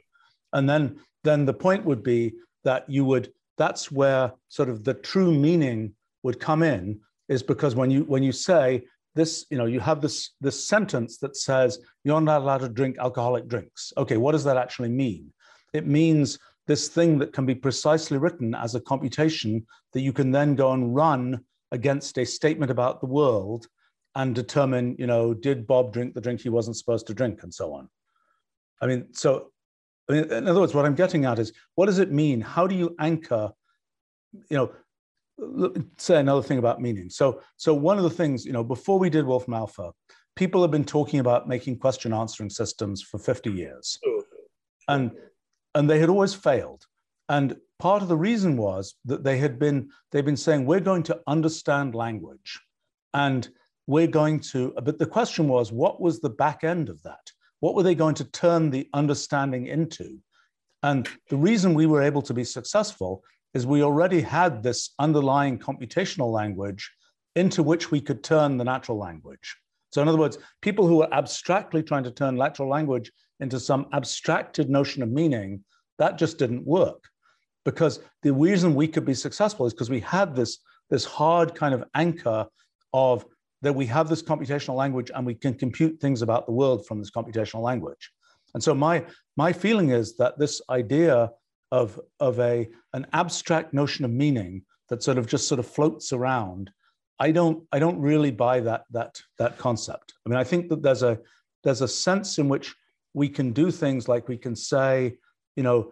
[0.54, 2.34] And then, then the point would be
[2.64, 5.94] that you would, that's where sort of the true meaning
[6.24, 7.00] would come in,
[7.30, 8.84] is because when you when you say
[9.16, 12.98] this, you know, you have this this sentence that says you're not allowed to drink
[13.00, 13.92] alcoholic drinks.
[13.98, 15.34] Okay, what does that actually mean?
[15.74, 20.32] It means this thing that can be precisely written as a computation that you can
[20.32, 21.42] then go and run
[21.72, 23.68] against a statement about the world
[24.16, 27.54] and determine, you know, did Bob drink the drink he wasn't supposed to drink and
[27.54, 27.90] so on.
[28.82, 29.52] I mean, so
[30.10, 32.42] I mean, in other words, what I'm getting at is what does it mean?
[32.42, 33.52] How do you anchor,
[34.50, 34.72] you know,
[35.98, 37.10] say another thing about meaning.
[37.10, 39.92] So, so one of the things, you know, before we did Wolfram Alpha,
[40.36, 44.00] people have been talking about making question answering systems for 50 years.
[44.88, 45.12] And
[45.76, 46.86] and they had always failed.
[47.30, 51.04] And part of the reason was that they had been they've been saying we're going
[51.04, 52.60] to understand language,
[53.14, 53.48] and
[53.86, 54.74] we're going to.
[54.84, 57.32] But the question was, what was the back end of that?
[57.60, 60.20] What were they going to turn the understanding into?
[60.84, 63.24] And the reason we were able to be successful
[63.54, 66.92] is we already had this underlying computational language
[67.36, 69.58] into which we could turn the natural language.
[69.92, 73.88] So, in other words, people who were abstractly trying to turn natural language into some
[73.94, 75.64] abstracted notion of meaning,
[75.98, 77.04] that just didn't work.
[77.66, 80.60] Because the reason we could be successful is because we had this,
[80.90, 82.46] this hard kind of anchor
[82.94, 83.26] of
[83.62, 87.00] that we have this computational language and we can compute things about the world from
[87.00, 88.12] this computational language.
[88.54, 89.06] And so my,
[89.36, 91.32] my feeling is that this idea
[91.72, 96.14] of, of a, an abstract notion of meaning that sort of just sort of floats
[96.14, 96.72] around,
[97.20, 100.14] I don't, I don't really buy that, that, that concept.
[100.26, 101.20] I mean, I think that there's a,
[101.64, 102.74] there's a sense in which
[103.14, 105.16] we can do things like we can say,
[105.56, 105.92] you know,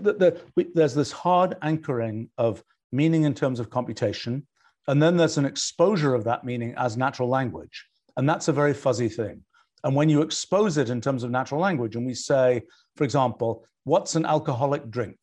[0.00, 2.62] the, the, we, there's this hard anchoring of
[2.92, 4.46] meaning in terms of computation,
[4.88, 7.86] and then there's an exposure of that meaning as natural language.
[8.16, 9.42] And that's a very fuzzy thing.
[9.82, 12.62] And when you expose it in terms of natural language, and we say,
[12.96, 15.16] for example, what's an alcoholic drink?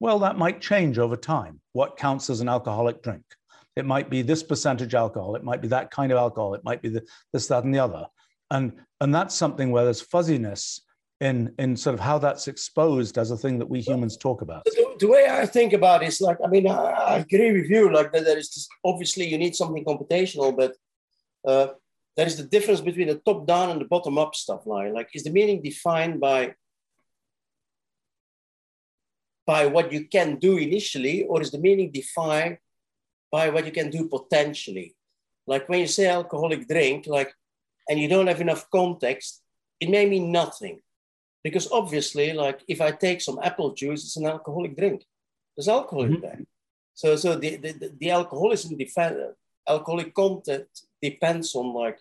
[0.00, 1.60] Well, that might change over time.
[1.72, 3.24] What counts as an alcoholic drink?
[3.76, 5.36] It might be this percentage alcohol.
[5.36, 6.54] It might be that kind of alcohol.
[6.54, 8.06] It might be the, this, that, and the other
[8.50, 10.82] and and that's something where there's fuzziness
[11.20, 14.64] in in sort of how that's exposed as a thing that we humans talk about
[14.64, 17.68] the, the way i think about it is like i mean i, I agree with
[17.68, 20.76] you like that there is just, obviously you need something computational but
[21.46, 21.72] uh,
[22.16, 25.08] there is the difference between the top down and the bottom up stuff like like
[25.14, 26.54] is the meaning defined by
[29.46, 32.58] by what you can do initially or is the meaning defined
[33.30, 34.94] by what you can do potentially
[35.46, 37.34] like when you say alcoholic drink like
[37.90, 39.42] and you don't have enough context,
[39.80, 40.80] it may mean nothing.
[41.42, 45.04] Because obviously, like if I take some apple juice, it's an alcoholic drink.
[45.56, 46.14] There's alcohol mm-hmm.
[46.14, 46.40] in there.
[46.94, 49.16] So, so the, the, the alcoholism, defend,
[49.68, 50.66] alcoholic content
[51.00, 51.98] depends on like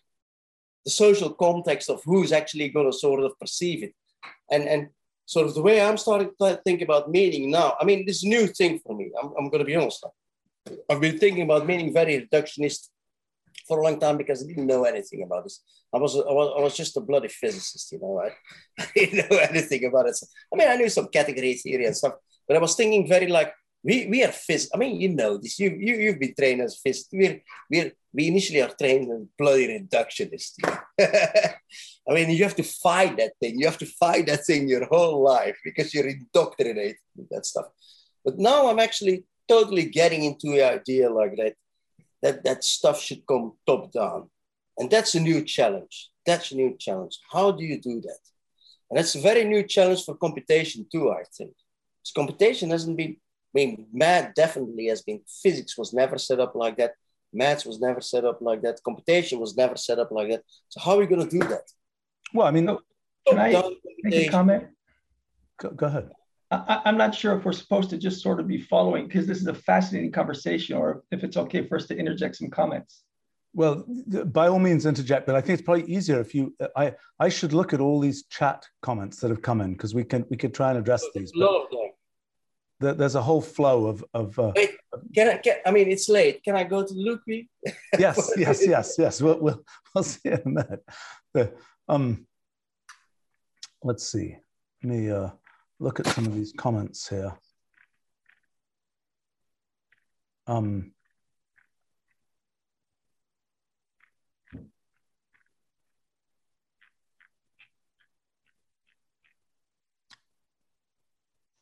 [0.83, 3.93] the social context of who's actually going to sort of perceive it.
[4.51, 4.89] And, and
[5.25, 8.23] sort of the way I'm starting to think about meaning now, I mean, this is
[8.23, 9.11] a new thing for me.
[9.21, 10.05] I'm, I'm going to be honest.
[10.89, 12.89] I've been thinking about meaning very reductionist
[13.67, 15.63] for a long time because I didn't know anything about this.
[15.93, 18.21] I was, I was, I was just a bloody physicist, you know.
[18.21, 18.31] I,
[18.83, 20.17] I didn't know anything about it.
[20.53, 22.13] I mean, I knew some category theory and stuff,
[22.47, 23.53] but I was thinking very like
[23.83, 24.67] we, we are phys.
[24.73, 25.59] I mean, you know this.
[25.59, 27.13] You, you you've been trained as physicists.
[27.13, 30.55] We're, we're we initially are trained as bloody reductionists.
[30.99, 33.59] I mean, you have to fight that thing.
[33.59, 37.67] You have to fight that thing your whole life because you're indoctrinated with that stuff.
[38.25, 41.55] But now I'm actually totally getting into the idea like that
[42.21, 44.29] that that stuff should come top down.
[44.77, 46.09] And that's a new challenge.
[46.25, 47.19] That's a new challenge.
[47.31, 48.19] How do you do that?
[48.89, 51.51] And that's a very new challenge for computation too, I think.
[52.01, 56.55] Because computation hasn't been, I mean, math definitely has been, physics was never set up
[56.55, 56.93] like that.
[57.31, 58.79] Maths was never set up like that.
[58.83, 60.43] Computation was never set up like that.
[60.69, 61.63] So how are we going to do that?
[62.33, 62.67] Well, I mean,
[63.27, 63.63] can I
[64.03, 64.67] make a comment?
[65.59, 66.09] Go, go ahead.
[66.51, 69.39] I, am not sure if we're supposed to just sort of be following because this
[69.39, 73.03] is a fascinating conversation, or if it's okay for us to interject some comments.
[73.53, 73.85] Well,
[74.25, 75.25] by all means, interject.
[75.25, 76.55] But I think it's probably easier if you.
[76.75, 80.03] I I should look at all these chat comments that have come in because we
[80.03, 81.31] can we could try and address these.
[82.81, 84.37] The, there's a whole flow of of.
[84.39, 84.71] Uh, Wait,
[85.13, 85.37] can I?
[85.37, 86.43] Can, I mean, it's late.
[86.43, 87.21] Can I go to Luke?
[87.99, 89.21] yes, yes, yes, yes.
[89.21, 89.63] We'll we'll,
[89.93, 90.83] we'll see in a minute.
[91.33, 91.53] The,
[91.87, 92.25] um,
[93.83, 94.37] let's see.
[94.83, 95.11] Let me.
[95.11, 95.29] Uh,
[95.79, 97.33] look at some of these comments here.
[100.47, 100.91] Um,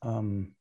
[0.02, 0.57] um,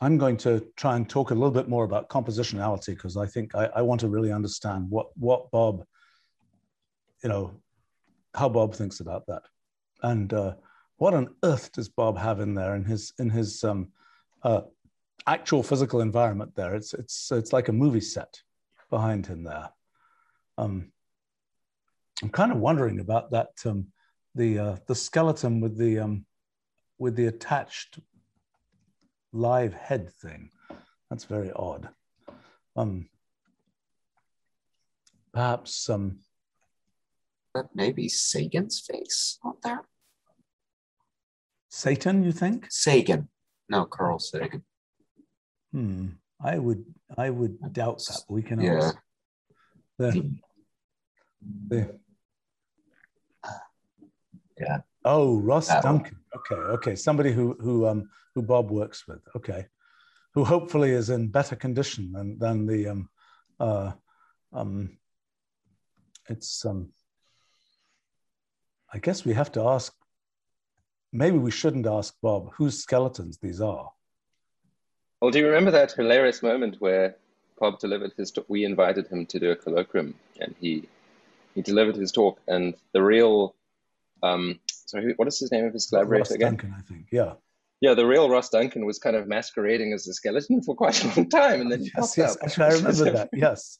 [0.00, 3.54] I'm going to try and talk a little bit more about compositionality because I think
[3.54, 5.84] I, I, want to really understand what what Bob,
[7.22, 7.54] you know,
[8.34, 9.42] how Bob thinks about that,
[10.02, 10.54] and uh,
[10.98, 13.88] what on earth does Bob have in there in his in his um,
[14.42, 14.62] uh,
[15.26, 16.74] actual physical environment there?
[16.74, 18.40] It's it's it's like a movie set
[18.90, 19.70] behind him there.
[20.58, 20.92] Um,
[22.22, 23.88] I'm kind of wondering about that um,
[24.34, 26.26] the uh, the skeleton with the um,
[26.98, 27.98] with the attached
[29.36, 30.50] live head thing.
[31.10, 31.88] That's very odd.
[32.74, 33.08] Um,
[35.32, 36.18] perhaps um,
[37.54, 39.82] that maybe Sagan's face on there.
[41.70, 42.66] Satan, you think?
[42.70, 43.28] Sagan.
[43.68, 44.64] No, Carl Sagan.
[45.72, 46.06] Hmm.
[46.42, 46.84] I would
[47.16, 48.22] I would doubt that.
[48.28, 48.76] We can yeah.
[48.76, 48.96] ask.
[49.98, 50.34] The,
[51.68, 51.98] the,
[54.58, 54.78] yeah.
[55.04, 56.18] Oh, Ross Duncan.
[56.36, 56.96] Okay, okay.
[56.96, 59.20] Somebody who who um who Bob works with.
[59.36, 59.66] Okay,
[60.34, 63.08] who hopefully is in better condition than than the um
[63.58, 63.92] uh
[64.52, 64.98] um.
[66.28, 66.92] It's um.
[68.92, 69.94] I guess we have to ask.
[71.12, 73.90] Maybe we shouldn't ask Bob whose skeletons these are.
[75.20, 77.16] Well, do you remember that hilarious moment where
[77.58, 78.30] Bob delivered his?
[78.30, 78.44] Talk?
[78.48, 80.86] We invited him to do a colloquium, and he
[81.54, 83.54] he delivered his talk, and the real
[84.22, 86.56] um, sorry, what is his name of his collaborator Ross again?
[86.56, 87.06] Duncan, I think.
[87.12, 87.34] Yeah.
[87.80, 91.08] Yeah, the real Ross Duncan was kind of masquerading as a skeleton for quite a
[91.08, 93.28] long time, and then yes, yes, actually, I remember that.
[93.34, 93.78] Yes,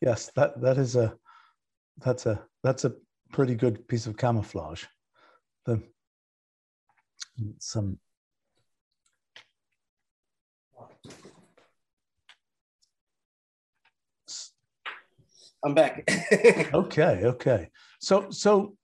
[0.00, 1.14] yes, that that is a
[1.98, 2.94] that's a that's a
[3.30, 4.84] pretty good piece of camouflage.
[5.64, 5.80] The
[7.60, 7.98] some
[15.64, 16.04] I'm back.
[16.74, 17.68] okay, okay.
[18.00, 18.76] So so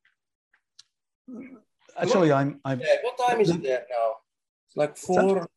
[1.97, 4.15] actually I'm I'm yeah, what time is it there now?
[4.69, 5.49] It's like four.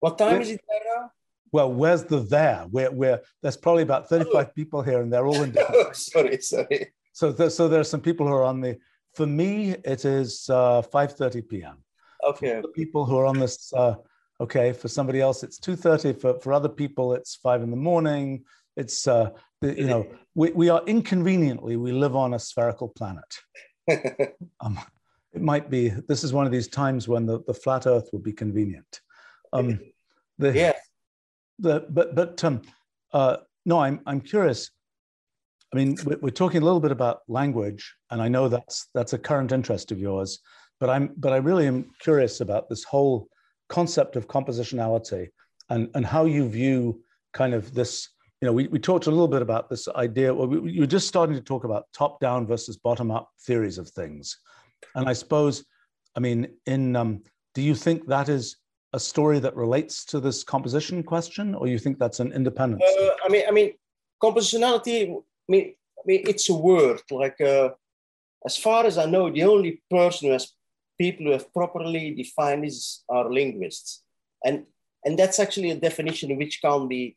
[0.00, 1.10] What time is it there now?
[1.52, 2.66] Well, where's the there?
[2.70, 4.50] Where where there's probably about 35 oh.
[4.54, 6.92] people here and they're all in oh, sorry, sorry.
[7.12, 8.76] So there, so there are some people who are on the
[9.14, 11.76] for me it is uh 5:30 p.m.
[12.28, 12.60] Okay.
[12.60, 13.94] For people who are on this uh
[14.40, 18.44] okay, for somebody else it's 2:30 for for other people it's 5 in the morning.
[18.76, 19.30] It's uh
[19.62, 23.30] you know we, we are inconveniently we live on a spherical planet.
[24.60, 24.78] um,
[25.34, 28.22] it might be this is one of these times when the, the flat earth would
[28.22, 29.00] be convenient.
[29.52, 29.80] Um
[30.38, 30.72] the yeah.
[31.58, 32.62] the but but um
[33.12, 34.70] uh no i'm i'm curious.
[35.72, 39.12] I mean we're, we're talking a little bit about language and i know that's that's
[39.12, 40.38] a current interest of yours
[40.78, 43.28] but i'm but i really am curious about this whole
[43.68, 45.28] concept of compositionality
[45.70, 47.02] and and how you view
[47.32, 48.08] kind of this
[48.40, 50.86] you know we, we talked a little bit about this idea well we, you were
[50.86, 54.38] just starting to talk about top down versus bottom up theories of things
[54.94, 55.64] and I suppose,
[56.16, 57.22] I mean, in um,
[57.54, 58.56] do you think that is
[58.92, 62.82] a story that relates to this composition question, or you think that's an independent?
[62.82, 63.72] Uh, I mean, I mean,
[64.22, 64.96] compositionality.
[65.10, 67.00] I mean, I mean, it's a word.
[67.10, 67.70] Like, uh,
[68.44, 70.52] as far as I know, the only person who has
[70.98, 74.02] people who have properly defined this are linguists,
[74.44, 74.64] and
[75.04, 77.16] and that's actually a definition which can be,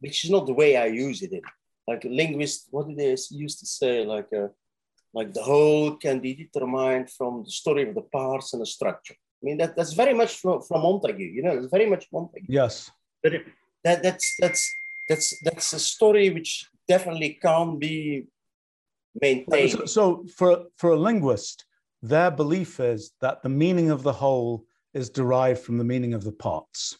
[0.00, 1.32] which is not the way I use it.
[1.32, 1.42] In.
[1.88, 4.04] Like linguists, what did they used to say?
[4.04, 4.32] Like.
[4.32, 4.48] Uh,
[5.14, 9.14] like the whole can be determined from the story of the parts and the structure.
[9.14, 12.46] I mean, that, that's very much from, from Montague, you know, it's very much Montague.
[12.48, 12.90] Yes.
[13.22, 13.46] But it,
[13.84, 14.70] that, that's, that's,
[15.08, 18.26] that's, that's a story which definitely can't be
[19.20, 19.72] maintained.
[19.72, 21.64] So, so for, for a linguist,
[22.02, 24.64] their belief is that the meaning of the whole
[24.94, 26.98] is derived from the meaning of the parts.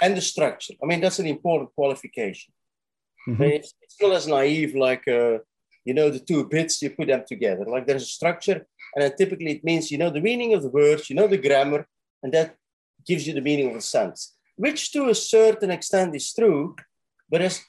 [0.00, 0.74] And the structure.
[0.82, 2.52] I mean, that's an important qualification.
[3.28, 3.42] Mm-hmm.
[3.42, 5.38] It's, it's, not as naive like uh,
[5.86, 7.64] you know the two bits, you put them together.
[7.64, 10.68] Like there's a structure, and then typically it means you know the meaning of the
[10.80, 11.86] words, you know the grammar,
[12.22, 12.56] and that
[13.06, 16.74] gives you the meaning of the sentence, which to a certain extent is true,
[17.30, 17.62] but as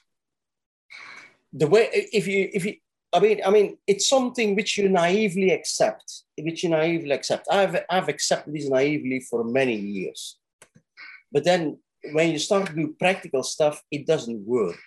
[1.52, 2.74] the way if you if you
[3.10, 7.46] I mean, I mean, it's something which you naively accept, which you naively accept.
[7.50, 10.38] I've, I've accepted this naively for many years.
[11.32, 11.78] But then
[12.12, 14.78] when you start to do practical stuff, it doesn't work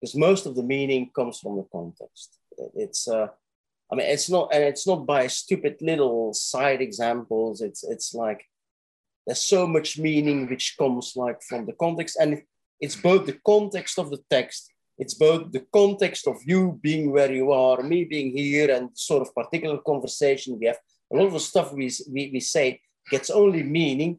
[0.00, 2.35] because most of the meaning comes from the context.
[2.74, 3.28] It's uh,
[3.90, 7.60] I mean, it's not, and it's not by stupid little side examples.
[7.60, 8.44] It's it's like
[9.26, 12.42] there's so much meaning which comes like from the context, and
[12.80, 14.70] it's both the context of the text.
[14.98, 19.22] It's both the context of you being where you are, me being here, and sort
[19.22, 20.78] of particular conversation we have.
[21.12, 22.80] A lot of the stuff we, we, we say
[23.10, 24.18] gets only meaning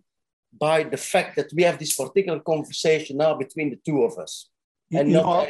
[0.57, 4.49] by the fact that we have this particular conversation now between the two of us.
[4.89, 5.47] You, and you, know,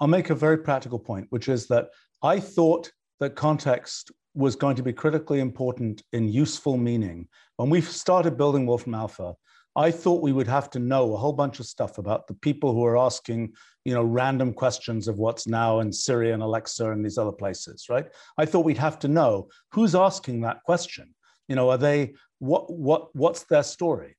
[0.00, 1.90] I'll make a very practical point, which is that
[2.22, 2.90] I thought
[3.20, 7.28] that context was going to be critically important in useful meaning.
[7.56, 9.34] When we started building Wolfram Alpha,
[9.76, 12.72] I thought we would have to know a whole bunch of stuff about the people
[12.72, 13.52] who are asking,
[13.84, 17.86] you know, random questions of what's now in Siri and Alexa and these other places,
[17.88, 18.06] right?
[18.36, 21.14] I thought we'd have to know who's asking that question.
[21.46, 24.16] You know, are they what what what's their story?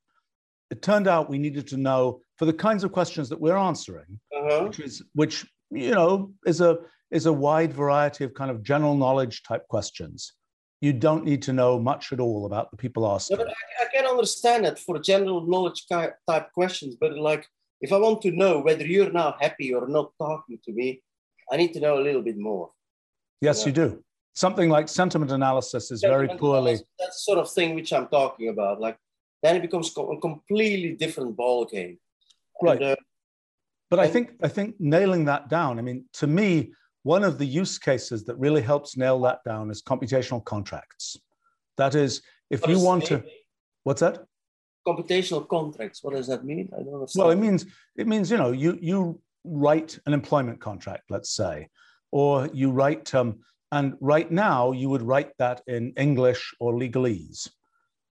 [0.72, 4.20] It turned out we needed to know for the kinds of questions that we're answering,
[4.36, 4.64] uh-huh.
[4.64, 6.80] which is which you know is a
[7.12, 10.34] is a wide variety of kind of general knowledge type questions.
[10.82, 13.38] You don't need to know much at all about the people asking.
[13.38, 16.16] But I, I can understand it for general knowledge type
[16.54, 17.46] questions, but like
[17.82, 21.02] if I want to know whether you're now happy or not talking to me,
[21.52, 22.72] I need to know a little bit more.
[23.42, 23.84] Yes, you, know?
[23.84, 24.04] you do.
[24.36, 26.80] Something like sentiment analysis is sentiment very poorly.
[27.00, 28.80] That sort of thing which I'm talking about.
[28.80, 28.98] Like
[29.44, 31.98] then it becomes a completely different ball game.
[32.62, 32.82] Right.
[32.82, 32.96] And, uh,
[33.90, 35.80] but I think I think nailing that down.
[35.80, 36.74] I mean, to me,
[37.04, 41.18] one of the use cases that really helps nail that down is computational contracts.
[41.78, 43.24] That is, if what you want to,
[43.84, 44.26] what's that?
[44.88, 46.04] Computational contracts.
[46.04, 46.70] What does that mean?
[46.74, 47.24] I don't understand.
[47.24, 47.66] Well, it means
[47.96, 51.70] it means you know you you write an employment contract, let's say,
[52.12, 53.40] or you write um,
[53.72, 57.50] and right now you would write that in English or legalese,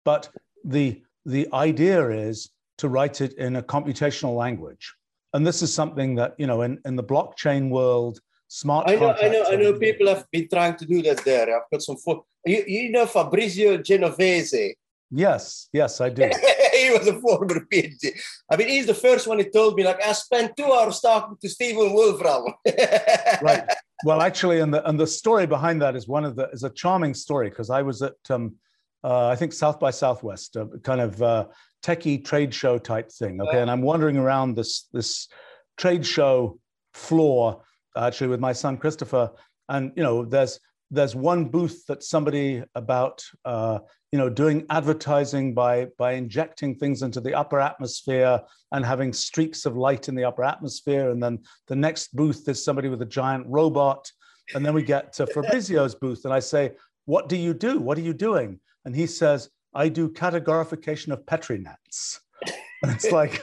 [0.05, 0.31] but
[0.65, 4.94] the the idea is to write it in a computational language.
[5.35, 9.15] And this is something that, you know, in, in the blockchain world, smart I know,
[9.15, 11.55] I know, I know people have been trying to do that there.
[11.55, 11.97] I've got some.
[12.45, 14.75] You, you know Fabrizio Genovese?
[15.11, 16.23] Yes, yes, I do.
[16.75, 18.19] he was a former PhD.
[18.51, 21.37] I mean, he's the first one who told me, like, I spent two hours talking
[21.41, 22.55] to Stephen Wolfram.
[23.43, 23.65] right.
[24.05, 26.70] Well, actually, and the and the story behind that is one of the is a
[26.70, 28.55] charming story because I was at um,
[29.03, 31.47] uh, I think South by Southwest, a kind of uh,
[31.83, 33.41] techie trade show type thing.
[33.41, 35.29] Okay, and I'm wandering around this this
[35.77, 36.61] trade show
[36.95, 37.62] floor
[38.07, 39.31] actually with my son Christopher,
[39.69, 40.61] and you know, there's
[40.91, 43.79] there's one booth that somebody about uh,
[44.12, 48.41] you know doing advertising by by injecting things into the upper atmosphere
[48.73, 52.65] and having streaks of light in the upper atmosphere, and then the next booth is
[52.65, 54.11] somebody with a giant robot,
[54.55, 56.73] and then we get to Fabrizio's booth, and I say,
[57.05, 57.79] "What do you do?
[57.79, 62.20] What are you doing?" and he says, I do categorification of Petri nets.
[62.83, 63.43] And it's like,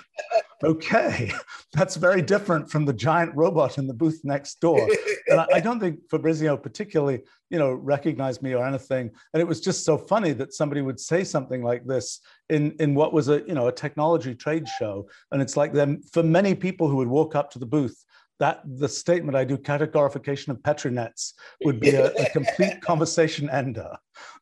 [0.63, 1.31] okay,
[1.73, 4.87] that's very different from the giant robot in the booth next door.
[5.27, 9.11] And I, I, don't think Fabrizio particularly, you know, recognized me or anything.
[9.33, 12.95] And it was just so funny that somebody would say something like this in, in
[12.95, 15.07] what was a, you know, a technology trade show.
[15.31, 18.03] And it's like them for many people who would walk up to the booth,
[18.39, 23.49] that the statement I do categorification of Petri nets would be a, a complete conversation
[23.49, 23.95] ender.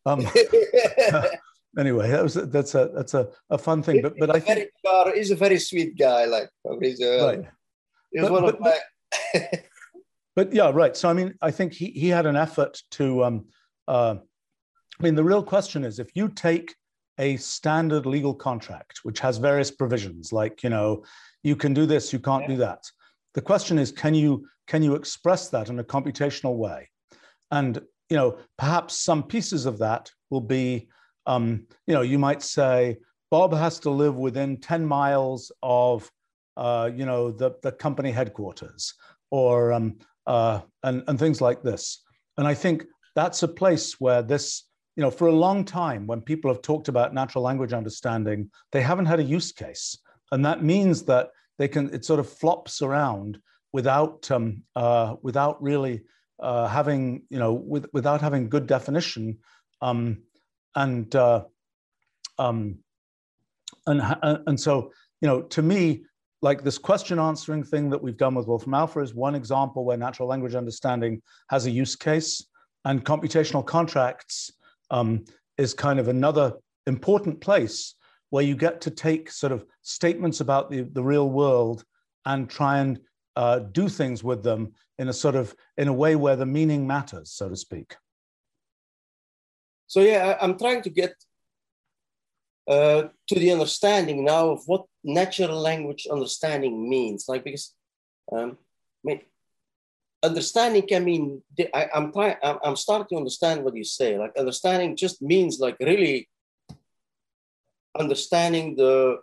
[0.05, 0.27] Um,
[1.77, 4.01] anyway, that was that's a that's a, a fun thing.
[4.01, 6.25] But but I think very, he's a very sweet guy.
[6.25, 6.49] Like
[6.81, 7.45] he's a, right.
[8.11, 8.77] He was but, one but, of my.
[9.33, 9.65] but,
[10.35, 10.95] but yeah, right.
[10.95, 13.23] So I mean, I think he he had an effort to.
[13.23, 13.45] Um,
[13.87, 14.15] uh,
[14.99, 16.75] I mean, the real question is if you take
[17.19, 21.03] a standard legal contract which has various provisions, like you know,
[21.43, 22.49] you can do this, you can't yeah.
[22.49, 22.83] do that
[23.33, 26.89] the question is, can you, can you express that in a computational way?
[27.51, 30.87] And you know, perhaps some pieces of that will be,
[31.25, 32.97] um, you know, you might say,
[33.31, 36.11] Bob has to live within 10 miles of,
[36.57, 38.93] uh, you know, the, the company headquarters
[39.31, 39.97] or, um,
[40.27, 42.03] uh, and, and things like this.
[42.37, 42.85] And I think
[43.15, 44.63] that's a place where this,
[44.95, 48.81] you know, for a long time, when people have talked about natural language understanding, they
[48.81, 49.97] haven't had a use case.
[50.31, 53.39] And that means that they can it sort of flops around
[53.71, 56.01] without um, uh, without really
[56.39, 59.37] uh, having you know with, without having good definition
[59.81, 60.23] um,
[60.75, 61.43] and uh,
[62.39, 62.79] um,
[63.87, 64.01] and
[64.47, 64.91] and so
[65.21, 66.03] you know to me
[66.41, 69.97] like this question answering thing that we've done with Wolfram Alpha is one example where
[69.97, 72.45] natural language understanding has a use case
[72.85, 74.51] and computational contracts
[74.91, 75.23] um,
[75.57, 76.53] is kind of another
[76.85, 77.95] important place
[78.29, 81.85] where you get to take sort of statements about the, the real world
[82.25, 82.99] and try and
[83.35, 86.85] uh, do things with them in a sort of in a way where the meaning
[86.85, 87.95] matters, so to speak.
[89.87, 91.13] So yeah, I'm trying to get
[92.67, 97.25] uh, to the understanding now of what natural language understanding means.
[97.27, 97.73] Like because
[98.31, 99.21] um, I mean,
[100.23, 101.41] understanding can mean
[101.73, 102.37] I, am trying.
[102.41, 104.17] I'm, I'm starting to understand what you say.
[104.17, 106.29] Like understanding just means like really
[107.99, 109.17] understanding the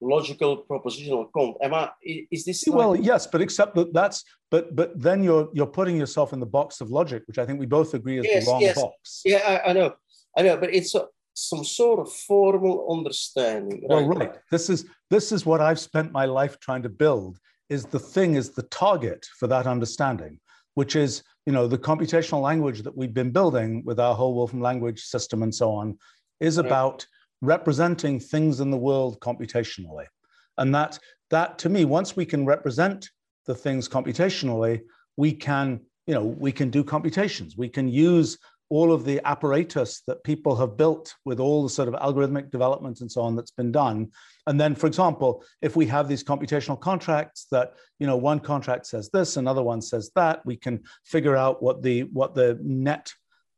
[0.00, 1.56] logical propositional content.
[1.62, 1.90] Am I,
[2.30, 3.04] is this well like...
[3.04, 6.80] yes but except that that's but but then you're you're putting yourself in the box
[6.80, 8.80] of logic which i think we both agree is yes, the wrong yes.
[8.80, 9.94] box yeah I, I, know
[10.36, 14.06] i know but it's a, some sort of formal understanding right?
[14.06, 17.38] well right this is this is what i've spent my life trying to build
[17.68, 20.38] is the thing is the target for that understanding,
[20.74, 24.60] which is you know the computational language that we've been building with our whole Wolfram
[24.60, 25.98] language system and so on
[26.40, 27.06] is about
[27.42, 30.06] representing things in the world computationally,
[30.58, 30.98] and that
[31.30, 33.10] that to me once we can represent
[33.46, 34.80] the things computationally,
[35.16, 37.56] we can you know we can do computations.
[37.56, 38.38] We can use
[38.70, 43.00] all of the apparatus that people have built with all the sort of algorithmic development
[43.00, 44.10] and so on that's been done.
[44.46, 48.86] And then, for example, if we have these computational contracts that, you know, one contract
[48.86, 53.12] says this, another one says that, we can figure out what the what the net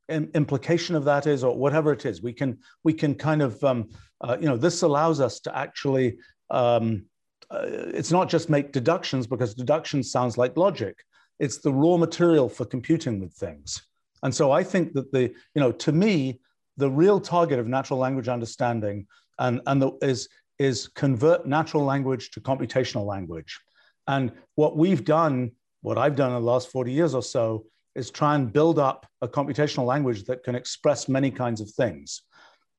[0.09, 2.23] implication of that is, or whatever it is.
[2.23, 6.19] We can we can kind of, um, uh, you know, this allows us to actually.
[6.51, 7.07] Um,
[7.49, 7.63] uh,
[7.95, 11.05] it's not just make deductions because deduction sounds like logic.
[11.39, 13.83] It's the raw material for computing with things.
[14.27, 16.41] And so I think that the, you know, to me,
[16.77, 19.07] the real target of natural language understanding
[19.39, 20.29] and, and the, is,
[20.59, 23.61] is convert natural language to computational language.
[24.09, 28.11] And what we've done, what I've done in the last 40 years or so, is
[28.11, 32.23] try and build up a computational language that can express many kinds of things.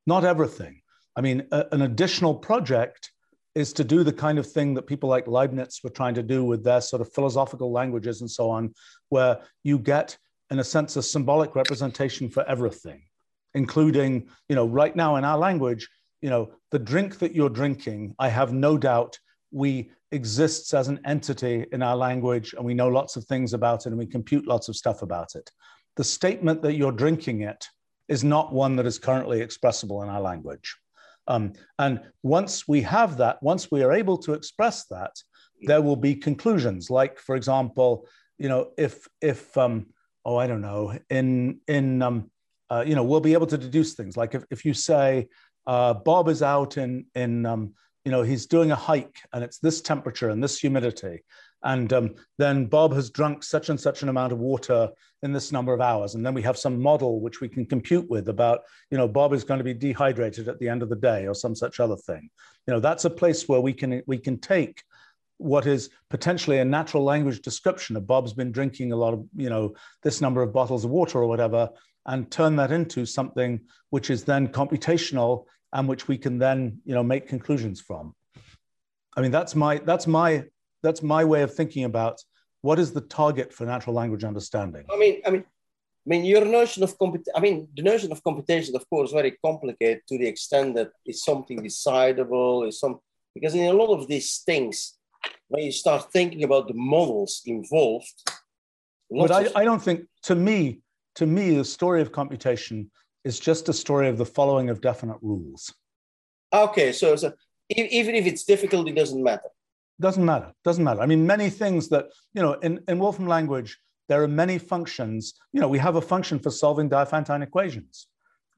[0.05, 0.81] Not everything.
[1.15, 3.09] I mean, a, an additional project
[3.55, 6.43] is to do the kind of thing that people like Leibniz were trying to do
[6.43, 8.73] with their sort of philosophical languages and so on,
[9.07, 10.17] where you get
[10.49, 13.01] in a sense, a symbolic representation for everything,
[13.53, 15.87] including, you know, right now in our language,
[16.21, 19.19] you know, the drink that you're drinking, I have no doubt
[19.51, 23.85] we exists as an entity in our language and we know lots of things about
[23.85, 25.51] it and we compute lots of stuff about it.
[25.97, 27.67] The statement that you're drinking it
[28.07, 30.77] is not one that is currently expressible in our language.
[31.27, 35.11] Um, and once we have that, once we are able to express that,
[35.61, 36.89] there will be conclusions.
[36.89, 38.07] Like, for example,
[38.37, 39.87] you know, if if um,
[40.27, 42.29] oh, I don't know, in in um,
[42.69, 44.17] uh, you know, we'll be able to deduce things.
[44.17, 45.29] Like if, if you say
[45.65, 47.73] uh, Bob is out in in um,
[48.03, 51.23] you know he's doing a hike and it's this temperature and this humidity,
[51.63, 54.89] and um, then Bob has drunk such and such an amount of water
[55.23, 58.09] in this number of hours, and then we have some model which we can compute
[58.09, 58.59] with about
[58.91, 61.33] you know Bob is going to be dehydrated at the end of the day or
[61.33, 62.29] some such other thing.
[62.67, 64.83] You know that's a place where we can we can take
[65.37, 69.49] what is potentially a natural language description of Bob's been drinking a lot of, you
[69.49, 71.69] know, this number of bottles of water or whatever,
[72.05, 73.59] and turn that into something
[73.89, 78.15] which is then computational and which we can then, you know, make conclusions from.
[79.15, 80.45] I mean, that's my that's my
[80.83, 82.21] that's my way of thinking about
[82.61, 84.85] what is the target for natural language understanding.
[84.91, 88.23] I mean, I mean, I mean, your notion of comput I mean, the notion of
[88.23, 92.99] computation, of course, very complicated to the extent that it's something decidable, is some
[93.33, 94.96] because in a lot of these things,
[95.49, 98.31] when you start thinking about the models involved.
[99.09, 100.81] But I, I don't think, to me,
[101.15, 102.91] to me, the story of computation
[103.23, 105.73] is just a story of the following of definite rules.
[106.53, 107.33] Okay, so, so
[107.69, 109.49] even if it's difficult, it doesn't matter.
[109.99, 110.53] Doesn't matter.
[110.63, 111.01] Doesn't matter.
[111.01, 115.33] I mean, many things that you know in in Wolfram language, there are many functions.
[115.53, 118.07] You know, we have a function for solving Diophantine equations.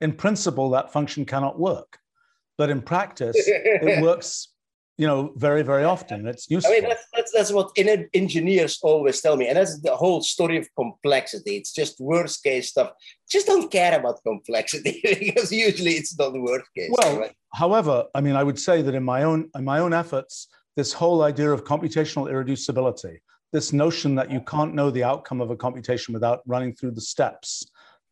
[0.01, 1.97] In principle, that function cannot work,
[2.57, 4.49] but in practice, it works
[4.99, 6.27] you know, very, very often.
[6.27, 6.73] It's useful.
[6.73, 7.71] I mean, that's, that's, that's what
[8.13, 9.47] engineers always tell me.
[9.47, 11.55] And that's the whole story of complexity.
[11.55, 12.91] It's just worst case stuff.
[13.31, 16.91] Just don't care about complexity because usually it's not the worst case.
[16.91, 17.31] Well, right?
[17.53, 20.91] however, I mean, I would say that in my own, in my own efforts, this
[20.91, 23.19] whole idea of computational irreducibility,
[23.53, 26.99] this notion that you can't know the outcome of a computation without running through the
[26.99, 27.65] steps,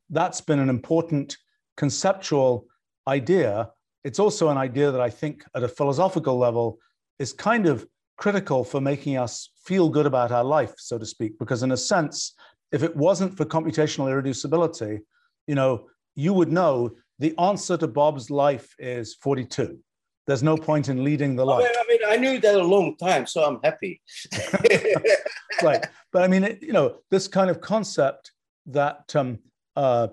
[0.09, 1.35] that's been an important
[1.75, 2.65] conceptual
[3.09, 3.71] idea
[4.07, 6.79] it's also an idea that I think at a philosophical level
[7.19, 7.85] is kind of
[8.15, 11.77] critical for making us feel good about our life, so to speak, because in a
[11.77, 12.33] sense,
[12.71, 14.99] if it wasn't for computational irreducibility,
[15.45, 19.77] you know, you would know the answer to Bob's life is 42.
[20.25, 21.67] There's no point in leading the life.
[21.69, 24.01] I mean, I knew that a long time, so I'm happy.
[25.61, 28.31] right, but I mean, it, you know, this kind of concept
[28.67, 29.39] that, um,
[29.75, 30.07] uh,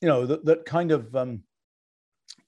[0.00, 1.42] you know, that, that kind of um,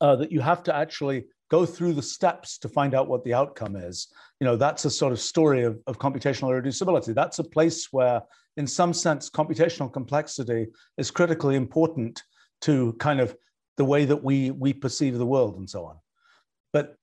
[0.00, 3.34] uh, that you have to actually go through the steps to find out what the
[3.34, 4.08] outcome is.
[4.40, 7.14] You know, that's a sort of story of, of computational irreducibility.
[7.14, 8.22] That's a place where,
[8.56, 10.68] in some sense, computational complexity
[10.98, 12.22] is critically important
[12.62, 13.36] to kind of
[13.76, 15.96] the way that we we perceive the world and so on.
[16.72, 16.96] But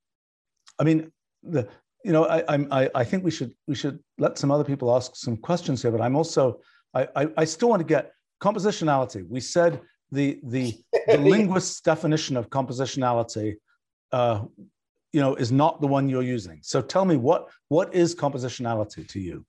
[0.80, 1.11] I mean,
[1.41, 1.68] the
[2.03, 5.15] you know, I, I I think we should we should let some other people ask
[5.15, 5.91] some questions here.
[5.91, 6.60] But I'm also
[6.93, 8.11] I I, I still want to get
[8.41, 9.27] compositionality.
[9.27, 9.81] We said
[10.15, 10.75] the the,
[11.07, 13.55] the linguist's definition of compositionality
[14.11, 14.37] uh,
[15.13, 16.59] you know is not the one you're using.
[16.61, 19.45] So tell me what what is compositionality to you?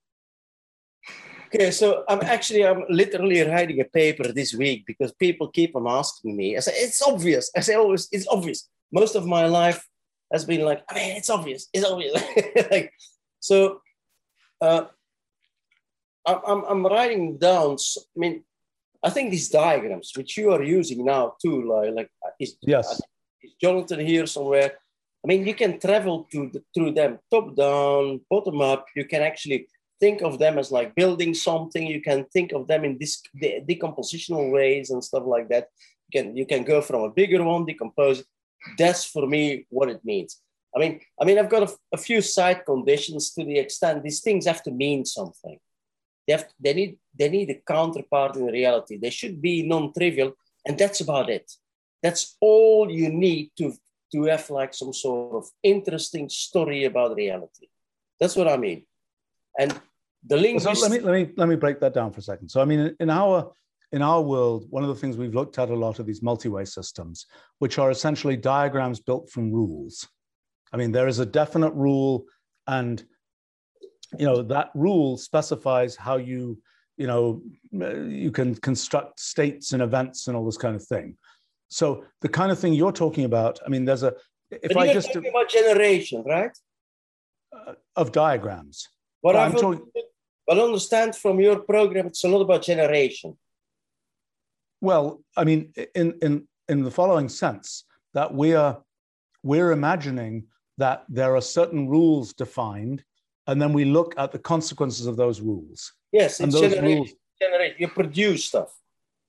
[1.47, 5.87] Okay so i'm actually i'm literally writing a paper this week because people keep on
[5.87, 6.57] asking me.
[6.57, 7.51] I say it's obvious.
[7.57, 8.69] I say always it's obvious.
[8.93, 9.81] Most of my life
[10.33, 12.15] has been like i mean it's obvious it's obvious.
[12.71, 12.93] Like
[13.41, 13.81] so
[14.61, 14.85] uh,
[16.27, 17.77] I'm, I'm writing down.
[17.79, 18.45] I mean,
[19.03, 23.01] I think these diagrams, which you are using now too, like, like uh, is, yes,
[23.43, 24.73] is Jonathan here somewhere?
[25.25, 28.87] I mean, you can travel to the, through them top down, bottom up.
[28.95, 29.69] You can actually
[29.99, 31.87] think of them as like building something.
[31.87, 35.69] You can think of them in this de- decompositional ways and stuff like that.
[36.09, 38.25] You can you can go from a bigger one, decompose.
[38.79, 40.41] That's for me what it means.
[40.75, 44.21] I mean, I mean, I've got a, a few side conditions to the extent these
[44.21, 45.59] things have to mean something.
[46.27, 48.97] They have they need they need a counterpart in reality.
[48.99, 50.33] They should be non-trivial,
[50.67, 51.51] and that's about it.
[52.03, 53.73] That's all you need to
[54.13, 57.69] to have like some sort of interesting story about reality.
[58.21, 58.87] That's what I mean.
[59.59, 59.79] And
[60.27, 60.61] the link.
[60.61, 62.49] So let me let me let me break that down for a second.
[62.49, 63.53] So I mean, in our
[63.93, 66.65] in our world, one of the things we've looked at a lot of these multi-way
[66.65, 67.27] systems,
[67.61, 70.09] which are essentially diagrams built from rules.
[70.73, 72.25] I mean, there is a definite rule,
[72.67, 73.05] and
[74.19, 76.59] you know that rule specifies how you
[76.97, 81.17] you know you can construct states and events and all this kind of thing.
[81.69, 84.15] So the kind of thing you're talking about, I mean, there's a
[84.51, 86.57] if but I just talking about generation, right?
[87.53, 88.89] Uh, of diagrams.
[89.21, 89.87] What I'm talking,
[90.47, 93.37] well, understand from your program, it's a lot about generation.
[94.81, 97.85] Well, I mean, in in in the following sense,
[98.15, 98.83] that we are
[99.43, 100.45] we're imagining
[100.79, 103.05] that there are certain rules defined,
[103.47, 105.93] and then we look at the consequences of those rules.
[106.13, 107.11] Yes, and those rules.
[107.41, 107.75] Generate.
[107.79, 108.73] You produce stuff.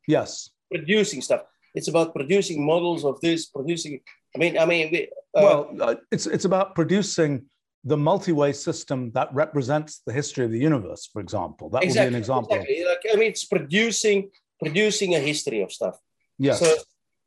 [0.08, 0.52] Yes.
[0.72, 1.42] Producing stuff.
[1.76, 4.00] It's about producing models of this, producing.
[4.36, 5.04] I mean, I mean, we,
[5.36, 7.46] uh, well, uh, it's it's about producing
[7.84, 11.70] the multi-way system that represents the history of the universe, for example.
[11.70, 12.54] That exactly, would be an example.
[12.54, 12.86] Exactly.
[12.86, 14.32] Like, I mean, it's producing
[14.64, 15.98] producing a history of stuff.
[16.40, 16.60] Yes.
[16.60, 16.76] So,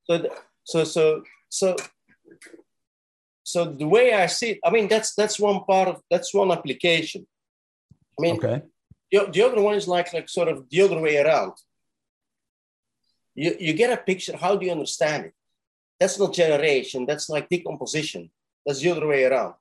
[0.05, 0.27] so,
[0.65, 1.77] so, so, so,
[3.53, 6.51] so the way I see it, I mean, that's that's one part of that's one
[6.51, 7.27] application.
[8.19, 8.63] I mean, okay.
[9.13, 11.53] The, the other one is like like sort of the other way around.
[13.35, 14.37] You, you get a picture.
[14.37, 15.35] How do you understand it?
[15.99, 17.07] That's not generation.
[17.07, 18.31] That's like decomposition.
[18.65, 19.55] That's the other way around.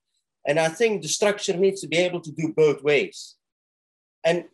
[0.47, 3.35] And I think the structure needs to be able to do both ways.
[4.23, 4.45] And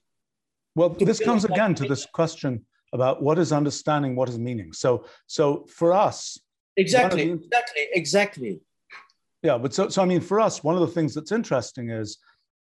[0.76, 4.74] well, this comes again to this question about what is understanding, what is meaning.
[4.74, 6.40] So, so for us,
[6.76, 8.60] exactly, the, exactly, exactly.
[9.46, 12.18] Yeah, but so, so I mean, for us, one of the things that's interesting is,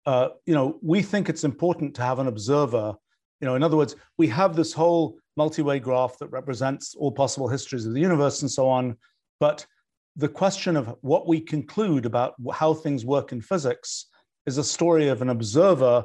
[0.07, 2.95] uh, you know, we think it's important to have an observer.
[3.41, 7.49] You know, in other words, we have this whole multi-way graph that represents all possible
[7.49, 8.97] histories of the universe and so on,
[9.41, 9.67] but
[10.15, 14.07] the question of what we conclude about how things work in physics
[14.47, 16.05] is a story of an observer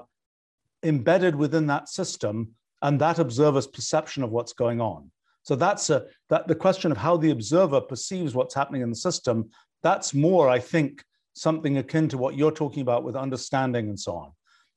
[0.82, 2.50] embedded within that system
[2.82, 5.12] and that observer's perception of what's going on.
[5.44, 8.96] So that's a, that the question of how the observer perceives what's happening in the
[8.96, 9.52] system.
[9.84, 11.04] That's more, I think,
[11.34, 14.32] something akin to what you're talking about with understanding and so on.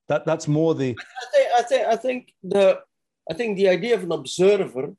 [0.09, 0.97] That that's more the.
[0.99, 2.81] I think I think I think the
[3.31, 4.95] I think the idea of an observer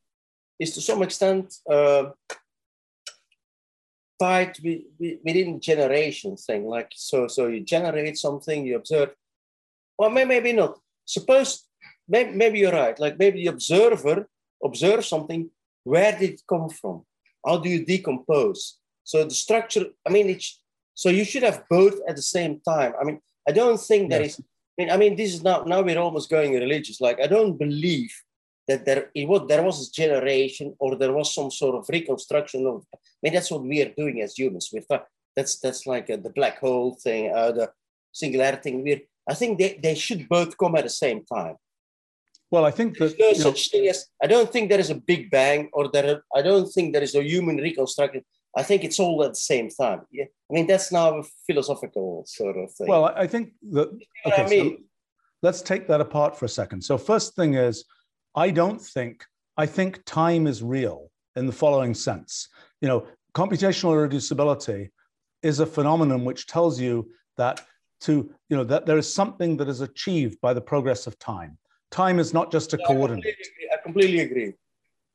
[0.60, 2.12] is to some extent uh,
[4.20, 4.58] tied
[5.24, 6.66] within generation thing.
[6.66, 9.14] Like so, so you generate something, you observe.
[9.98, 10.80] Well, maybe not.
[11.06, 11.68] Suppose
[12.08, 13.00] maybe, maybe you're right.
[13.00, 14.28] Like maybe the observer
[14.64, 15.50] observes something.
[15.84, 17.06] Where did it come from?
[17.46, 18.78] How do you decompose?
[19.08, 19.86] So the structure.
[20.06, 20.60] I mean, it's
[20.94, 22.92] so you should have both at the same time.
[23.00, 24.34] I mean, I don't think that yes.
[24.34, 24.40] is.
[24.40, 27.00] I mean, I mean, this is now now we're almost going religious.
[27.00, 28.14] Like I don't believe
[28.68, 32.68] that there it was there was a generation or there was some sort of reconstruction
[32.68, 32.84] of.
[32.94, 34.70] I mean, that's what we are doing as humans.
[34.74, 35.00] We're
[35.38, 37.72] that's that's like uh, the black hole thing, uh, the
[38.12, 38.84] singularity thing.
[38.84, 41.56] We're I think they, they should both come at the same time.
[42.52, 44.90] Well, I think that There's no such know, thing as I don't think there is
[44.90, 48.24] a big bang or there I don't think there is a human reconstruction.
[48.56, 50.02] I think it's all at the same time.
[50.12, 52.88] Yeah, I mean that's now a philosophical sort of thing.
[52.88, 53.90] Well, I think that
[54.26, 54.78] okay, I mean?
[54.78, 54.84] so
[55.42, 56.82] let's take that apart for a second.
[56.82, 57.86] So first thing is
[58.36, 59.26] I don't think,
[59.58, 62.50] I think time is real in the following sense.
[62.82, 64.90] You know, computational irreducibility
[65.42, 67.66] is a phenomenon which tells you that
[68.02, 71.58] to, you know, that there is something that is achieved by the progress of time.
[71.90, 73.26] Time is not just a yeah, coordinate.
[73.26, 74.54] I completely, I completely agree.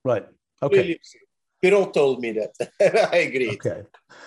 [0.04, 0.26] Right.
[0.62, 0.76] Okay.
[0.76, 1.00] Completely.
[1.70, 3.10] Told me that.
[3.12, 3.52] I agree.
[3.52, 3.82] Okay.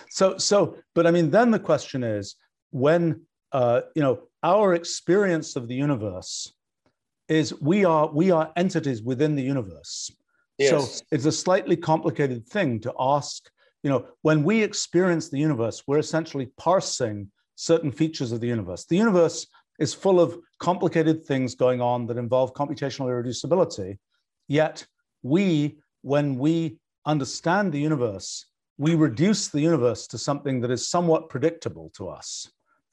[0.09, 2.35] So, so, but I mean, then the question is
[2.71, 3.21] when,
[3.51, 6.53] uh, you know, our experience of the universe
[7.27, 10.11] is we are we are entities within the universe.
[10.57, 10.69] Yes.
[10.69, 13.49] So it's a slightly complicated thing to ask.
[13.83, 18.85] You know, when we experience the universe, we're essentially parsing certain features of the universe.
[18.85, 19.47] The universe
[19.79, 23.97] is full of complicated things going on that involve computational irreducibility.
[24.47, 24.85] Yet
[25.23, 28.45] we, when we understand the universe,
[28.77, 32.49] we reduce the universe to something that is somewhat predictable to us.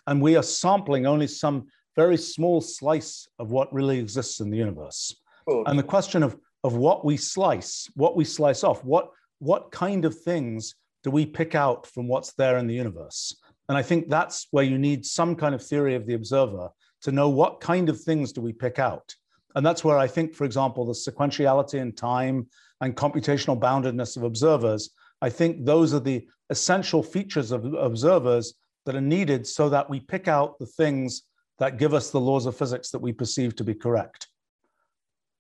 [0.07, 1.67] And we are sampling only some
[1.97, 5.15] very small slice of what really exists in the universe.
[5.47, 10.05] And the question of, of what we slice, what we slice off, what, what kind
[10.05, 13.37] of things do we pick out from what's there in the universe?
[13.69, 16.69] And I think that's where you need some kind of theory of the observer
[17.03, 19.15] to know what kind of things do we pick out.
[19.55, 22.49] And that's where I think, for example, the sequentiality in time
[22.83, 24.91] and computational boundedness of observers,
[25.23, 28.55] I think those are the essential features of observers
[28.85, 31.23] that are needed so that we pick out the things
[31.61, 34.27] that give us the laws of physics that we perceive to be correct.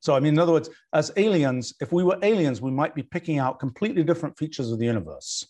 [0.00, 3.02] So, I mean, in other words, as aliens, if we were aliens, we might be
[3.02, 5.44] picking out completely different features of the universe.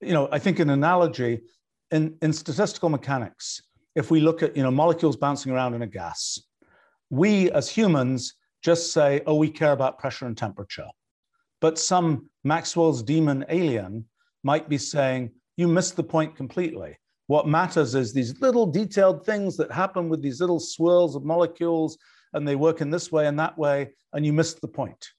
[0.00, 1.42] You know, I think an analogy
[1.90, 3.62] in, in statistical mechanics,
[3.94, 6.38] if we look at, you know, molecules bouncing around in a gas,
[7.10, 10.86] we as humans just say, oh, we care about pressure and temperature.
[11.60, 14.06] But some Maxwell's demon alien
[14.42, 16.98] might be saying, you missed the point completely.
[17.26, 21.98] What matters is these little detailed things that happen with these little swirls of molecules,
[22.32, 25.10] and they work in this way and that way, and you missed the point.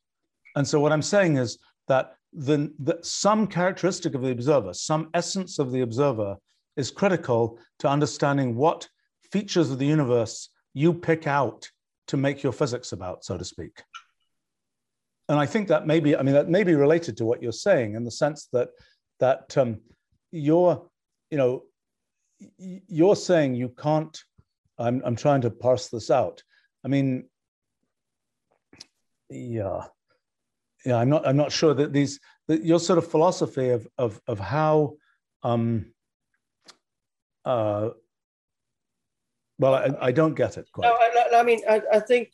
[0.55, 5.09] And so, what I'm saying is that the, the, some characteristic of the observer, some
[5.13, 6.35] essence of the observer,
[6.75, 8.87] is critical to understanding what
[9.31, 11.69] features of the universe you pick out
[12.07, 13.81] to make your physics about, so to speak.
[15.29, 17.51] And I think that may be, I mean, that may be related to what you're
[17.51, 18.69] saying in the sense that
[19.19, 19.79] that um,
[20.31, 20.85] you're,
[21.31, 21.63] you know,
[22.57, 24.17] you're saying you can't.
[24.77, 26.43] I'm I'm trying to parse this out.
[26.83, 27.29] I mean,
[29.29, 29.83] yeah,
[30.85, 30.97] yeah.
[30.97, 34.39] I'm not I'm not sure that these that your sort of philosophy of of of
[34.39, 34.95] how
[35.43, 35.93] um,
[37.45, 37.89] uh,
[39.59, 40.87] well, I, I don't get it quite.
[40.87, 42.31] No, I, I mean, I, I think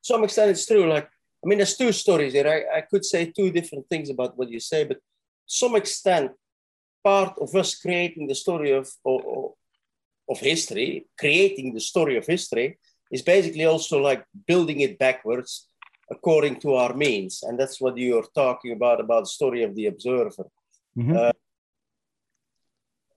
[0.00, 0.88] some extent it's true.
[0.88, 1.08] Like,
[1.42, 2.48] I mean, there's two stories here.
[2.48, 4.98] I, I could say two different things about what you say, but
[5.46, 6.32] some extent,
[7.02, 9.52] part of us creating the story of, of,
[10.28, 12.78] of history, creating the story of history,
[13.10, 15.68] is basically also like building it backwards
[16.10, 17.42] according to our means.
[17.42, 20.46] And that's what you're talking about, about the story of the observer.
[20.96, 21.16] Mm-hmm.
[21.16, 21.32] Uh,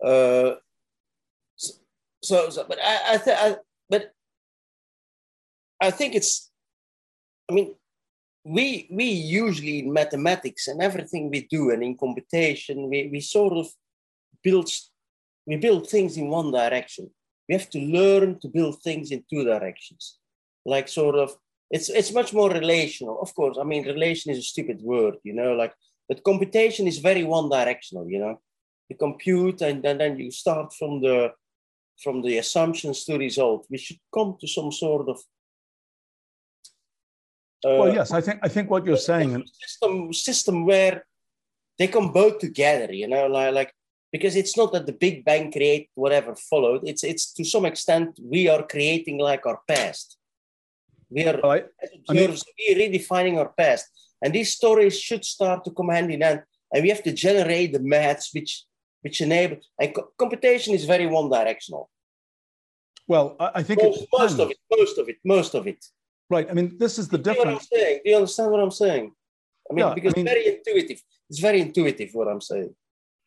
[0.08, 0.56] uh,
[2.24, 3.56] so, so but I, I, th- I,
[3.90, 4.12] but
[5.82, 6.50] I think it's,
[7.50, 7.76] I mean,
[8.46, 13.54] we we usually in mathematics and everything we do and in computation we, we sort
[13.54, 13.68] of
[14.44, 14.70] build
[15.46, 17.10] we build things in one direction.
[17.48, 20.18] We have to learn to build things in two directions,
[20.66, 21.36] like sort of
[21.70, 23.22] it's it's much more relational.
[23.22, 25.74] Of course, I mean relation is a stupid word, you know, like
[26.08, 28.42] but computation is very one directional, you know.
[28.90, 31.32] You compute and, and then you start from the
[32.02, 33.68] from the assumptions to result.
[33.70, 35.20] We should come to some sort of
[37.66, 41.06] uh, well, yes, I think I think what you're saying system system where
[41.80, 43.74] they come both together, you know, like, like
[44.12, 46.82] because it's not that the Big Bang create whatever followed.
[46.84, 50.18] It's it's to some extent we are creating like our past.
[51.10, 51.66] We are right.
[52.10, 52.36] I mean,
[52.72, 53.86] redefining our past,
[54.22, 56.44] and these stories should start to come hand in hand.
[56.74, 58.66] And we have to generate the maths which
[59.04, 61.90] which enable and co- computation is very one directional.
[63.08, 65.86] Well, I, I think most, most of it, most of it, most of it.
[66.30, 66.48] Right.
[66.50, 67.68] I mean, this is the Do difference.
[67.68, 69.12] Do you understand what I'm saying?
[69.70, 71.02] I mean, Yeah, I because mean- very intuitive.
[71.30, 72.74] It's very intuitive what I'm saying.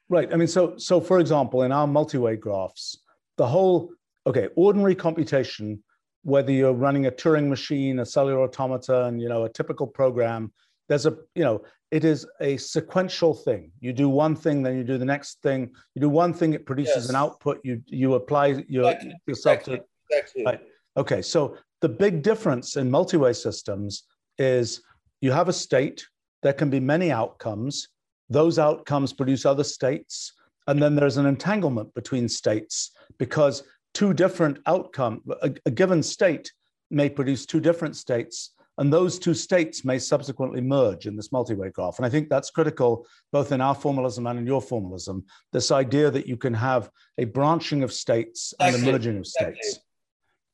[0.09, 0.33] Right.
[0.33, 2.99] I mean, so so for example, in our multi-way graphs,
[3.37, 3.91] the whole
[4.27, 5.83] okay, ordinary computation,
[6.23, 10.53] whether you're running a Turing machine, a cellular automata, and you know a typical program,
[10.89, 13.71] there's a you know it is a sequential thing.
[13.81, 15.71] You do one thing, then you do the next thing.
[15.95, 17.09] You do one thing, it produces Yes.
[17.11, 17.61] an output.
[17.65, 20.45] You you apply your, Exactly, yourself to exactly.
[20.45, 20.61] Right.
[20.97, 24.05] Okay, so the big difference in multi-way systems
[24.39, 24.83] is
[25.21, 26.07] you have a state,
[26.43, 27.89] there can be many outcomes,
[28.29, 30.33] those outcomes produce other states,
[30.67, 33.63] and then there's an entanglement between states because
[33.95, 36.53] two different outcome, a, a given state
[36.91, 41.71] may produce two different states, and those two states may subsequently merge in this multi-way
[41.71, 41.99] graph.
[41.99, 46.11] And I think that's critical both in our formalism and in your formalism, this idea
[46.11, 49.57] that you can have a branching of states and a merging of exactly.
[49.63, 49.81] states.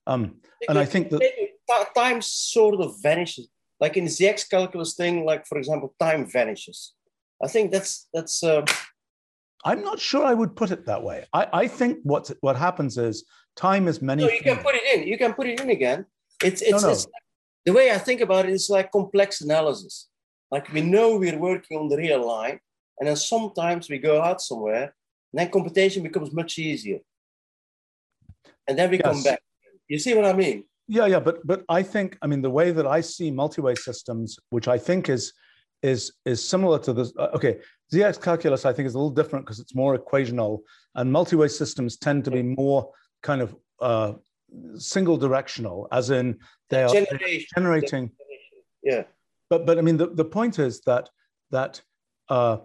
[0.07, 0.36] Um,
[0.69, 3.49] and I think that Ti- time sort of vanishes.
[3.81, 6.93] Like in the ZX calculus thing, like for example, time vanishes.
[7.43, 8.65] I think that's that's uh,
[9.65, 11.24] I'm not sure I would put it that way.
[11.32, 13.24] I, I think what what happens is
[13.57, 14.24] time is many.
[14.24, 15.07] no, you can put it in.
[15.07, 16.07] You can put it in again.
[16.43, 16.90] It's it's, no.
[16.90, 17.07] it's
[17.64, 20.09] the way I think about it is like complex analysis.
[20.51, 22.60] Like we know we're working on the real line,
[22.98, 24.94] and then sometimes we go out somewhere,
[25.32, 26.98] and then computation becomes much easier.
[28.68, 29.43] And then we come back.
[29.89, 30.64] You see what I mean?
[30.89, 34.39] Yeah, yeah, but but I think I mean the way that I see multi-way systems,
[34.51, 35.32] which I think is
[35.82, 37.12] is is similar to this.
[37.18, 37.59] uh, okay,
[37.93, 40.60] ZX calculus I think is a little different because it's more equational,
[40.94, 42.90] and multi-way systems tend to be more
[43.22, 44.12] kind of uh,
[44.77, 46.39] single directional, as in
[46.70, 47.47] they are Generation.
[47.55, 48.11] generating.
[48.83, 49.05] Yeah.
[49.51, 51.09] But but I mean the, the point is that
[51.51, 51.81] that
[52.29, 52.59] uh,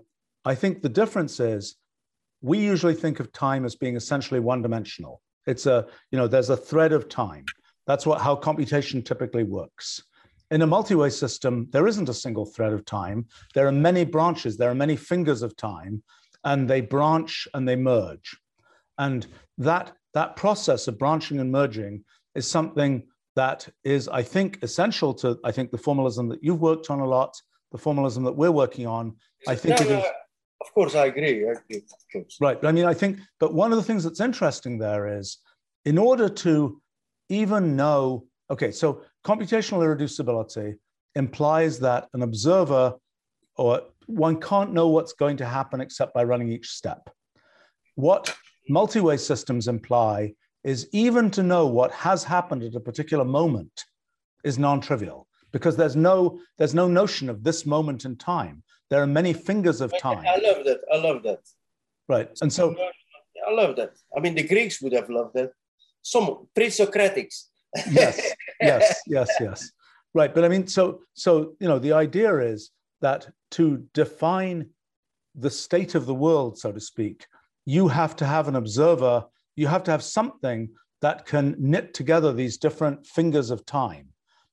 [0.46, 1.76] I think the difference is
[2.42, 5.22] we usually think of time as being essentially one dimensional.
[5.46, 7.46] It's a you know there's a thread of time.
[7.86, 10.04] That's what how computation typically works.
[10.50, 13.26] In a multi-way system, there isn't a single thread of time.
[13.54, 14.56] There are many branches.
[14.56, 16.04] There are many fingers of time,
[16.46, 18.38] and they branch and they merge.
[18.98, 22.04] And that that process of branching and merging
[22.36, 23.04] is something
[23.36, 27.06] that is, I think, essential to, I think, the formalism that you've worked on a
[27.06, 27.40] lot,
[27.72, 29.16] the formalism that we're working on.
[29.48, 30.04] I think No, it no,
[30.62, 31.48] Of course, I agree.
[31.48, 31.84] I agree.
[32.42, 32.60] Right.
[32.60, 35.38] But I mean, I think, but one of the things that's interesting there is
[35.86, 36.82] in order to
[37.30, 40.76] even know, okay, so computational irreducibility
[41.16, 42.96] implies that an observer
[43.56, 47.10] or one can't know what's going to happen except by running each step.
[47.96, 48.36] What
[48.70, 50.34] multi-way systems imply
[50.64, 53.86] is even to know what has happened at a particular moment
[54.44, 58.64] is non-trivial because there's no there's no notion of this moment in time.
[58.90, 60.80] There are many fingers of time, I love that.
[60.94, 61.40] I love that.
[62.08, 62.30] right?
[62.42, 62.76] And so
[63.48, 63.94] I love that.
[64.16, 65.52] I mean, the Greeks would have loved that.
[66.02, 67.48] Some pre-Socratics.
[67.92, 69.72] yes, yes, yes, yes.
[70.14, 70.34] Right.
[70.34, 72.72] But I mean, so so you know, the idea is
[73.02, 74.70] that to define
[75.36, 77.28] the state of the world, so to speak,
[77.68, 79.26] you have to have an observer,
[79.58, 80.70] you have to have something
[81.02, 84.08] that can knit together these different fingers of time.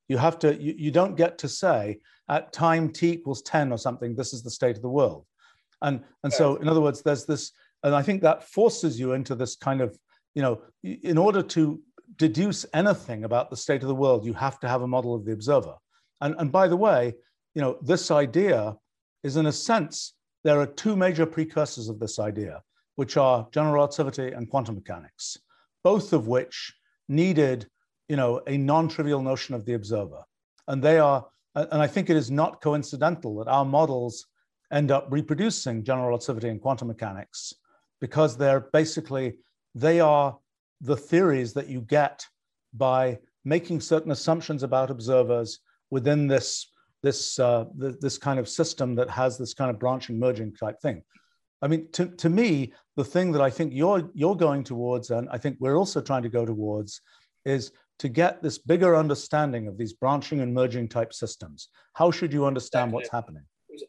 [0.08, 3.78] You have to, you, you don't get to say at time t equals 10 or
[3.78, 5.26] something, this is the state of the world.
[5.80, 7.52] And and so in other words, there's this,
[7.84, 9.96] and I think that forces you into this kind of,
[10.34, 11.80] you know, in order to
[12.16, 15.24] deduce anything about the state of the world, you have to have a model of
[15.24, 15.74] the observer.
[16.20, 17.14] And, and by the way,
[17.54, 18.76] you know, this idea
[19.22, 22.62] is in a sense, there are two major precursors of this idea,
[22.96, 25.36] which are general relativity and quantum mechanics,
[25.82, 26.74] both of which
[27.08, 27.66] needed,
[28.08, 30.22] you know, a non-trivial notion of the observer.
[30.68, 34.26] And they are, and I think it is not coincidental that our models
[34.72, 37.52] end up reproducing general relativity and quantum mechanics
[38.00, 39.38] because they're basically,
[39.74, 40.36] they are
[40.80, 42.26] the theories that you get
[42.72, 45.60] by making certain assumptions about observers
[45.90, 46.70] within this
[47.02, 50.80] this uh, th- this kind of system that has this kind of branching merging type
[50.80, 51.02] thing.
[51.64, 55.28] I mean, to, to me, the thing that I think you're you're going towards, and
[55.30, 57.00] I think we're also trying to go towards,
[57.46, 61.70] is to get this bigger understanding of these branching and merging type systems.
[61.94, 63.44] How should you understand what's happening?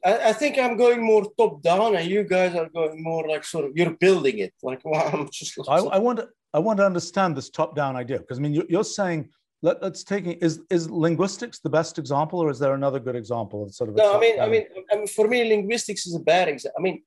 [0.06, 3.44] I, I think I'm going more top down, and you guys are going more like
[3.44, 4.54] sort of you're building it.
[4.64, 5.60] Like, well, I'm just.
[5.68, 8.54] I, I want to I want to understand this top down idea because I mean
[8.54, 9.30] you, you're saying
[9.62, 13.64] let, us take is is linguistics the best example or is there another good example
[13.64, 16.20] of sort of no, I mean, I mean, I mean, for me, linguistics is a
[16.20, 16.78] bad example.
[16.80, 17.04] I mean,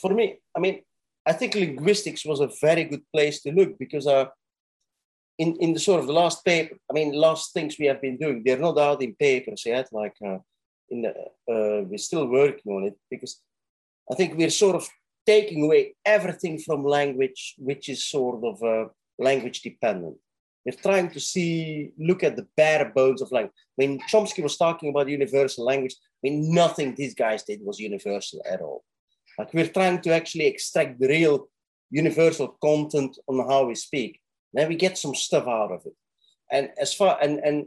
[0.00, 0.82] for me, I mean,
[1.24, 4.26] I think linguistics was a very good place to look because uh,
[5.38, 8.16] in in the sort of the last paper, I mean, last things we have been
[8.16, 9.88] doing, they're not out in papers yet.
[9.92, 10.38] Like, uh,
[10.90, 11.10] in the,
[11.52, 13.40] uh, we're still working on it because
[14.10, 14.88] I think we're sort of
[15.26, 20.16] taking away everything from language, which is sort of uh, language dependent.
[20.64, 23.54] We're trying to see, look at the bare bones of language.
[23.76, 28.40] When Chomsky was talking about universal language, I mean, nothing these guys did was universal
[28.48, 28.84] at all.
[29.38, 31.48] Like we're trying to actually extract the real
[31.90, 34.20] universal content on how we speak.
[34.52, 35.94] Then we get some stuff out of it.
[36.50, 37.66] And as far and and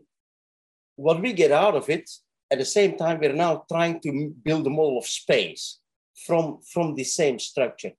[0.96, 2.10] what we get out of it,
[2.52, 5.80] at the same time, we're now trying to build a model of space
[6.26, 7.92] from from the same structure.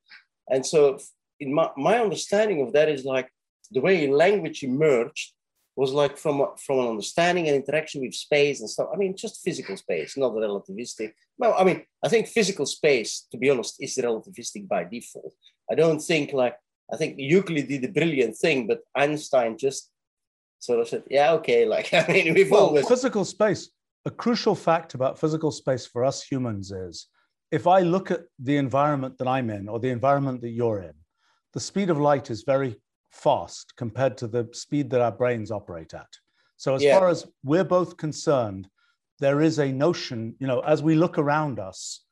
[0.48, 0.98] And so
[1.38, 3.28] in my, my understanding of that is like
[3.70, 5.32] the way language emerged
[5.76, 8.88] was like from from an understanding and interaction with space and stuff.
[8.92, 11.12] I mean, just physical space, not relativistic.
[11.38, 15.34] Well, I mean, I think physical space, to be honest, is relativistic by default.
[15.70, 16.56] I don't think like
[16.92, 19.90] I think Euclid did a brilliant thing, but Einstein just
[20.58, 23.70] sort of said, "Yeah, okay." Like I mean, we've well, always physical space
[24.06, 27.08] a crucial fact about physical space for us humans is
[27.50, 30.94] if i look at the environment that i'm in or the environment that you're in
[31.52, 32.76] the speed of light is very
[33.10, 36.08] fast compared to the speed that our brains operate at
[36.56, 36.98] so as Yeah.
[36.98, 38.68] far as we're both concerned
[39.18, 42.04] there is a notion you know as we look around us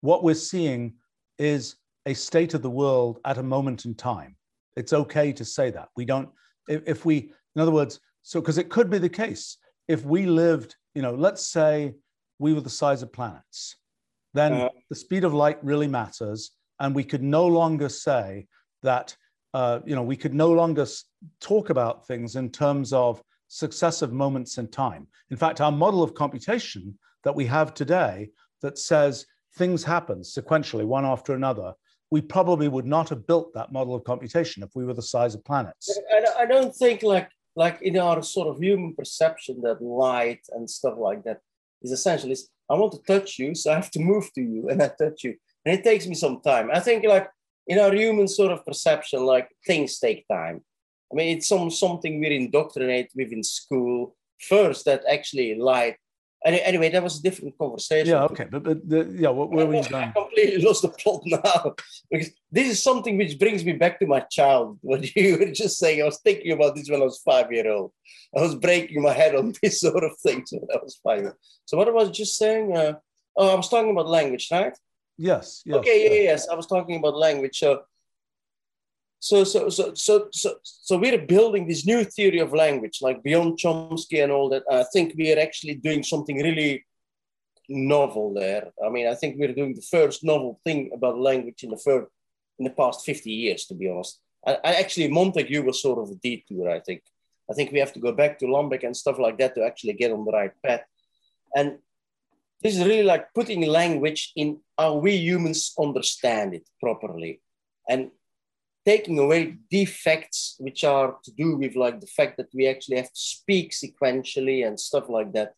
[0.00, 0.94] what we're seeing
[1.38, 1.76] is
[2.06, 4.36] a state of the world at a moment in time
[4.76, 6.28] it's okay to say that we don't
[6.68, 9.58] if, if we in other words so because it could be the case
[9.88, 11.92] if we lived you know let's say
[12.38, 13.76] we were the size of planets
[14.34, 14.68] then Uh-huh.
[14.90, 18.46] the speed of light really matters and we could no longer say
[18.82, 19.16] that
[19.54, 20.86] uh, you know we could no longer
[21.40, 26.14] talk about things in terms of successive moments in time in fact our model of
[26.14, 28.28] computation that we have today
[28.60, 29.26] that says
[29.56, 31.72] things happen sequentially one after another
[32.10, 35.34] we probably would not have built that model of computation if we were the size
[35.34, 39.80] of planets I, I don't think like like in our sort of human perception that
[39.80, 41.40] light and stuff like that
[41.82, 42.30] is essential.
[42.30, 44.88] essentially I want to touch you, so I have to move to you and I
[44.88, 45.36] touch you.
[45.64, 46.70] And it takes me some time.
[46.72, 47.28] I think like
[47.66, 50.62] in our human sort of perception, like things take time.
[51.12, 54.16] I mean, it's some something we're indoctrinated with in school.
[54.40, 55.96] First, that actually light
[56.44, 58.08] anyway, that was a different conversation.
[58.08, 60.04] Yeah, okay, but, but the, yeah, what, where were you going?
[60.04, 61.74] I completely lost the plot now
[62.10, 64.78] because this is something which brings me back to my child.
[64.82, 67.70] What you were just saying, I was thinking about this when I was five year
[67.70, 67.92] old.
[68.36, 71.32] I was breaking my head on this sort of things when I was five.
[71.64, 72.94] So what I was just saying, uh,
[73.36, 74.76] oh, I was talking about language, right?
[75.16, 75.62] Yes.
[75.64, 76.04] yes okay.
[76.04, 76.48] Yeah, yes.
[76.48, 77.58] I was talking about language.
[77.58, 77.84] So
[79.24, 83.58] so so so so so so we're building this new theory of language like beyond
[83.58, 86.84] chomsky and all that i think we are actually doing something really
[87.70, 91.70] novel there i mean i think we're doing the first novel thing about language in
[91.70, 92.06] the first
[92.58, 96.10] in the past 50 years to be honest I, I actually montague was sort of
[96.10, 97.00] a detour i think
[97.50, 99.94] i think we have to go back to Lambek and stuff like that to actually
[99.94, 100.84] get on the right path
[101.56, 101.78] and
[102.62, 107.40] this is really like putting language in how we humans understand it properly?
[107.88, 108.10] And
[108.84, 113.12] taking away defects which are to do with like the fact that we actually have
[113.12, 115.54] to speak sequentially and stuff like that.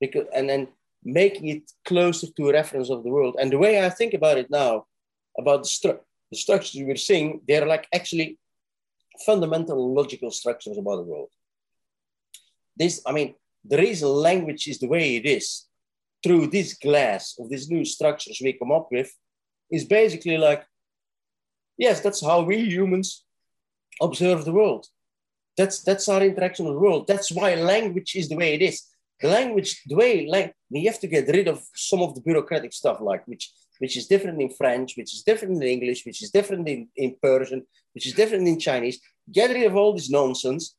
[0.00, 0.68] Because and then
[1.04, 3.36] making it closer to a reference of the world.
[3.38, 4.86] And the way i think about it now
[5.38, 8.38] about the, stru- the structures we're seeing they're like actually
[9.24, 11.30] fundamental logical structures about the world.
[12.76, 13.34] This i mean
[13.64, 15.66] the reason language is the way it is
[16.22, 19.10] through this glass of these new structures we come up with
[19.70, 20.64] is basically like
[21.80, 23.24] yes, that's how we humans
[24.00, 24.86] observe the world.
[25.56, 27.06] That's that's our interaction with the world.
[27.08, 28.76] That's why language is the way it is.
[29.20, 32.72] The language, the way like we have to get rid of some of the bureaucratic
[32.72, 36.30] stuff, like which which is different in French, which is different in English, which is
[36.30, 39.00] different in, in Persian, which is different in Chinese.
[39.32, 40.76] Get rid of all this nonsense.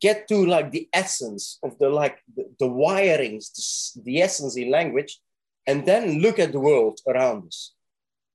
[0.00, 4.70] Get to like the essence of the like the, the wirings, the, the essence in
[4.70, 5.18] language,
[5.66, 7.72] and then look at the world around us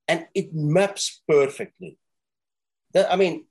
[0.08, 1.98] and it maps perfectly.
[2.94, 3.46] That, I mean,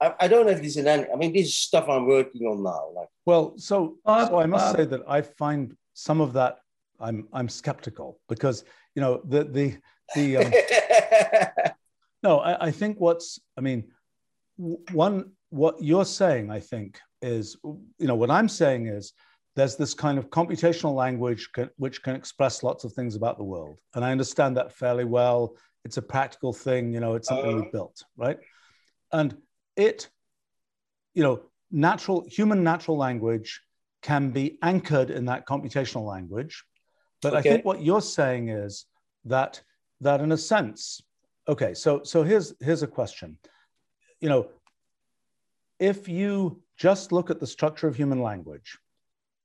[0.00, 2.46] I, I, don't know if this is any, I mean, this is stuff I'm working
[2.46, 2.90] on now.
[2.94, 6.58] Like, well, so, so I must say that I find some of that
[7.00, 8.64] I'm I'm skeptical because
[8.94, 9.76] you know the the
[10.14, 10.52] the um,
[12.22, 13.90] no I, I think what's I mean
[14.56, 19.12] one what you're saying I think is you know what I'm saying is
[19.56, 23.44] there's this kind of computational language can, which can express lots of things about the
[23.44, 27.54] world and I understand that fairly well it's a practical thing, you know, it's something
[27.58, 28.38] uh, we built, right?
[29.12, 29.36] And
[29.76, 30.08] it,
[31.14, 33.62] you know, natural, human natural language
[34.02, 36.64] can be anchored in that computational language.
[37.22, 37.38] But okay.
[37.38, 38.84] I think what you're saying is
[39.24, 39.62] that
[40.00, 41.00] that in a sense,
[41.48, 43.38] okay, so so here's here's a question.
[44.20, 44.48] You know,
[45.78, 48.78] if you just look at the structure of human language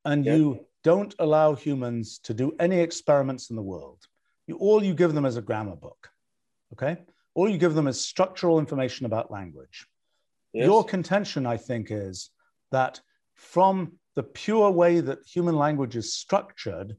[0.05, 3.99] and you don't allow humans to do any experiments in the world,
[4.47, 6.09] you, all you give them is a grammar book
[6.73, 6.97] okay?
[7.35, 9.87] All you give them is structural information about language.
[10.53, 10.65] Yes.
[10.65, 12.29] Your contention, I think, is
[12.71, 12.99] that
[13.35, 16.95] from the pure way that human language is structured,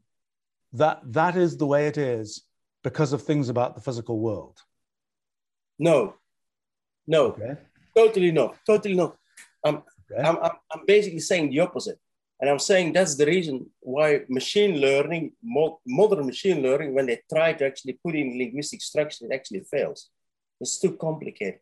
[0.72, 2.44] that that is the way it is
[2.82, 4.58] because of things about the physical world.
[5.78, 6.14] No,
[7.06, 7.56] no, okay.
[7.96, 9.14] totally no, totally no.
[9.64, 10.22] I'm, okay.
[10.22, 11.98] I'm, I'm, I'm basically saying the opposite.
[12.40, 15.32] And I'm saying that's the reason why machine learning,
[15.86, 20.10] modern machine learning, when they try to actually put in linguistic structure, it actually fails.
[20.60, 21.60] It's too complicated.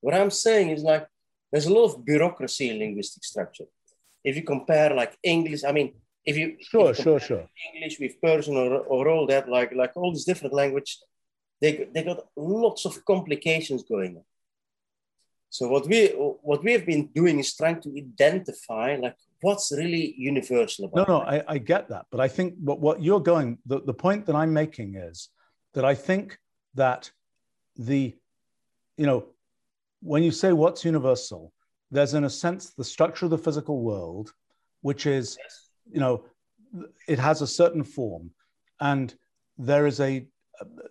[0.00, 1.06] What I'm saying is like,
[1.50, 3.64] there's a lot of bureaucracy in linguistic structure.
[4.22, 5.94] If you compare like English, I mean,
[6.24, 9.72] if you sure, if you sure, sure, English with Persian or, or all that, like
[9.74, 10.98] like all these different language,
[11.60, 14.24] they they got lots of complications going on.
[15.50, 16.08] So what we
[16.42, 21.18] what we have been doing is trying to identify like what's really universal about no
[21.18, 22.06] no I, I, get that.
[22.10, 25.30] But i think what, what you're going the, the point that i'm making is
[25.74, 26.38] that i think
[26.74, 27.10] that
[27.76, 28.14] the
[28.96, 29.24] you know
[30.02, 31.52] when you say what's universal
[31.90, 34.32] there's in a sense the structure of the physical world
[34.82, 35.70] which is yes.
[35.90, 36.24] you know
[37.08, 38.30] it has a certain form.
[38.80, 39.14] And
[39.58, 40.26] there is a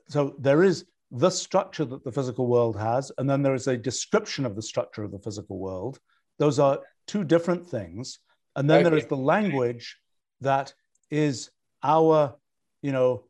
[0.08, 3.78] so there is the structure that the physical world has and then there is a
[3.78, 6.00] description of the structure of the physical world
[6.38, 8.20] those are two different things
[8.56, 8.90] and then okay.
[8.90, 9.98] there is the language
[10.42, 10.74] that
[11.10, 11.50] is
[11.84, 12.36] our,
[12.82, 13.24] you know,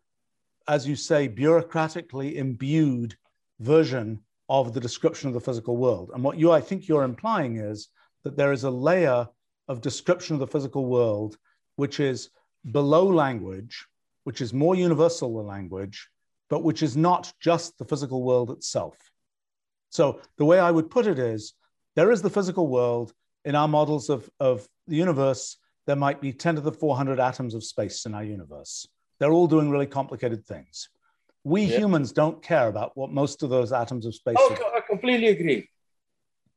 [0.68, 3.16] as you say, bureaucratically imbued
[3.60, 4.20] version
[4.50, 6.12] of the description of the physical world.
[6.14, 7.90] And what you, I think you're implying is
[8.24, 9.28] that there is a layer
[9.68, 11.38] of description of the physical world
[11.76, 12.30] which is
[12.72, 13.86] below language,
[14.24, 16.10] which is more universal than language,
[16.50, 18.98] but which is not just the physical world itself.
[19.90, 21.54] So the way I would put it is
[21.96, 23.14] there is the physical world,
[23.46, 25.58] in our models of, of the universe,
[25.88, 28.88] there might be 10 to the 400 atoms of space in our universe.
[29.20, 30.90] They're all doing really complicated things.
[31.44, 31.78] We Yeah.
[31.80, 34.78] humans don't care about what most of those atoms of space Oh, are.
[34.78, 35.70] I completely agree.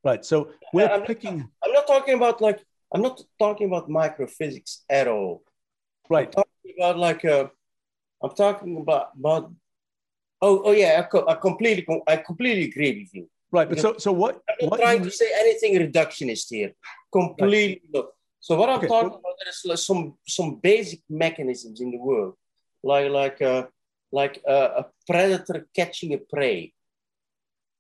[0.05, 0.25] Right.
[0.25, 2.61] So we're I'm not- picking, I'm not talking about like
[2.95, 5.43] I'm not talking about microphysics at all.
[6.11, 6.27] right.
[6.37, 7.47] I'm talking about like uh,
[8.23, 9.53] I'm talking about about.
[10.45, 13.29] Oh, oh yeah, I, co- I completely, I completely agree with you.
[13.53, 13.69] Right.
[13.69, 16.73] But so, so what, I'm not what trying you- to say anything reductionist here.
[17.13, 18.13] Completely look.
[18.41, 21.99] So what I'm Okay, talking about there is like some some basic mechanisms in the
[21.99, 22.35] world,
[22.83, 23.65] like like uh,
[24.11, 26.73] like uh, a predator catching a prey,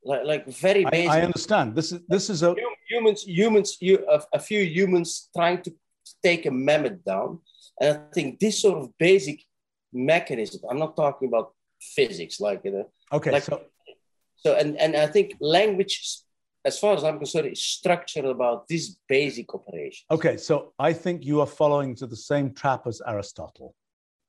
[0.05, 1.11] like like very I, basic.
[1.11, 1.75] I understand.
[1.75, 2.55] This is, this is a,
[2.89, 5.71] humans, humans, you, a, a few humans trying to
[6.23, 7.41] take a mammoth down.
[7.81, 9.43] And I think this sort of basic
[9.93, 11.55] mechanism, I'm not talking about
[11.95, 13.31] physics, like, you know, okay.
[13.33, 13.63] Like- so,
[14.37, 15.95] so, and, and I think language,
[16.65, 20.05] as far as I'm concerned, is structured about this basic operation.
[20.11, 20.37] okay.
[20.37, 23.75] So I think you are following to the same trap as Aristotle.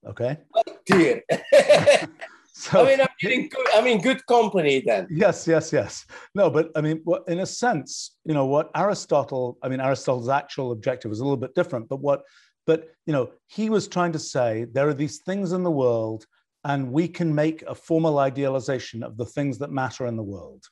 [0.05, 0.37] Okay.
[0.55, 1.23] Oh, dear.
[2.55, 5.07] So, I mean, I'm in good, I'm in good company then.
[5.09, 6.05] Yes, yes, yes.
[6.35, 10.29] No, but I mean, what, in a sense, you know, what Aristotle, I mean, Aristotle's
[10.29, 12.21] actual objective was a little bit different, but what,
[12.67, 16.27] but, you know, he was trying to say there are these things in the world
[16.63, 20.63] and we can make a formal idealization of the things that matter in the world,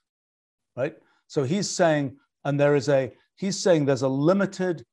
[0.76, 0.96] right?
[1.28, 4.86] So he's saying, and there is a, he's saying there's a limited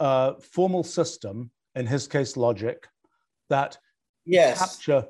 [0.00, 2.88] uh, formal system, in his case, logic,
[3.48, 3.78] that
[4.28, 4.58] Yes.
[4.58, 5.06] capture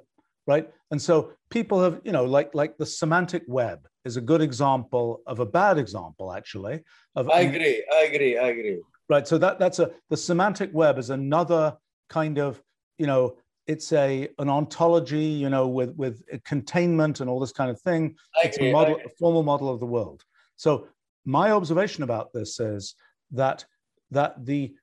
[0.46, 4.40] right and so people have you know like like the semantic web is a good
[4.40, 6.82] example of a bad example actually
[7.16, 7.84] of I agree.
[7.92, 8.38] I agree.
[8.38, 8.80] I agree.
[9.08, 11.76] right so that that's a the semantic web is another
[12.08, 12.62] kind of
[12.96, 13.36] you know
[13.68, 18.16] it's a an ontology you know with with containment and all this kind of thing.
[18.42, 20.24] It's a model a formal model of the world.
[20.56, 20.88] So
[21.24, 22.94] my observation about this is
[23.32, 23.64] that
[24.10, 24.74] that the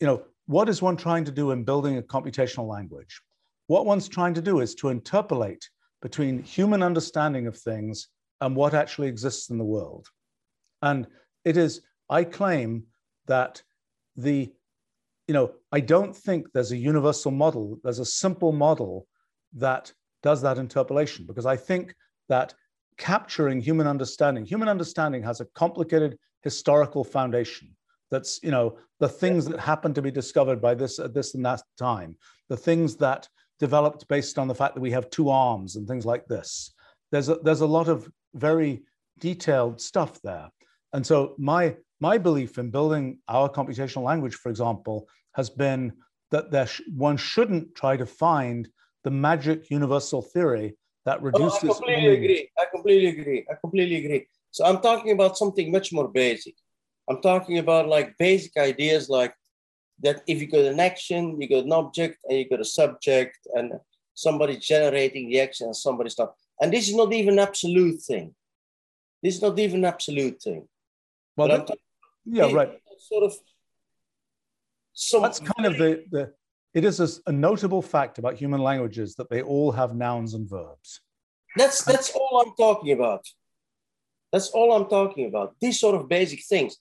[0.00, 3.22] you know what is one trying to do in building a computational language?
[3.68, 5.70] What one's trying to do is to interpolate
[6.02, 8.08] between human understanding of things
[8.42, 10.06] and what actually exists in the world.
[10.82, 11.06] And
[11.44, 11.80] it is
[12.10, 12.84] i claim
[13.26, 13.62] that
[14.16, 14.52] the
[15.28, 19.06] you know i don't think there's a universal model there's a simple model
[19.52, 19.92] that
[20.22, 21.94] does that interpolation because i think
[22.28, 22.54] that
[22.96, 27.68] capturing human understanding human understanding has a complicated historical foundation
[28.10, 31.44] that's you know the things that happen to be discovered by this at this and
[31.44, 32.16] that time
[32.48, 33.28] the things that
[33.58, 36.74] developed based on the fact that we have two arms and things like this.
[37.10, 38.82] There's a, there's a lot of very
[39.18, 40.48] detailed stuff there
[40.94, 45.92] and so my my belief in building our computational language for example has been
[46.30, 48.68] that there sh- one shouldn't try to find
[49.02, 51.64] the magic universal theory that reduces.
[51.64, 52.50] Oh, I completely agree.
[52.58, 53.46] I completely agree.
[53.50, 54.26] I completely agree.
[54.50, 56.54] So I'm talking about something much more basic.
[57.08, 59.34] I'm talking about like basic ideas like
[60.00, 63.36] that if you got an action, you got an object, and you got a subject,
[63.54, 63.74] and
[64.14, 66.30] somebody generating the action and somebody stuff.
[66.60, 68.34] And this is not even absolute thing.
[69.22, 70.66] This is not even absolute thing.
[71.36, 71.70] Well that-
[72.24, 73.34] yeah right sort of
[74.92, 76.32] some that's kind of the, the
[76.74, 81.00] It is a notable fact about human languages that they all have nouns and verbs
[81.56, 83.22] That's that's all I'm talking about.
[84.32, 85.54] That's all I'm talking about.
[85.60, 86.72] These sort of basic things.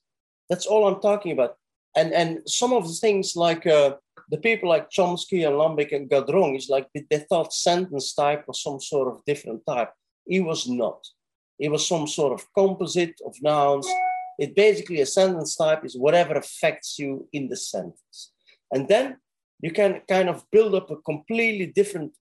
[0.50, 1.52] That's all I'm talking about.
[1.96, 3.90] And and some of the things like uh,
[4.34, 8.48] the people like Chomsky and Lambek and Gadron is like they, they thought sentence type
[8.48, 9.92] was some sort of different type.
[10.26, 11.00] It was not.
[11.60, 13.88] It was some sort of composite of nouns.
[14.40, 18.32] It basically a sentence type is whatever affects you in the sentence.
[18.72, 19.18] And then
[19.62, 22.12] you can kind of build up a completely different.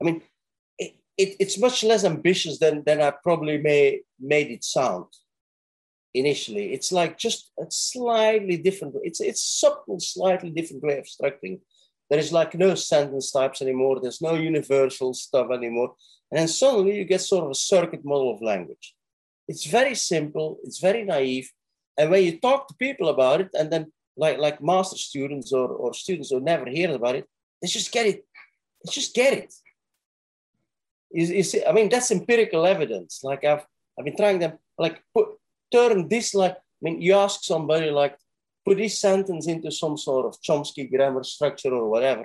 [0.00, 0.22] I mean,
[0.78, 5.06] it, it, it's much less ambitious than, than I probably may made it sound
[6.14, 6.72] initially.
[6.72, 11.60] It's like just a slightly different, it's it's subtle, slightly different way of structuring.
[12.08, 15.94] There is like no sentence types anymore, there's no universal stuff anymore.
[16.30, 18.94] And then suddenly you get sort of a circuit model of language.
[19.50, 21.48] It's very simple, it's very naive.
[21.98, 23.84] And when you talk to people about it, and then
[24.16, 27.26] like like master students or, or students who never hear about it,
[27.58, 28.18] they just get it.
[28.80, 29.50] They just get it.
[31.10, 33.12] You, you see, I mean, that's empirical evidence.
[33.30, 33.64] Like I've
[33.96, 35.26] I've been trying them like put
[35.72, 38.16] turn this like I mean, you ask somebody like
[38.64, 42.24] put this sentence into some sort of Chomsky grammar structure or whatever.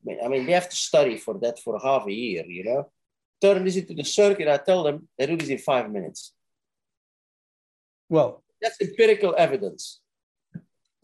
[0.00, 2.64] I mean, I mean, they have to study for that for half a year, you
[2.64, 2.90] know.
[3.40, 4.48] Turn this into the circuit.
[4.48, 6.32] I tell them they do this in five minutes.
[8.08, 10.00] Well That's empirical evidence.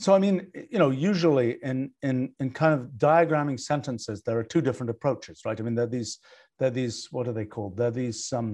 [0.04, 0.36] so i mean
[0.72, 5.36] you know usually in in in kind of diagramming sentences there are two different approaches
[5.46, 6.18] right i mean there are these
[6.58, 8.48] there are these what are they called they're these um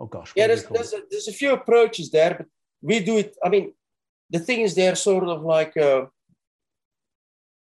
[0.00, 2.46] oh gosh Yeah, there's there's a, there's a few approaches there, but
[2.82, 3.36] we do it.
[3.44, 3.74] I mean,
[4.30, 6.06] the thing is, they're sort of like uh,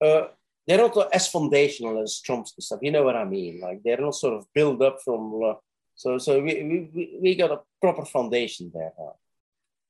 [0.05, 0.27] uh,
[0.67, 2.79] they're not as foundational as Chomsky stuff.
[2.81, 3.59] You know what I mean?
[3.59, 5.21] Like they're not sort of built up from.
[5.43, 5.53] Uh,
[5.95, 6.53] so so we,
[6.93, 8.93] we we got a proper foundation there.
[8.97, 9.13] Huh?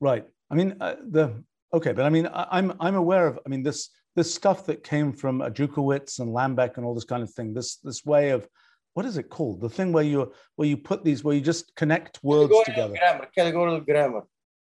[0.02, 0.26] Right.
[0.49, 1.41] I mean uh, the
[1.73, 3.40] okay, but I mean I, I'm I'm aware of.
[3.45, 7.23] I mean this this stuff that came from Ajdukiewicz and Lambek and all this kind
[7.23, 7.53] of thing.
[7.53, 8.45] This this way of
[8.95, 9.61] what is it called?
[9.61, 12.95] The thing where you where you put these where you just connect words together.
[12.95, 14.23] Grammar, categorical grammar.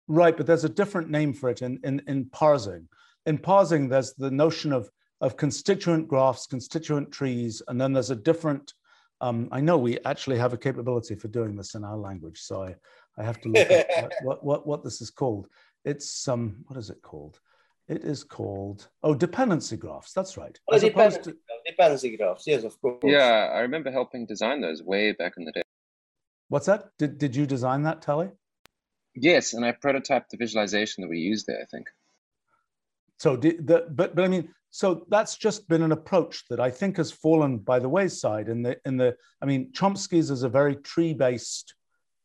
[0.09, 2.89] Right, but there's a different name for it in, in, in parsing.
[3.27, 4.89] In parsing, there's the notion of,
[5.21, 8.73] of constituent graphs, constituent trees, and then there's a different,
[9.21, 12.63] um, I know we actually have a capability for doing this in our language, so
[12.63, 12.75] I,
[13.19, 15.49] I have to look at what, what, what this is called.
[15.85, 17.41] It's, um, what is it called?
[17.89, 20.59] It is called, oh, dependency graphs, that's right.
[20.71, 21.37] Oh, dependency, to,
[21.67, 22.99] dependency graphs, yes, of course.
[23.03, 25.63] Yeah, I remember helping design those way back in the day.
[26.49, 26.91] What's that?
[26.99, 28.31] Did, did you design that, Tali?
[29.15, 31.89] Yes, and I prototyped the visualization that we used there, I think.
[33.19, 36.99] So, the, but but I mean, so that's just been an approach that I think
[36.99, 38.49] has fallen by the wayside.
[38.49, 41.75] In the in the, I mean, Chomsky's is a very tree-based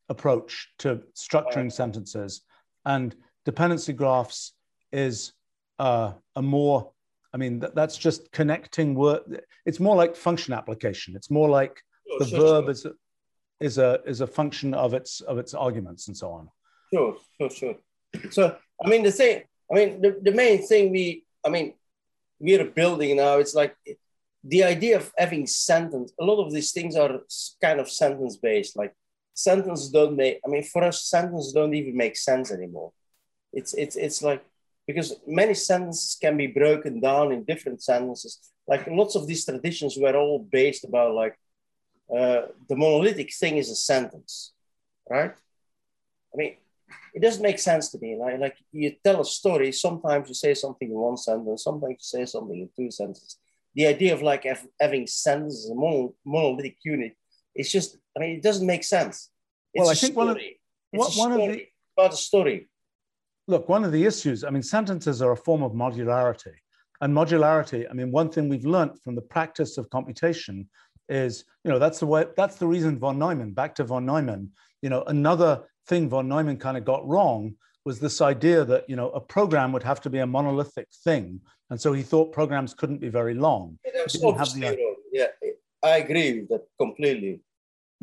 [0.09, 2.41] approach to structuring sentences,
[2.85, 3.15] and
[3.45, 4.53] dependency graphs
[4.91, 5.33] is
[5.79, 6.91] uh, a more,
[7.33, 9.41] I mean, that, that's just connecting word.
[9.65, 11.15] It's more like function application.
[11.15, 11.81] It's more like
[12.11, 12.71] oh, the sure, verb sure.
[12.71, 12.91] is a,
[13.59, 16.49] is a is a function of its of its arguments and so on.
[16.93, 17.75] Sure, sure, sure.
[18.29, 21.73] So, I mean, the thing, I mean, the, the main thing we, I mean,
[22.39, 23.75] we're building now, it's like
[24.43, 27.21] the idea of having sentence, a lot of these things are
[27.61, 28.77] kind of sentence based.
[28.77, 28.93] Like
[29.33, 32.91] sentences don't make, I mean, for us, sentences don't even make sense anymore.
[33.51, 34.43] It's, it's, it's like,
[34.85, 38.39] because many sentences can be broken down in different sentences.
[38.67, 41.37] Like lots of these traditions were all based about like
[42.13, 44.53] uh, the monolithic thing is a sentence,
[45.09, 45.33] right?
[46.33, 46.55] I mean,
[47.13, 48.17] it doesn't make sense to me.
[48.17, 51.97] Like, like you tell a story, sometimes you say something in one sentence, sometimes you
[52.19, 53.37] say something in two sentences.
[53.75, 54.45] The idea of like
[54.79, 55.75] having sentences, a
[56.25, 57.15] monolithic unit,
[57.55, 59.29] it's just, I mean, it doesn't make sense.
[59.73, 61.65] It's well, I think one of, it's one of the,
[61.97, 62.69] about a story.
[63.47, 66.53] Look, one of the issues, I mean, sentences are a form of modularity.
[67.01, 70.69] And modularity, I mean, one thing we've learned from the practice of computation
[71.09, 74.51] is, you know, that's the way, that's the reason von Neumann, back to von Neumann,
[74.81, 78.95] you know, another thing von Neumann kind of got wrong was this idea that you
[78.95, 82.73] know a program would have to be a monolithic thing, and so he thought programs
[82.73, 83.77] couldn't be very long.
[85.11, 85.51] Yeah, yeah,
[85.83, 87.41] I agree with that completely.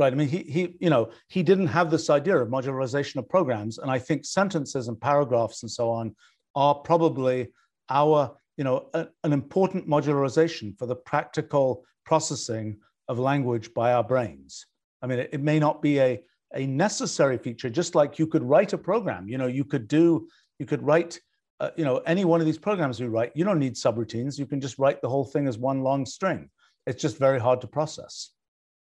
[0.01, 0.15] Right.
[0.15, 3.77] I mean, he he you know he didn't have this idea of modularization of programs,
[3.77, 6.17] and I think sentences and paragraphs and so on
[6.55, 7.49] are probably
[7.91, 12.79] our you know a, an important modularization for the practical processing
[13.09, 14.65] of language by our brains.
[15.03, 16.23] I mean, it, it may not be a
[16.55, 19.29] a necessary feature, just like you could write a program.
[19.29, 20.29] You know, you could do,
[20.59, 21.21] you could write,
[21.61, 24.39] uh, you know, any one of these programs you write, you don't need subroutines.
[24.39, 26.49] You can just write the whole thing as one long string.
[26.87, 28.31] It's just very hard to process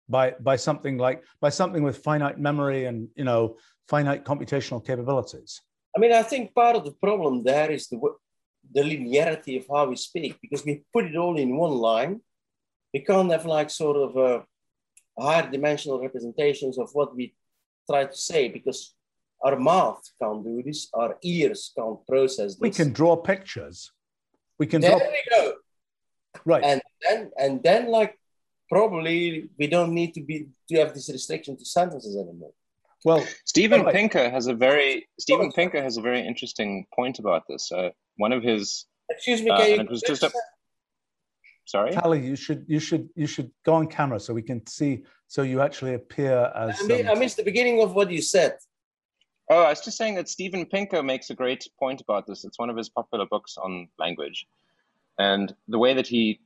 [0.08, 3.56] by, by something like, by something with finite memory and, you know,
[3.88, 5.60] finite computational capabilities.
[5.94, 7.98] I mean, I think part of the problem there is the,
[8.72, 12.20] the linearity of how we speak, because we put it all in one line.
[12.92, 14.44] We can't have like sort of a
[15.18, 17.34] higher dimensional representations of what we
[17.88, 18.94] try to say because
[19.42, 22.60] our mouth can't do this, our ears can't process this.
[22.60, 23.92] We can draw pictures.
[24.58, 25.00] We can there draw.
[25.00, 25.52] we go.
[26.44, 26.64] Right.
[26.64, 28.18] And then and then like
[28.68, 32.52] probably we don't need to be to have this restriction to sentences anymore.
[33.04, 33.94] Well, Steven right.
[33.94, 37.70] Pinker has a very Steven Pinker has a very interesting point about this.
[37.70, 40.32] Uh, one of his excuse me, uh, and it was just a,
[41.66, 45.02] sorry Tali, you should you should you should go on camera so we can see
[45.28, 48.56] so you actually appear as I, um, I missed the beginning of what you said
[49.50, 52.58] oh i was just saying that steven pinker makes a great point about this it's
[52.58, 54.46] one of his popular books on language
[55.18, 56.40] and the way that he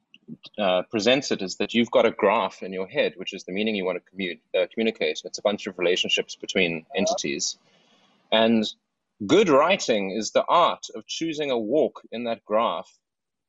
[0.59, 3.53] uh, presents it is that you've got a graph in your head which is the
[3.53, 7.59] meaning you want to commu- uh, communicate it's a bunch of relationships between entities
[8.33, 8.65] and
[9.27, 12.91] good writing is the art of choosing a walk in that graph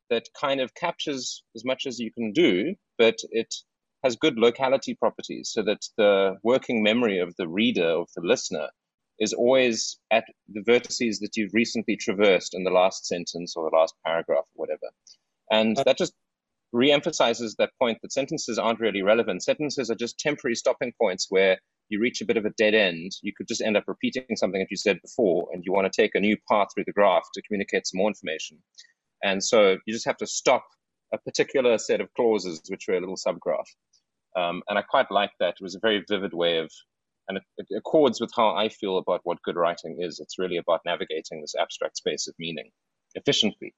[0.10, 3.56] that kind of captures as much as you can do, but it
[4.04, 8.68] has good locality properties so that the working memory of the reader, of the listener,
[9.20, 13.76] is always at the vertices that you've recently traversed in the last sentence or the
[13.76, 14.90] last paragraph or whatever.
[15.50, 16.14] And that just
[16.74, 19.44] re-emphasizes that point that sentences aren't really relevant.
[19.44, 23.12] Sentences are just temporary stopping points where you reach a bit of a dead end.
[23.22, 26.02] You could just end up repeating something that you said before, and you want to
[26.02, 28.60] take a new path through the graph to communicate some more information.
[29.24, 30.66] And so you just have to stop
[31.14, 33.68] a particular set of clauses, which were a little subgraph.
[34.36, 35.56] Um, and I quite like that.
[35.60, 36.72] It was a very vivid way of
[37.28, 40.20] and it, it accords with how I feel about what good writing is.
[40.20, 42.70] It's really about navigating this abstract space of meaning
[43.16, 43.74] efficiently.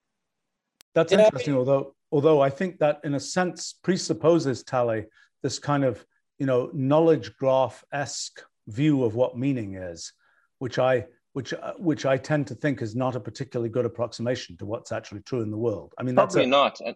[0.96, 1.54] That's you interesting.
[1.54, 5.06] Know, although, although I think that in a sense presupposes Tali
[5.42, 6.06] this kind of
[6.38, 10.14] you know knowledge graph esque view of what meaning is,
[10.60, 14.56] which I which uh, which I tend to think is not a particularly good approximation
[14.58, 15.94] to what's actually true in the world.
[15.98, 16.80] I mean, probably a, not.
[16.86, 16.96] And,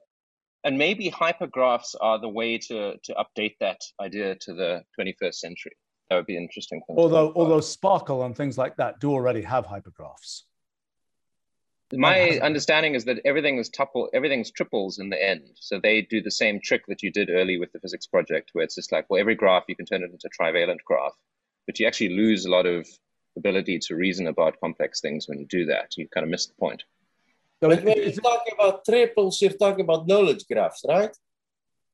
[0.64, 5.76] and maybe hypergraphs are the way to to update that idea to the 21st century.
[6.10, 6.82] That would be interesting.
[6.90, 10.44] Although although SPARQL and things like that do already have hypergraphs.
[11.94, 15.52] My understanding is that everything is tuple, everything's triples in the end.
[15.56, 18.66] So they do the same trick that you did early with the physics project, where
[18.66, 21.14] it's just like, well, every graph you can turn it into a trivalent graph,
[21.66, 22.86] but you actually lose a lot of
[23.38, 25.96] ability to reason about complex things when you do that.
[25.96, 26.84] You kind of miss the point.
[27.62, 31.16] So but when you're talking about triples, you're talking about knowledge graphs, right?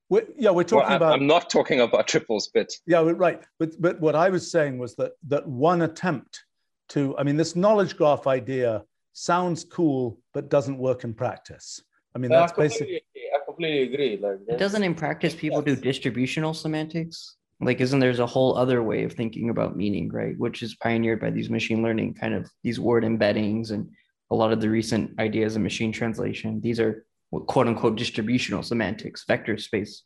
[0.10, 1.14] We're, yeah, we're talking well, about.
[1.14, 3.41] I'm not talking about triples, but yeah, right.
[3.60, 6.44] But but what I was saying was that that one attempt
[6.90, 8.84] to, I mean, this knowledge graph idea
[9.14, 11.81] sounds cool, but doesn't work in practice.
[12.15, 13.02] I mean, that's I basically.
[13.15, 14.18] I completely agree.
[14.18, 17.38] Like, it doesn't in practice people do distributional semantics?
[17.65, 21.19] like isn't there's a whole other way of thinking about meaning right which is pioneered
[21.19, 23.90] by these machine learning kind of these word embeddings and
[24.31, 27.06] a lot of the recent ideas of machine translation these are
[27.48, 30.03] quote unquote distributional semantics vector space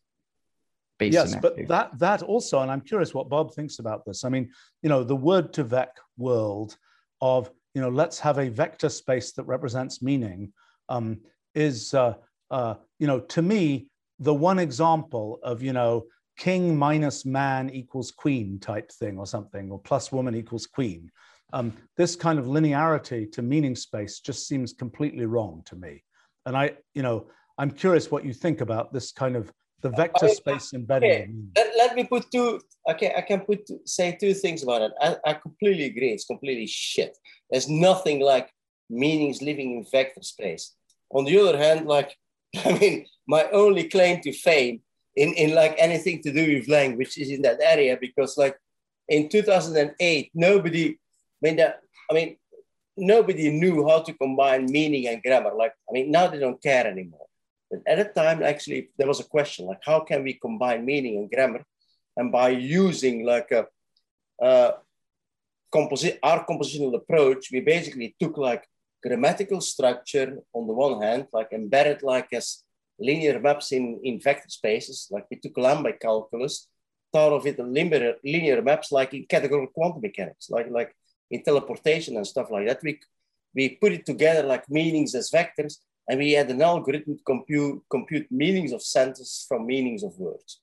[0.99, 1.67] based yes semantics.
[1.67, 4.49] but that that also and i'm curious what bob thinks about this i mean
[4.81, 6.77] you know the word2vec world
[7.21, 10.51] of you know let's have a vector space that represents meaning
[10.89, 11.19] um,
[11.53, 12.15] is uh,
[12.49, 13.87] uh, you know to me
[14.17, 19.69] the one example of you know king minus man equals queen type thing or something,
[19.69, 21.11] or plus woman equals queen.
[21.53, 26.03] Um, this kind of linearity to meaning space just seems completely wrong to me.
[26.47, 27.27] And I, you know,
[27.59, 29.51] I'm curious what you think about this kind of
[29.81, 31.09] the vector space embedding.
[31.11, 31.31] Okay.
[31.55, 32.59] Let, let, me put two,
[32.89, 34.91] okay, I can put, say two things about it.
[34.99, 36.11] I, I completely agree.
[36.11, 37.17] It's completely shit.
[37.49, 38.51] There's nothing like
[38.89, 40.73] meanings living in vector space.
[41.11, 42.15] On the other hand, like,
[42.65, 44.81] I mean, my only claim to fame
[45.17, 48.55] in, in like anything to do with language is in that area because like
[49.09, 50.95] in 2008 nobody I
[51.41, 52.37] mean that I mean
[52.95, 56.85] nobody knew how to combine meaning and grammar like I mean now they don't care
[56.87, 57.26] anymore
[57.69, 61.17] but at the time actually there was a question like how can we combine meaning
[61.17, 61.63] and grammar
[62.15, 63.65] and by using like a,
[64.41, 64.73] a
[65.73, 68.63] composi- our compositional approach we basically took like
[69.03, 72.63] grammatical structure on the one hand like embedded like as
[72.99, 76.67] linear maps in, in vector spaces, like we took Lambda calculus,
[77.13, 80.95] thought of it in linear, linear maps like in categorical quantum mechanics, like, like
[81.29, 82.79] in teleportation and stuff like that.
[82.83, 82.99] We,
[83.53, 85.77] we put it together like meanings as vectors,
[86.07, 90.61] and we had an algorithm to compute, compute meanings of sentences from meanings of words.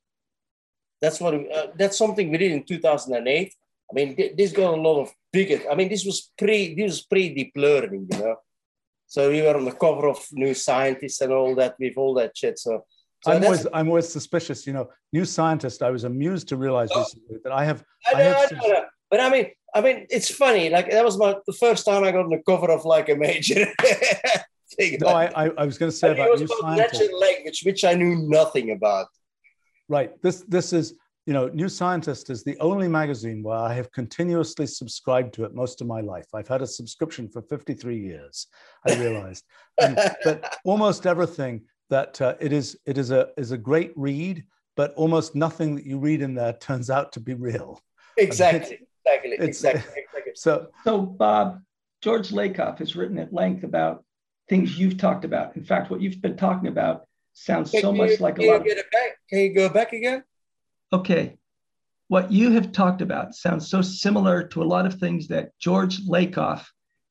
[1.00, 3.54] That's what we, uh, that's something we did in 2008.
[3.90, 5.60] I mean, this got a lot of bigger.
[5.70, 8.36] I mean, this was pre this was pre deep learning, you know.
[9.06, 12.36] So we were on the cover of New Scientist and all that with all that
[12.36, 12.58] shit.
[12.58, 12.84] So,
[13.22, 14.66] so I'm always I'm always suspicious.
[14.66, 15.82] You know, New Scientist.
[15.82, 17.84] I was amused to realize oh, recently that I have.
[18.06, 20.70] I know, I, have I know, but I mean, I mean, it's funny.
[20.70, 23.16] Like that was my the first time I got on the cover of like a
[23.16, 23.66] major.
[24.74, 24.98] thing.
[25.00, 27.94] No, I, I, I was going to say about, New about natural language, which I
[27.94, 29.06] knew nothing about.
[29.88, 30.20] Right.
[30.22, 30.94] This this is
[31.26, 35.54] you know, New Scientist is the only magazine where I have continuously subscribed to it
[35.54, 36.26] most of my life.
[36.34, 38.46] I've had a subscription for 53 years,
[38.86, 39.44] I realized.
[39.82, 44.44] um, but almost everything that uh, it is it is a is a great read,
[44.76, 47.80] but almost nothing that you read in there turns out to be real.
[48.18, 48.80] Exactly.
[49.06, 49.32] exactly.
[49.38, 50.02] Exactly.
[50.02, 50.32] exactly.
[50.34, 51.62] So So Bob,
[52.02, 54.04] George Lakoff has written at length about
[54.48, 55.56] things you've talked about.
[55.56, 58.64] In fact, what you've been talking about sounds so you, much like a lot.
[58.64, 59.18] Get it back?
[59.28, 60.24] Can you go back again?
[60.94, 61.36] okay,
[62.06, 66.00] what you have talked about sounds so similar to a lot of things that George
[66.06, 66.66] Lakoff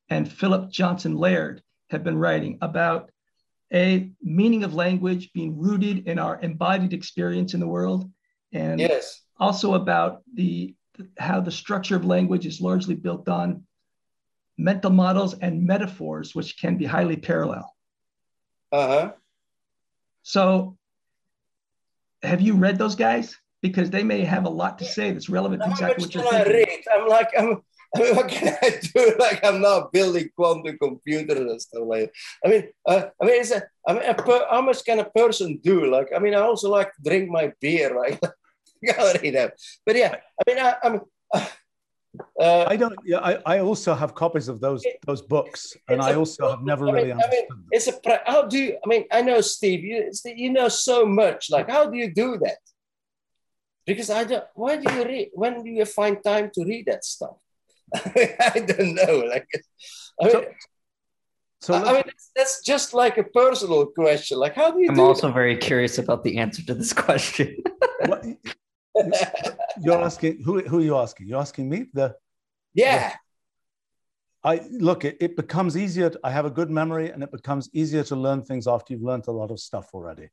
[0.08, 3.10] and Philip Johnson Laird have been writing about
[3.72, 8.10] a meaning of language being rooted in our embodied experience in the world
[8.52, 9.20] and yes.
[9.38, 10.74] also about the
[11.18, 13.64] how the structure of language is largely built on
[14.56, 17.74] mental models and metaphors which can be highly parallel
[18.72, 19.12] uh-huh
[20.22, 20.76] so
[22.22, 25.62] have you read those guys because they may have a lot to say that's relevant
[25.62, 26.52] to exactly what you're thinking.
[26.52, 26.84] I read?
[26.92, 27.62] I'm like, I'm,
[27.96, 29.16] I mean, what can I do?
[29.18, 32.12] Like, I'm not building quantum computers and stuff like that.
[32.44, 35.04] I mean, uh, I mean, it's a, I mean, a per, how much can a
[35.04, 35.90] person do?
[35.90, 38.20] Like, I mean, I also like to drink my beer, right?
[38.82, 41.00] but yeah, I mean, I, am
[41.32, 41.46] uh,
[42.38, 42.94] Uh, I don't.
[43.04, 46.62] Yeah, I, I also have copies of those it, those books, and I also have
[46.62, 47.34] never I mean, really understood.
[47.50, 47.94] I mean, it's a.
[48.26, 48.78] How do you?
[48.84, 49.82] I mean, I know Steve.
[49.82, 51.50] You you know so much.
[51.50, 52.58] Like, how do you do that?
[53.86, 54.44] because I don't.
[54.54, 55.28] Why do you read?
[55.34, 57.36] When do you find time to read that stuff?
[57.94, 59.24] I don't know.
[59.28, 59.48] Like,
[60.20, 60.44] I mean, So-
[61.64, 64.36] So I I mean, that's, that's just like a personal question.
[64.38, 67.56] Like, how do you I'm do also very curious about the answer to this question.
[68.04, 68.20] what,
[69.80, 70.60] you're asking who?
[70.60, 71.28] Who are you asking?
[71.28, 71.86] You're asking me.
[71.92, 72.14] The
[72.74, 73.14] yeah,
[74.42, 75.04] I look.
[75.04, 76.12] It, it becomes easier.
[76.22, 79.26] I have a good memory, and it becomes easier to learn things after you've learned
[79.26, 80.28] a lot of stuff already,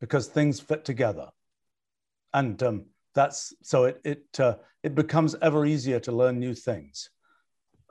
[0.00, 1.28] because things fit together,
[2.34, 7.10] and um, that's so it it uh, it becomes ever easier to learn new things.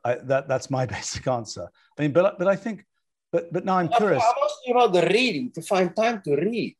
[0.04, 1.68] I, that that's my basic answer.
[1.98, 2.86] I mean, but but I think,
[3.32, 4.24] but but now I'm curious.
[4.24, 6.76] I'm asking about the reading to find time to read.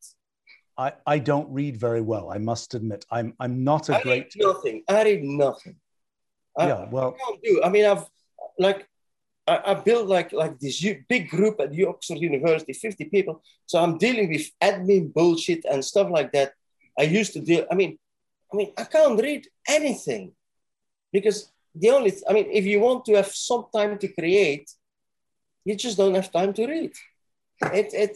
[0.86, 2.26] I, I don't read very well.
[2.32, 4.34] I must admit, I'm I'm not a I great.
[4.36, 4.78] read nothing.
[4.88, 5.76] I read nothing.
[6.58, 7.54] I, Yeah, well- I can't do.
[7.66, 8.06] I mean, I've
[8.58, 8.80] like
[9.52, 10.78] I, I built like like this
[11.14, 13.36] big group at the Oxford University, fifty people.
[13.72, 16.50] So I'm dealing with admin bullshit and stuff like that.
[16.98, 17.64] I used to deal.
[17.72, 17.92] I mean,
[18.52, 20.26] I mean, I can't read anything
[21.16, 21.38] because
[21.82, 22.12] the only.
[22.30, 24.68] I mean, if you want to have some time to create,
[25.66, 26.94] you just don't have time to read.
[27.80, 28.14] It it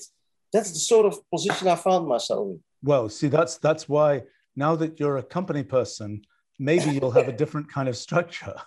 [0.53, 2.59] that's the sort of position I found myself in.
[2.83, 4.23] Well, see, that's that's why
[4.55, 6.21] now that you're a company person,
[6.59, 8.55] maybe you'll have a different kind of structure.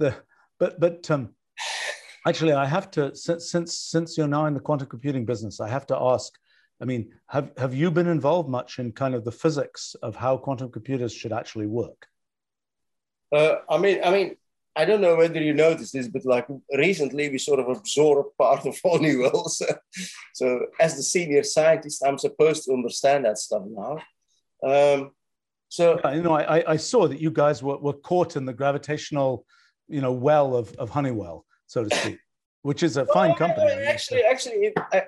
[0.00, 0.14] The
[0.60, 1.30] but but um,
[2.24, 5.68] actually, I have to since since since you're now in the quantum computing business, I
[5.68, 6.32] have to ask.
[6.80, 10.36] I mean, have have you been involved much in kind of the physics of how
[10.36, 12.06] quantum computers should actually work?
[13.34, 14.36] Uh, I mean, I mean,
[14.76, 16.46] I don't know whether you noticed this, but like
[16.76, 19.50] recently we sort of absorbed part of Honeywell.
[20.34, 23.98] So, as the senior scientist, I'm supposed to understand that stuff now.
[24.62, 25.10] Um,
[25.68, 28.52] so Uh, You know, I, I- saw that you guys were, were caught in the
[28.52, 29.44] gravitational,
[29.88, 32.18] you know, well of, of Honeywell, so to speak,
[32.62, 33.72] which is a fine company.
[33.94, 35.02] actually, actually, it, I,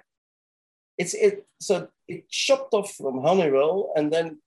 [0.99, 1.47] it's it.
[1.61, 4.41] So it chopped off from Honeywell, and then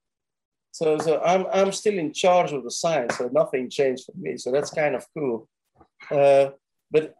[0.74, 4.38] so so I'm I'm still in charge of the science, so nothing changed for me.
[4.38, 5.48] So that's kind of cool.
[6.10, 6.50] Uh,
[6.90, 7.14] but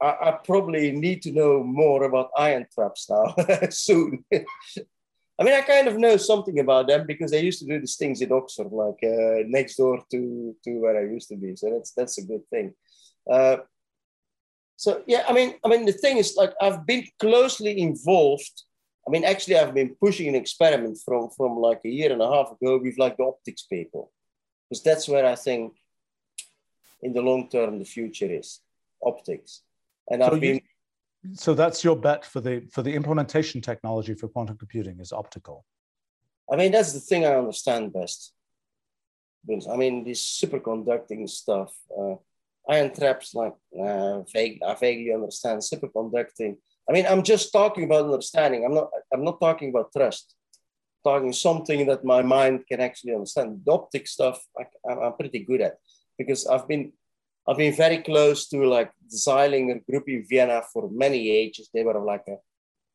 [0.00, 3.34] I, I probably need to know more about ion traps now
[3.70, 4.24] soon.
[5.40, 7.96] I mean, I kind of know something about them because they used to do these
[7.96, 11.56] things in Oxford, like uh, next door to, to where I used to be.
[11.56, 12.74] So that's that's a good thing.
[13.30, 13.58] Uh,
[14.76, 18.64] so yeah, I mean, I mean, the thing is, like, I've been closely involved.
[19.08, 22.30] I mean, actually, I've been pushing an experiment from from like a year and a
[22.30, 24.12] half ago with like the optics people,
[24.68, 25.72] because that's where I think,
[27.00, 28.60] in the long term, the future is
[29.02, 29.62] optics.
[30.10, 30.60] And So I've you- been
[31.34, 35.64] So that's your bet for the for the implementation technology for quantum computing is optical.
[36.52, 38.34] I mean, that's the thing I understand best.
[39.72, 42.16] I mean, this superconducting stuff, uh,
[42.68, 46.56] ion traps, like, uh, vague, I vaguely understand superconducting.
[46.88, 48.64] I mean, I'm just talking about understanding.
[48.64, 50.34] I'm not, I'm not talking about trust.
[51.04, 53.60] talking something that my mind can actually understand.
[53.64, 55.76] The optic stuff, I, I'm, I'm pretty good at
[56.18, 56.92] because I've been,
[57.46, 61.70] I've been very close to like Zeilinger group in Vienna for many ages.
[61.72, 62.36] They were like a,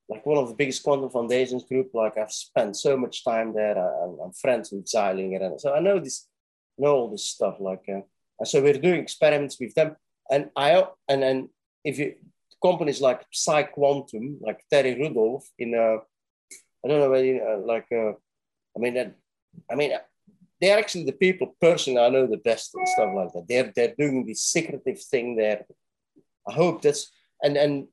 [0.10, 1.92] like one of the biggest quantum foundations group.
[1.94, 3.78] Like I've spent so much time there.
[3.78, 6.28] I, I'm, I'm friends with Zeilinger, and so I know this,
[6.78, 7.56] know all this stuff.
[7.60, 8.02] Like, uh,
[8.40, 9.96] and so we're doing experiments with them.
[10.30, 11.50] And I and then
[11.84, 12.16] if you
[12.64, 15.98] companies like PsiQuantum, like Terry Rudolph in uh,
[16.84, 18.14] I don't know you like uh,
[18.76, 19.14] I mean
[19.72, 19.92] I mean
[20.60, 23.48] they're actually the people personally I know the best and stuff like that.
[23.48, 25.66] They're they're doing this secretive thing there.
[26.48, 27.12] I hope that's
[27.42, 27.88] and and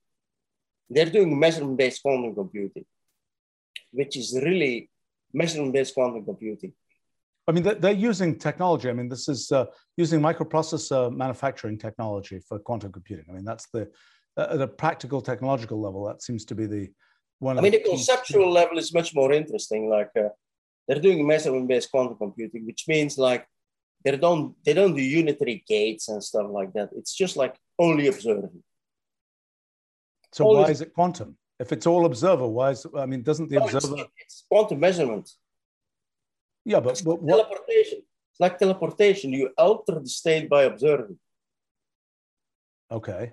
[0.88, 2.84] they're doing measurement-based quantum computing,
[3.92, 4.90] which is really
[5.32, 6.72] measurement-based quantum computing.
[7.46, 8.88] I mean, they're, using technology.
[8.90, 9.66] I mean, this is uh,
[9.96, 13.24] using microprocessor manufacturing technology for quantum computing.
[13.28, 13.84] I mean, that's the uh,
[14.36, 16.04] at a practical technological level.
[16.04, 16.90] That seems to be the
[17.38, 17.58] one.
[17.58, 19.88] I mean, the conceptual level is much more interesting.
[19.88, 20.28] Like uh,
[20.86, 23.46] they're doing measurement-based quantum computing, which means like
[24.04, 26.90] they don't they don't do unitary gates and stuff like that.
[26.96, 28.62] It's just like only observing.
[30.32, 31.36] So all why is it quantum?
[31.58, 34.04] If it's all observer, why is I mean, doesn't the No, it's, observer?
[34.16, 35.30] it's quantum measurement.
[36.64, 37.36] Yeah, but, but what?
[37.36, 37.98] Teleportation.
[38.30, 39.32] It's like teleportation.
[39.32, 41.18] You alter the state by observing,
[42.90, 43.32] Okay.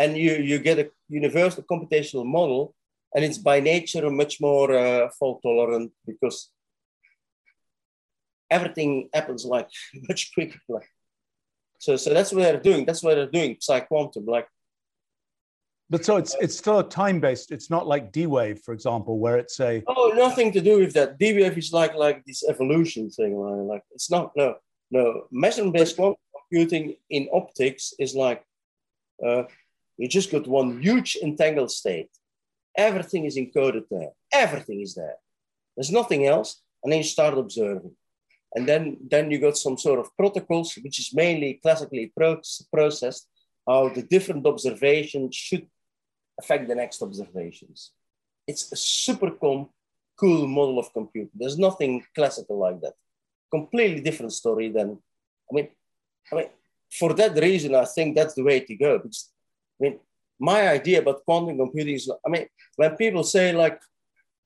[0.00, 2.62] And you you get a universal computational model,
[3.14, 6.50] and it's by nature much more uh, fault tolerant because
[8.50, 9.68] everything happens like
[10.08, 10.60] much quicker.
[10.68, 10.88] Like,
[11.78, 12.86] so so that's what they're doing.
[12.86, 13.56] That's what they're doing.
[13.56, 14.48] PsiQuantum, like
[15.90, 17.50] But so it's it's still a time based.
[17.56, 20.92] It's not like D wave, for example, where it's a Oh, nothing to do with
[20.94, 21.18] that.
[21.18, 23.32] D-Wave is like like this evolution thing.
[23.36, 24.48] Like, like it's not no
[24.90, 28.40] no measurement-based quantum computing in optics is like
[29.26, 29.44] uh,
[30.00, 32.10] you just got one huge entangled state.
[32.76, 34.12] Everything is encoded there.
[34.32, 35.16] Everything is there.
[35.76, 36.50] There's nothing else,
[36.82, 37.94] and then you start observing.
[38.54, 43.28] and then, then you got some sort of protocols, which is mainly classically pro- processed,
[43.66, 45.66] how the different observations should
[46.40, 47.92] affect the next observations.
[48.46, 49.70] It's a super com-
[50.18, 51.30] cool model of computing.
[51.34, 52.94] There's nothing classical like that.
[53.50, 54.98] Completely different story than,
[55.50, 55.68] I mean,
[56.32, 56.48] I mean,
[56.90, 58.98] for that reason, I think that's the way to go.
[58.98, 59.30] Because,
[59.80, 60.00] I mean,
[60.38, 63.80] my idea about quantum computing is, I mean, when people say like,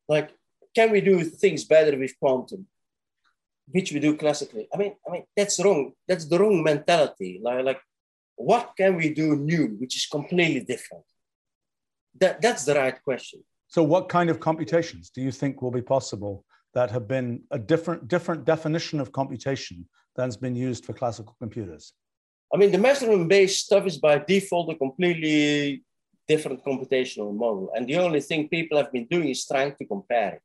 [0.08, 0.30] like,
[0.74, 2.66] can we do things better with quantum?
[3.70, 4.68] which we do classically.
[4.72, 5.92] I mean, I mean that's wrong.
[6.06, 7.40] That's the wrong mentality.
[7.42, 7.80] Like, like
[8.36, 11.04] what can we do new, which is completely different?
[12.20, 13.42] That, that's the right question.
[13.68, 17.58] So, what kind of computations do you think will be possible that have been a
[17.58, 21.92] different different definition of computation than's been used for classical computers?
[22.54, 25.82] I mean, the measurement-based stuff is by default a completely
[26.28, 30.34] different computational model, and the only thing people have been doing is trying to compare
[30.34, 30.42] it.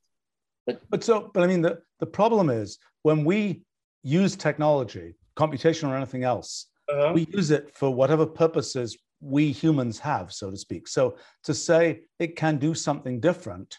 [0.65, 3.61] But, but so, but I mean, the, the problem is when we
[4.01, 7.11] use technology, computation or anything else, uh-huh.
[7.13, 10.88] we use it for whatever purposes we humans have, so to speak.
[10.88, 13.77] So to say it can do something different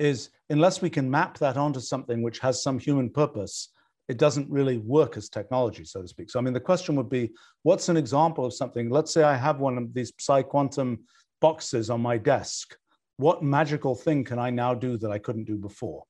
[0.00, 3.68] is, unless we can map that onto something which has some human purpose,
[4.08, 6.30] it doesn't really work as technology, so to speak.
[6.30, 7.30] So, I mean, the question would be
[7.62, 8.88] what's an example of something?
[8.88, 10.98] Let's say I have one of these PsiQuantum
[11.40, 12.74] boxes on my desk.
[13.18, 16.04] What magical thing can I now do that I couldn't do before?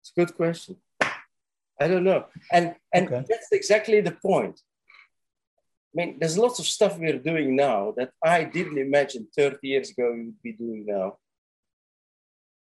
[0.00, 0.76] It's a good question.
[1.80, 2.26] I don't know.
[2.52, 3.24] And, and okay.
[3.28, 4.60] that's exactly the point.
[5.92, 9.90] I mean, there's lots of stuff we're doing now that I didn't imagine 30 years
[9.90, 11.16] ago we would be doing now.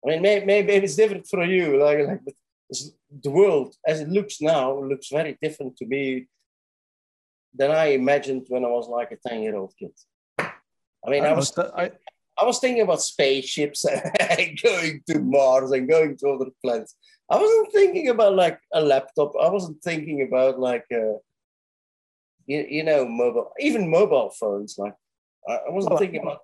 [0.05, 1.79] I mean, maybe, maybe it's different for you.
[1.79, 2.21] Like, like
[3.23, 6.29] the world as it looks now looks very different to me
[7.55, 9.93] than I imagined when I was like a 10 year old kid.
[10.39, 11.91] I mean, I, I was, I,
[12.39, 13.85] I was thinking about spaceships
[14.21, 16.95] and going to Mars and going to other planets.
[17.31, 19.33] I wasn't thinking about like a laptop.
[19.41, 21.19] I wasn't thinking about like, uh,
[22.47, 24.77] you, you know, mobile, even mobile phones.
[24.79, 24.95] Like,
[25.49, 26.41] I wasn't well, thinking about.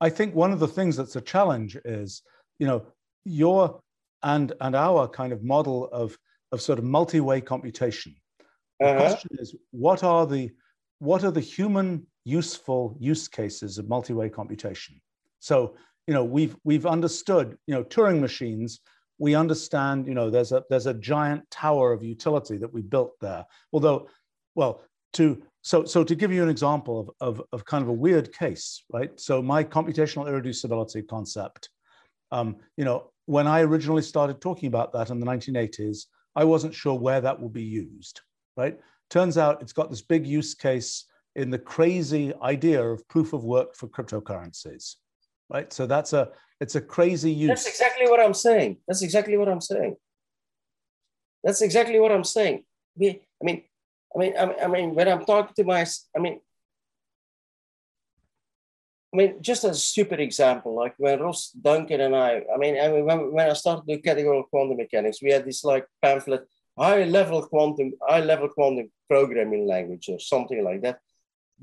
[0.00, 2.22] I think one of the things that's a challenge is,
[2.58, 2.86] you know,
[3.24, 3.80] your
[4.22, 6.16] and and our kind of model of
[6.52, 8.14] of sort of multi-way computation.
[8.80, 8.98] The uh-huh.
[8.98, 10.50] question is, what are the
[10.98, 15.00] what are the human useful use cases of multi-way computation?
[15.40, 18.80] So, you know, we've we've understood, you know, Turing machines
[19.18, 23.18] we understand, you know, there's a there's a giant tower of utility that we built
[23.20, 23.44] there.
[23.72, 24.08] Although,
[24.54, 24.82] well,
[25.14, 28.32] to so so to give you an example of, of, of kind of a weird
[28.32, 29.10] case, right?
[29.18, 31.68] So my computational irreducibility concept,
[32.30, 36.74] um, you know, when I originally started talking about that in the 1980s, I wasn't
[36.74, 38.22] sure where that would be used,
[38.56, 38.80] right?
[39.10, 41.04] Turns out it's got this big use case
[41.36, 44.94] in the crazy idea of proof of work for cryptocurrencies,
[45.50, 45.70] right?
[45.74, 47.48] So that's a it's a crazy use.
[47.48, 48.78] That's exactly what I'm saying.
[48.88, 49.96] That's exactly what I'm saying.
[51.44, 52.64] That's exactly what I'm saying.
[52.96, 53.62] We, I mean,
[54.16, 55.84] I mean, I mean, when I'm talking to my,
[56.16, 56.40] I mean,
[59.12, 62.88] I mean, just a stupid example, like when Ross Duncan and I, I mean, I
[62.88, 66.46] mean when, when I started doing categorical quantum mechanics, we had this like pamphlet,
[66.78, 70.98] high level quantum, high level quantum programming language or something like that.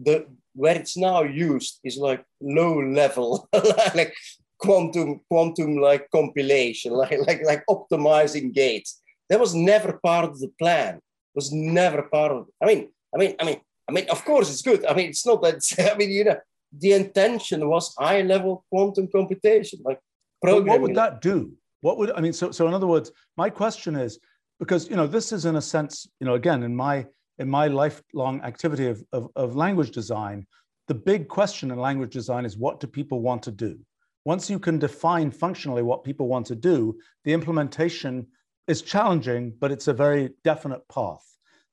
[0.01, 3.47] The where it's now used is like low level,
[3.93, 4.13] like
[4.57, 9.01] quantum quantum like compilation, like like like optimizing gates.
[9.29, 10.95] That was never part of the plan.
[10.95, 12.47] It was never part of.
[12.61, 14.05] I mean, I mean, I mean, I mean.
[14.09, 14.85] Of course, it's good.
[14.85, 15.61] I mean, it's not that.
[15.93, 16.37] I mean, you know,
[16.79, 19.99] the intention was high level quantum computation, like
[20.41, 20.67] programming.
[20.67, 21.51] what would that do?
[21.81, 22.33] What would I mean?
[22.33, 24.19] So, so in other words, my question is
[24.59, 27.05] because you know this is in a sense, you know, again in my
[27.37, 30.47] in my lifelong activity of, of, of language design,
[30.87, 33.77] the big question in language design is what do people want to do?
[34.23, 38.25] Once you can define functionally what people want to do, the implementation
[38.67, 41.23] is challenging, but it's a very definite path.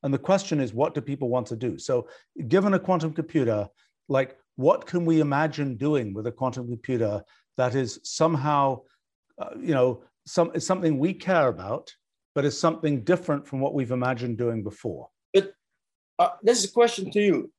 [0.03, 1.79] And the question is, what do people want to do?
[1.79, 2.07] So,
[2.47, 3.67] given a quantum computer,
[4.09, 7.23] like what can we imagine doing with a quantum computer
[7.57, 8.81] that is somehow,
[9.39, 11.93] uh, you know, some something we care about,
[12.35, 15.09] but is something different from what we've imagined doing before?
[15.33, 15.53] But
[16.19, 17.51] uh, this is a question to you.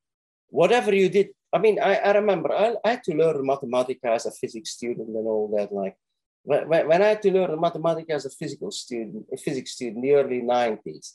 [0.49, 4.27] Whatever you did I mean, I, I remember I, I, had to learn mathematics as
[4.27, 5.73] a physics student and all that.
[5.73, 5.97] Like
[6.43, 10.03] when, when I had to learn mathematics as a physical student, a physics student in
[10.03, 11.13] the early 90s,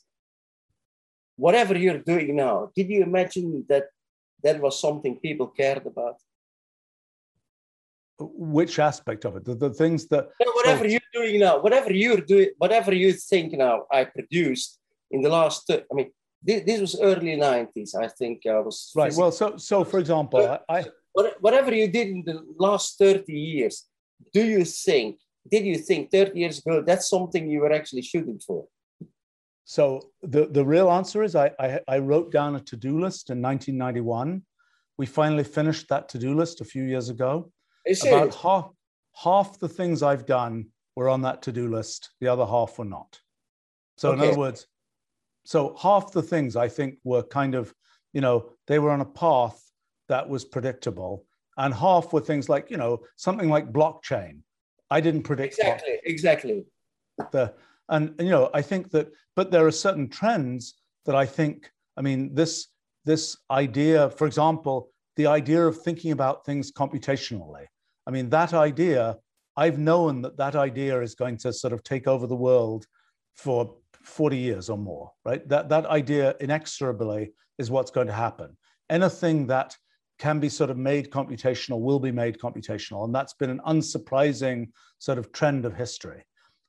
[1.35, 3.87] whatever you're doing now, did you imagine that
[4.43, 6.17] that was something people cared about?
[8.19, 9.45] Which aspect of it?
[9.45, 13.53] The, the things that whatever so, you're doing now, whatever you're doing, whatever you think
[13.53, 14.79] now, I produced
[15.11, 15.69] in the last.
[15.69, 16.11] Uh, I mean,
[16.41, 19.99] this, this was early 90s i think uh, i was right well so so for
[19.99, 20.85] example i
[21.41, 23.87] whatever you did in the last 30 years
[24.33, 25.19] do you think
[25.49, 28.65] did you think 30 years ago that's something you were actually shooting for
[29.69, 33.39] so the, the real answer is I, I, I wrote down a to-do list in
[33.39, 34.41] 1991.
[34.97, 37.51] We finally finished that to-do list a few years ago.
[38.01, 38.71] About half,
[39.15, 40.65] half the things I've done
[40.95, 42.09] were on that to-do list.
[42.19, 43.19] The other half were not.
[43.95, 44.23] So okay.
[44.23, 44.65] in other words,
[45.45, 47.71] so half the things I think were kind of,
[48.11, 49.61] you know, they were on a path
[50.07, 51.25] that was predictable.
[51.57, 54.39] And half were things like, you know, something like blockchain.
[54.89, 55.59] I didn't predict.
[55.59, 55.99] Exactly, blockchain.
[56.05, 56.65] exactly.
[57.31, 57.53] The,
[57.89, 62.01] and, you know i think that but there are certain trends that i think i
[62.01, 62.67] mean this
[63.05, 67.65] this idea for example the idea of thinking about things computationally.
[68.07, 69.17] I mean that idea
[69.57, 72.85] i've known that that idea is going to sort of take over the world
[73.35, 75.45] for 40 years or more right?
[75.49, 78.55] That that idea inexorably is what's going to happen.
[78.89, 79.75] Anything that
[80.19, 84.69] can be sort of made computational will be made computational and that's been an unsurprising
[84.99, 86.23] sort of trend of history.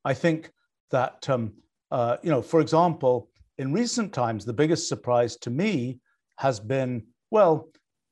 [0.04, 0.50] I think
[0.90, 1.52] that, um,
[1.90, 3.28] uh, you know, for example,
[3.58, 6.00] in recent times, the biggest surprise to me
[6.36, 7.68] has been, well,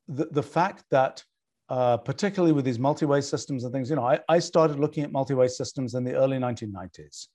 [0.07, 1.23] the, the fact that
[1.69, 5.11] uh, particularly with these multi-way systems and things, you know, I, I started looking at
[5.11, 7.27] multi-way systems in the early 1990s.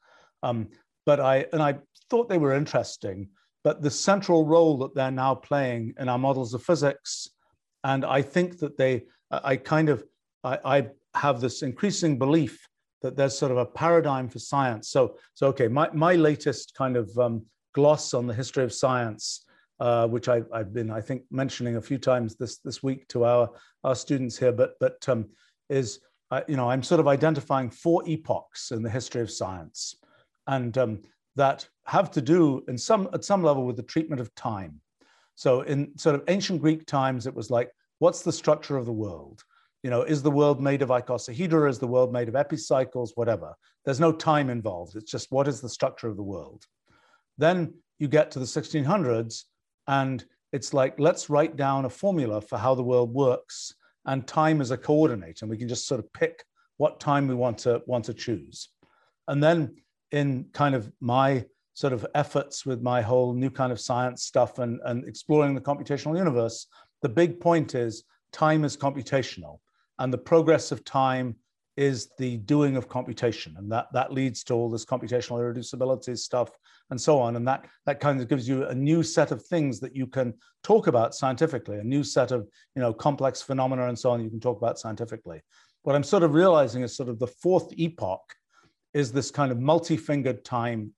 [0.42, 0.68] Um,
[1.06, 1.76] but I, and I
[2.10, 3.28] thought they were interesting,
[3.62, 7.28] but the central role that they're now playing in our models of physics,
[7.84, 10.04] and I think that they, I kind of,
[10.42, 12.66] I, I have this increasing belief
[13.02, 14.88] that there's sort of a paradigm for science.
[14.88, 19.44] So, so okay, my, my latest kind of um, gloss on the history of science,
[19.80, 23.24] uh, which I, have been, I think, mentioning a few times this, this week to
[23.24, 23.50] our,
[23.82, 25.26] our students here, but, but um,
[25.68, 26.00] is,
[26.30, 29.96] uh, you know, I'm sort of identifying four epochs in the history of science
[30.46, 31.02] and um,
[31.36, 34.80] that have to do in some, at some level with the treatment of time.
[35.34, 38.92] So in sort of ancient Greek times, it was like, what's the structure of the
[38.92, 39.42] world?
[39.84, 41.68] You know, is the world made of icosahedra?
[41.68, 43.12] Is the world made of epicycles?
[43.16, 43.54] Whatever.
[43.84, 44.96] There's no time involved.
[44.96, 46.64] It's just what is the structure of the world.
[47.36, 49.42] Then you get to the 1600s,
[49.86, 53.74] and it's like, let's write down a formula for how the world works,
[54.06, 56.42] and time is a coordinate, and we can just sort of pick
[56.78, 58.70] what time we want to want to choose.
[59.28, 59.76] And then
[60.12, 64.58] in kind of my sort of efforts with my whole new kind of science stuff
[64.58, 66.68] and, and exploring the computational universe,
[67.02, 69.58] the big point is time is computational
[69.98, 71.36] and the progress of time
[71.76, 73.54] is the doing of computation.
[73.58, 76.50] And that that leads to all this computational irreducibility stuff
[76.90, 77.36] and so on.
[77.36, 80.34] And that that kind of gives you a new set of things that you can
[80.62, 84.30] talk about scientifically a new set of you know complex phenomena and so on you
[84.30, 85.40] can talk about scientifically.
[85.82, 88.34] What i'm sort of realizing is sort of the fourth epoch
[88.94, 90.92] is this kind of multi-fingered time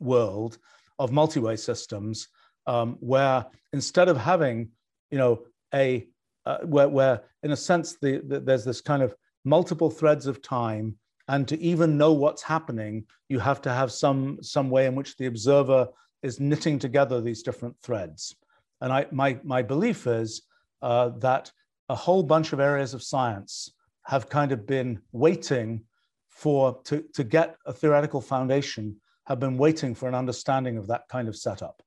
[0.00, 0.58] world
[0.98, 2.28] of multi-way systems
[2.66, 4.70] um, where instead of having
[5.10, 6.08] you know a
[6.46, 9.14] uh, where, where, in a sense, the, the, there's this kind of
[9.44, 10.96] multiple threads of time,
[11.28, 15.16] and to even know what's happening, you have to have some some way in which
[15.16, 15.88] the observer
[16.22, 18.34] is knitting together these different threads.
[18.80, 20.42] And I, my my belief is
[20.82, 21.52] uh, that
[21.88, 23.72] a whole bunch of areas of science
[24.04, 25.84] have kind of been waiting
[26.28, 28.96] for to, to get a theoretical foundation,
[29.26, 31.82] have been waiting for an understanding of that kind of setup.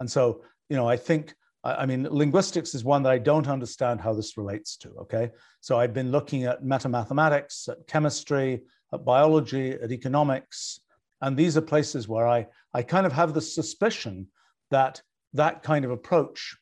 [0.00, 4.00] And so, you know, I think I mean, linguistics is one that I don't understand
[4.00, 5.30] how this relates to, okay?
[5.60, 8.62] So I've been looking at metamathematics, at chemistry,
[8.94, 10.80] at biology, at economics,
[11.20, 14.28] and these are places where I, I kind of have the suspicion
[14.70, 15.02] that
[15.34, 16.56] that kind of approach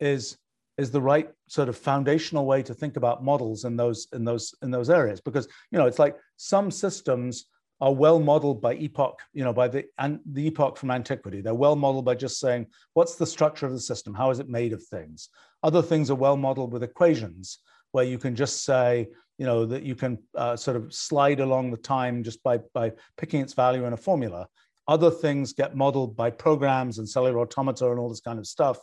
[0.00, 0.36] is,
[0.76, 4.54] is the right sort of foundational way to think about models in those, in those,
[4.62, 5.20] in those areas.
[5.20, 7.46] Because, you know, it's like some systems
[7.82, 11.40] are well modeled by epoch, you know, by the and the epoch from antiquity.
[11.40, 14.14] They're well modeled by just saying, what's the structure of the system?
[14.14, 15.30] How is it made of things?
[15.64, 17.58] Other things are well modeled with equations,
[17.90, 21.72] where you can just say, you know, that you can uh, sort of slide along
[21.72, 24.46] the time just by by picking its value in a formula.
[24.86, 28.78] Other things get modeled by programs and cellular automata and all this kind of stuff.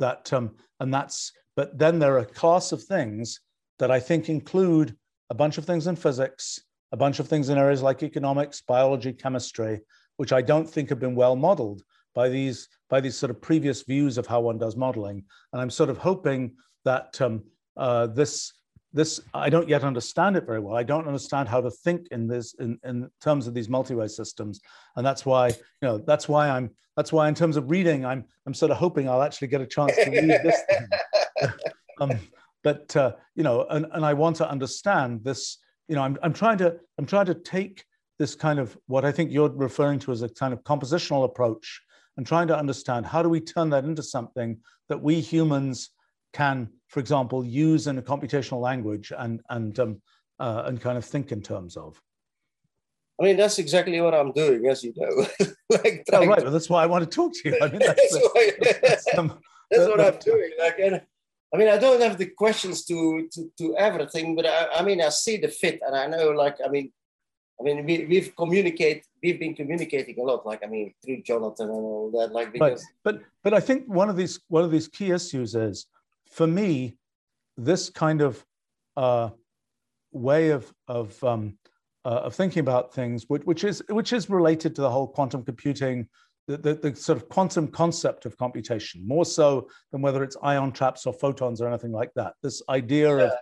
[0.00, 3.38] That um, and that's but then there are a class of things
[3.78, 4.96] that I think include
[5.30, 6.58] a bunch of things in physics
[6.92, 9.80] a bunch of things in areas like economics, biology, chemistry,
[10.16, 11.82] which I don't think have been well modeled
[12.14, 15.24] by these by these sort of previous views of how one does modeling.
[15.52, 16.52] And I'm sort of hoping
[16.84, 17.42] that um,
[17.76, 18.52] uh, this
[18.92, 20.76] this I don't yet understand it very well.
[20.76, 24.60] I don't understand how to think in this in, in terms of these multi-way systems,
[24.96, 28.24] and that's why you know that's why I'm that's why in terms of reading I'm
[28.46, 30.60] I'm sort of hoping I'll actually get a chance to read this.
[32.00, 32.12] um,
[32.62, 35.58] but uh, you know, and, and I want to understand this
[35.88, 37.84] you know, I'm, I'm trying to I'm trying to take
[38.18, 41.80] this kind of what I think you're referring to as a kind of compositional approach
[42.16, 45.90] and trying to understand how do we turn that into something that we humans
[46.32, 50.02] can, for example, use in a computational language and and um,
[50.38, 52.00] uh, and kind of think in terms of.
[53.20, 55.26] I mean, that's exactly what I'm doing, as you know.
[55.70, 56.42] like oh, right.
[56.42, 57.58] Well, that's why I want to talk to you.
[57.62, 59.38] I mean, that's, that's, that's, um,
[59.70, 60.50] that's what I'm doing.
[60.58, 61.02] Like, and,
[61.54, 65.00] I mean, I don't have the questions to to, to everything, but I, I mean,
[65.00, 66.90] I see the fit, and I know, like, I mean,
[67.60, 71.68] I mean, we, we've communicate, we've been communicating a lot, like, I mean, through Jonathan
[71.68, 72.80] and all that, like, because.
[72.80, 72.94] Right.
[73.04, 75.86] But but I think one of these one of these key issues is,
[76.30, 76.96] for me,
[77.56, 78.44] this kind of
[78.96, 79.30] uh,
[80.12, 81.58] way of of um,
[82.04, 85.44] uh, of thinking about things, which, which is which is related to the whole quantum
[85.44, 86.08] computing
[86.46, 90.72] the, the, the, sort of quantum concept of computation, more so than whether it's ion
[90.72, 92.34] traps or photons or anything like that.
[92.42, 93.24] This idea yeah.
[93.24, 93.32] of,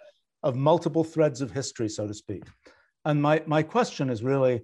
[0.42, 2.44] of multiple threads of history, so to speak.
[3.04, 4.62] And my, my question is really,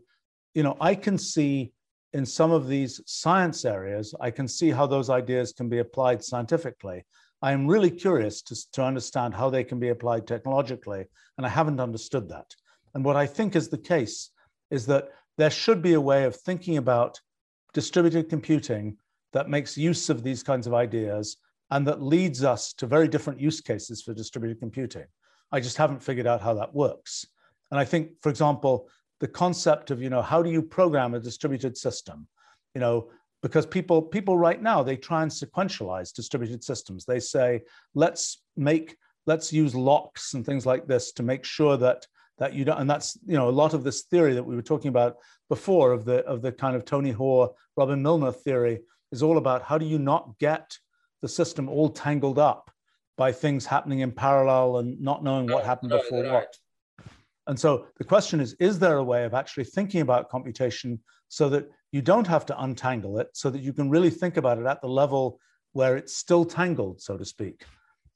[0.54, 1.72] you know, I can see
[2.12, 6.22] in some of these science areas, I can see how those ideas can be applied
[6.22, 7.04] scientifically.
[7.42, 11.04] I am really curious to, to understand how they can be applied technologically,
[11.36, 12.54] and I haven't understood that.
[12.94, 14.30] And what I think is the case
[14.70, 17.20] is that there should be a way of thinking about
[17.76, 18.96] distributed computing
[19.34, 21.36] that makes use of these kinds of ideas
[21.70, 25.04] and that leads us to very different use cases for distributed computing.
[25.52, 27.26] I just haven't figured out how that works.
[27.70, 28.88] And I think, for example,
[29.20, 32.26] the concept of, you know, how do you program a distributed system?
[32.74, 33.10] You know,
[33.42, 37.04] because people people right now they try and sequentialize distributed systems.
[37.04, 37.60] They say,
[37.94, 38.96] let's make,
[39.26, 42.06] let's use locks and things like this to make sure that
[42.38, 44.62] that you don't, and that's you know a lot of this theory that we were
[44.62, 45.16] talking about
[45.48, 48.80] before of the of the kind of Tony Hoare, Robin Milner theory
[49.12, 50.76] is all about how do you not get
[51.22, 52.70] the system all tangled up
[53.16, 56.54] by things happening in parallel and not knowing what happened before what.
[57.46, 61.48] And so the question is, is there a way of actually thinking about computation so
[61.48, 64.66] that you don't have to untangle it, so that you can really think about it
[64.66, 65.38] at the level
[65.72, 67.64] where it's still tangled, so to speak?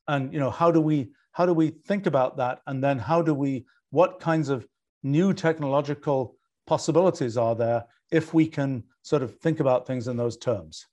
[0.09, 2.61] And you know, how do we how do we think about that?
[2.67, 4.67] And then how do we what kinds of
[5.03, 6.37] new technological
[6.67, 10.87] possibilities are there if we can sort of think about things in those terms?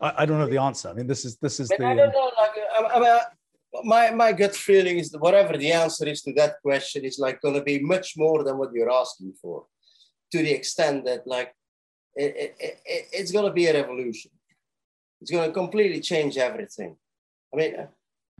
[0.00, 0.88] I, I don't know the answer.
[0.88, 1.84] I mean, this is this is the.
[1.84, 2.30] I don't know.
[2.38, 3.18] Like, I, mean,
[3.84, 7.40] my my gut feeling is that whatever the answer is to that question is like
[7.40, 9.66] going to be much more than what you're asking for,
[10.32, 11.54] to the extent that like
[12.16, 14.30] it, it, it, it's going to be a revolution.
[15.20, 16.96] It's going to completely change everything.
[17.52, 17.86] I mean, I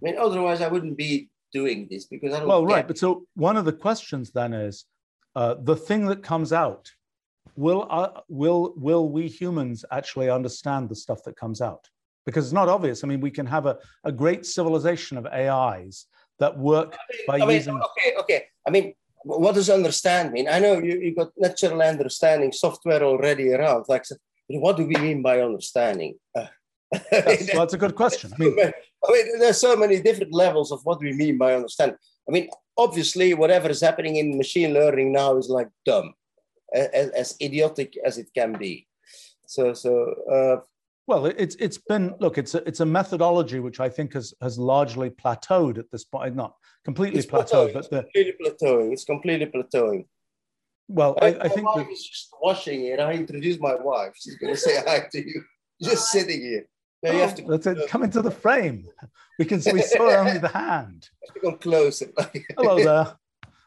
[0.02, 2.49] mean, otherwise I wouldn't be doing this because I don't.
[2.49, 4.84] Well, right, but so one of the questions then is
[5.36, 6.91] uh, the thing that comes out.
[7.57, 11.89] Will uh, will will we humans actually understand the stuff that comes out?
[12.26, 13.05] Because it's not obvious.
[13.05, 16.07] I mean, we can have a, a great civilization of AIs
[16.41, 17.81] that work I mean, by I mean, using.
[17.91, 18.44] Okay, okay.
[18.66, 20.49] I mean, what does understand mean?
[20.49, 23.84] I know you, you got natural understanding software already around.
[23.89, 24.05] Like,
[24.49, 26.18] what do we mean by understanding?
[26.97, 28.33] Uh, yes, well, that's a good question.
[28.33, 28.57] I mean,
[29.07, 31.97] I mean, there's so many different levels of what we mean by understand.
[32.28, 36.15] I mean, obviously, whatever is happening in machine learning now is like dumb,
[36.73, 38.86] as, as idiotic as it can be.
[39.47, 40.15] So, so.
[40.31, 40.65] Uh,
[41.07, 42.39] well, it's it's been look.
[42.39, 46.34] It's a it's a methodology which I think has has largely plateaued at this point.
[46.34, 48.92] Not completely plateaued, plateaued, but the completely plateauing.
[48.92, 50.07] It's completely plateauing.
[50.89, 53.00] Well, I, I think my wife is just washing it.
[53.00, 54.12] I introduce my wife.
[54.16, 55.42] She's going to say hi to you.
[55.83, 56.66] Just sitting here.
[57.05, 58.89] No, you have to Let's uh, come into the frame.
[59.39, 61.10] We can we saw only the hand.
[61.20, 62.07] You have to go closer.
[62.57, 63.15] Hello there.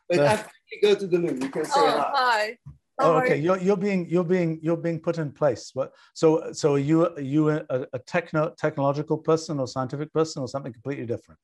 [0.10, 2.58] But after you go to the loo, you can say oh, hi.
[3.00, 3.38] Oh, okay.
[3.38, 5.70] You're, you're being you're being you're being put in place.
[5.76, 5.94] What?
[6.16, 10.48] So so are you are you a, a techno technological person or scientific person or
[10.48, 11.40] something completely different?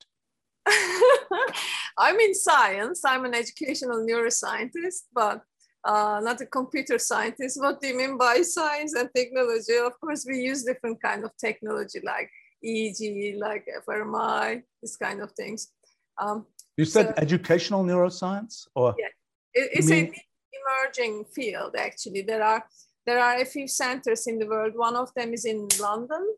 [1.98, 3.06] I'm in science.
[3.06, 5.44] I'm an educational neuroscientist, but
[5.86, 7.60] uh, not a computer scientist.
[7.60, 9.76] What do you mean by science and technology?
[9.76, 12.30] Of course, we use different kind of technology like
[12.66, 15.70] EEG, like fMRI, this kind of things.
[16.18, 16.46] Um,
[16.78, 19.08] you said so, educational neuroscience, or yeah,
[19.54, 20.06] it, it's mean...
[20.06, 20.14] an
[20.60, 21.76] emerging field.
[21.78, 22.64] Actually, there are
[23.06, 24.74] there are a few centers in the world.
[24.76, 26.36] One of them is in London,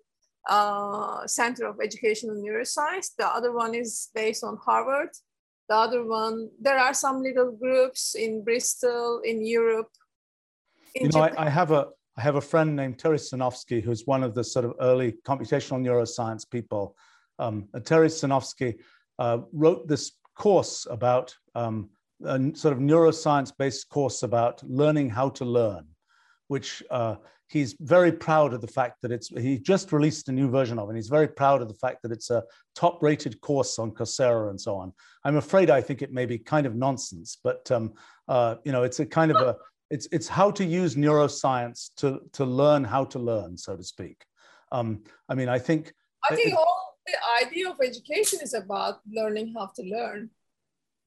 [0.49, 3.11] uh, Center of Educational Neuroscience.
[3.17, 5.09] The other one is based on Harvard
[5.67, 9.89] the other one, there are some little groups in Bristol, in Europe.
[10.95, 11.87] In you know, I, I, have a
[12.17, 15.81] I have a friend named Terry Sejnowski, who's one of the sort of early computational
[15.81, 16.95] neuroscience people.
[17.39, 18.75] Um, Terry Sejnowski
[19.19, 21.89] uh, wrote this course about um,
[22.23, 25.85] a sort of neuroscience-based course about learning how to learn,
[26.47, 27.15] which uh,
[27.47, 30.87] he's very proud of the fact that it's he just released a new version of
[30.87, 32.43] it and he's very proud of the fact that it's a
[32.75, 34.91] top rated course on coursera and so on.
[35.23, 37.93] I'm afraid i think it may be kind of nonsense but um,
[38.27, 39.55] uh, you know it's a kind of a
[39.89, 44.25] it's it's how to use neuroscience to to learn how to learn so to speak.
[44.71, 45.93] Um, i mean i think
[46.29, 50.29] i think it, all the idea of education is about learning how to learn.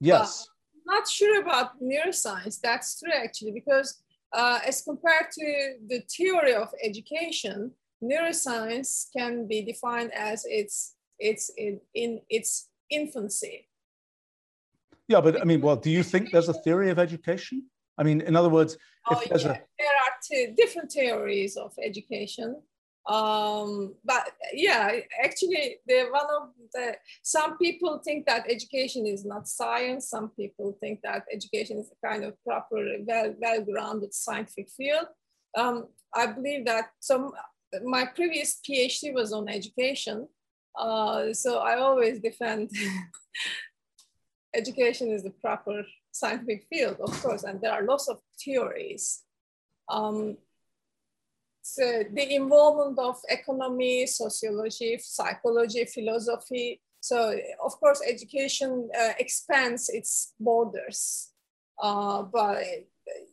[0.01, 0.49] Yes.
[0.87, 2.61] Not sure about neuroscience.
[2.61, 4.03] That's true, actually, because
[4.33, 11.51] uh, as compared to the theory of education, neuroscience can be defined as its it's
[11.57, 13.67] in, in its infancy.
[15.09, 17.65] Yeah, but I mean, well, do you think there's a theory of education?
[17.97, 18.77] I mean, in other words,
[19.11, 19.35] oh, yeah.
[19.35, 19.41] a...
[19.41, 22.63] there are two different theories of education.
[23.09, 24.93] Um, but yeah,
[25.25, 30.11] actually, the one of the some people think that education is not science.
[30.11, 35.07] Some people think that education is a kind of proper, well, well-grounded scientific field.
[35.57, 37.33] Um, I believe that some
[37.83, 40.29] my previous PhD was on education,
[40.79, 42.71] uh, so I always defend
[44.55, 49.23] education is the proper scientific field, of course, and there are lots of theories.
[49.89, 50.37] Um,
[51.75, 56.81] so the involvement of economy, sociology, psychology, philosophy.
[57.01, 61.31] So of course, education uh, expands its borders,
[61.83, 62.65] uh, but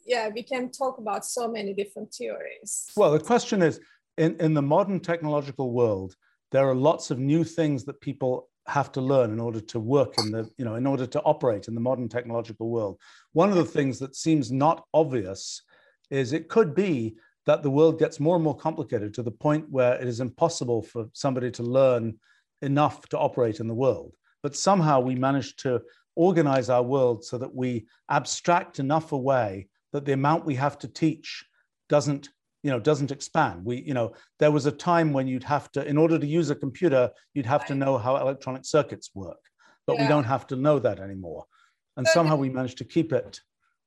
[0.05, 2.87] yeah, we can talk about so many different theories.
[2.95, 3.79] Well, the question is,
[4.17, 6.15] in, in the modern technological world,
[6.51, 10.13] there are lots of new things that people have to learn in order to work
[10.17, 12.99] in the, you know, in order to operate in the modern technological world.
[13.33, 15.61] One of the things that seems not obvious
[16.09, 17.15] is it could be
[17.45, 20.81] that the world gets more and more complicated to the point where it is impossible
[20.81, 22.17] for somebody to learn
[22.61, 24.15] enough to operate in the world.
[24.41, 25.81] But somehow we manage to
[26.15, 30.87] organize our world so that we abstract enough away that the amount we have to
[30.87, 31.45] teach
[31.89, 32.29] doesn't
[32.63, 33.63] you know doesn't expand.
[33.63, 36.49] We you know there was a time when you'd have to in order to use
[36.49, 39.37] a computer you'd have to know how electronic circuits work.
[39.85, 40.03] But yeah.
[40.03, 41.45] we don't have to know that anymore.
[41.95, 43.39] And somehow we managed to keep it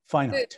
[0.07, 0.57] finite.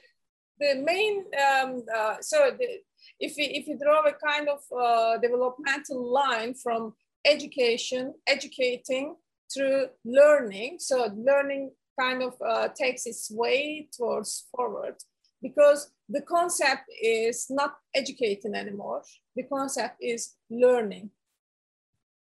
[0.58, 2.80] The, the main um, uh, so the,
[3.18, 9.16] if you if you draw a kind of uh, developmental line from education educating
[9.52, 14.94] through learning so learning kind of uh, takes its way towards forward
[15.42, 19.02] because the concept is not educating anymore.
[19.36, 21.10] The concept is learning.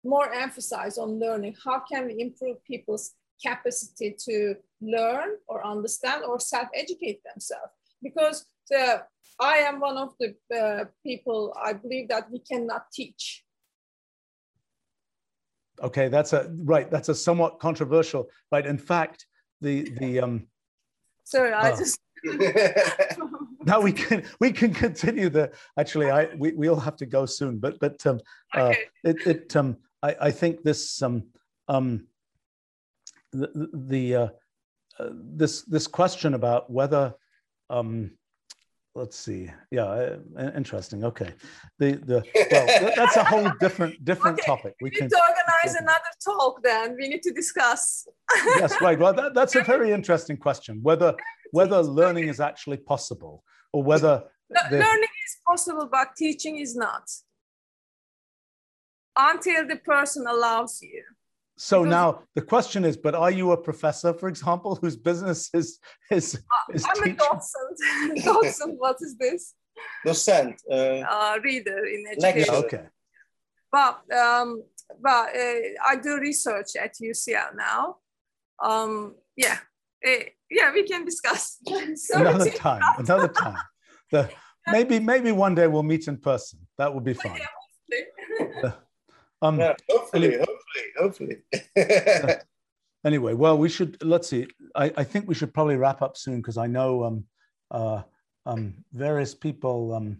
[0.04, 1.56] More emphasis on learning.
[1.64, 7.72] How can we improve people's capacity to learn or understand or self-educate themselves?
[8.02, 9.04] Because the,
[9.40, 13.44] I am one of the uh, people, I believe that we cannot teach.
[15.82, 18.66] Okay, that's a, right, that's a somewhat controversial, right?
[18.66, 19.28] In fact,
[19.62, 20.48] the, the, um,
[21.24, 22.00] Sorry, I uh, just
[23.66, 27.60] now we can we can continue the actually i we, we'll have to go soon
[27.60, 28.20] but but um
[28.56, 28.86] uh, okay.
[29.04, 31.28] it, it um I, I think this um
[31.68, 32.08] um
[33.34, 34.28] the, the uh,
[35.00, 37.14] uh, this this question about whether
[37.70, 38.17] um
[38.98, 39.50] let's see.
[39.72, 41.32] Yeah uh, interesting okay.
[41.80, 44.46] The the well that's a whole different different okay.
[44.46, 44.76] topic.
[44.82, 46.96] We, we can organize another talk then.
[47.00, 48.08] We need to discuss.
[48.58, 49.00] Yes right.
[49.00, 51.16] Well that, that's a very interesting question whether
[51.52, 57.04] whether learning is actually possible or whether the, learning is possible but teaching is not.
[59.20, 61.04] Until the person allows you
[61.58, 65.50] so because now the question is but are you a professor for example whose business
[65.54, 65.80] is
[66.12, 67.14] is, uh, is i'm teaching?
[67.14, 69.54] a docent docent what is this
[70.06, 72.86] docent uh, uh, reader in education okay
[73.72, 74.64] but um
[75.02, 77.98] but uh, i do research at ucl now
[78.64, 79.58] um yeah
[80.06, 80.12] uh,
[80.50, 81.58] yeah, we can discuss.
[82.14, 83.58] another time, another time.
[84.12, 84.30] The,
[84.68, 86.60] maybe maybe one day we'll meet in person.
[86.78, 87.38] That would be fun.
[88.64, 88.72] Uh,
[89.42, 90.46] um, yeah, hopefully, anyway,
[91.00, 91.38] hopefully,
[91.76, 92.38] hopefully.
[93.06, 94.48] anyway, well, we should let's see.
[94.76, 97.24] I, I think we should probably wrap up soon because I know um,
[97.72, 98.02] uh,
[98.46, 100.18] um, various people um,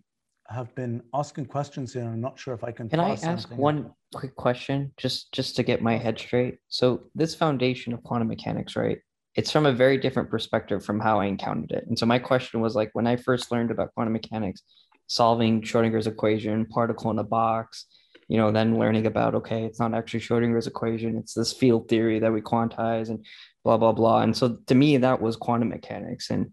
[0.48, 2.04] have been asking questions here.
[2.04, 2.90] I'm not sure if I can.
[2.90, 6.60] Can I ask one quick question, just just to get my head straight?
[6.68, 9.00] So this foundation of quantum mechanics, right?
[9.38, 11.86] it's from a very different perspective from how I encountered it.
[11.88, 14.64] And so my question was like when I first learned about quantum mechanics,
[15.06, 17.86] solving Schrodinger's equation, particle in a box,
[18.28, 22.20] you know, then learning about okay, it's not actually Schrodinger's equation, it's this field theory
[22.20, 23.26] that we quantize and
[23.64, 24.22] blah blah blah.
[24.22, 26.30] And so to me, that was quantum mechanics.
[26.30, 26.52] And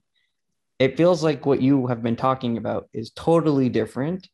[0.78, 4.28] it feels like what you have been talking about is totally different,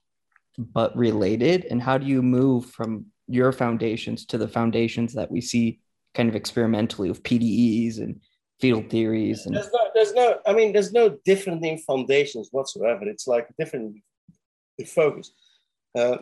[0.59, 1.67] but related.
[1.71, 5.81] And how do you move from your foundations to the foundations that we see
[6.15, 8.21] kind of experimentally with PDEs and
[8.61, 13.09] field theories and there's no, there's no i mean there's no different in foundations whatsoever
[13.09, 13.97] it's like different
[14.87, 15.33] focus
[15.99, 16.19] uh,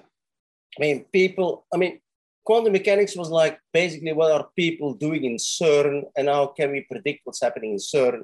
[0.77, 2.01] i mean people i mean
[2.45, 6.87] quantum mechanics was like basically what are people doing in cern and how can we
[6.91, 8.23] predict what's happening in cern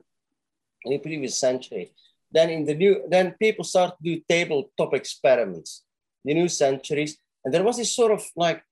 [0.85, 1.93] in the previous century
[2.33, 5.85] then in the new then people start to do tabletop experiments
[6.25, 8.63] the new centuries and there was this sort of like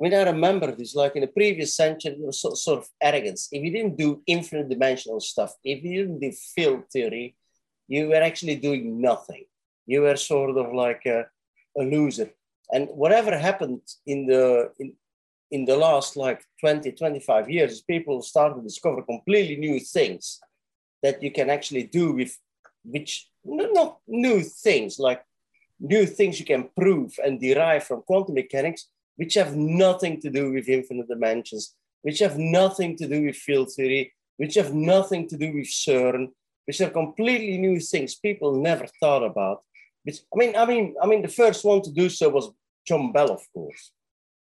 [0.00, 2.88] I mean, I remember this, like in the previous century, there was sort, sort of
[3.00, 3.48] arrogance.
[3.52, 7.36] If you didn't do infinite dimensional stuff, if you didn't do field theory,
[7.86, 9.44] you were actually doing nothing.
[9.86, 11.26] You were sort of like a,
[11.78, 12.30] a loser.
[12.72, 14.94] And whatever happened in the in,
[15.50, 20.40] in the last like 20, 25 years, people started to discover completely new things
[21.02, 22.36] that you can actually do with
[22.84, 25.22] which not new things, like
[25.78, 30.52] new things you can prove and derive from quantum mechanics, which have nothing to do
[30.52, 35.36] with infinite dimensions, which have nothing to do with field theory, which have nothing to
[35.36, 36.28] do with CERN,
[36.66, 39.62] which are completely new things people never thought about.
[40.06, 42.50] I mean, I mean, I mean, the first one to do so was
[42.86, 43.92] John Bell, of course.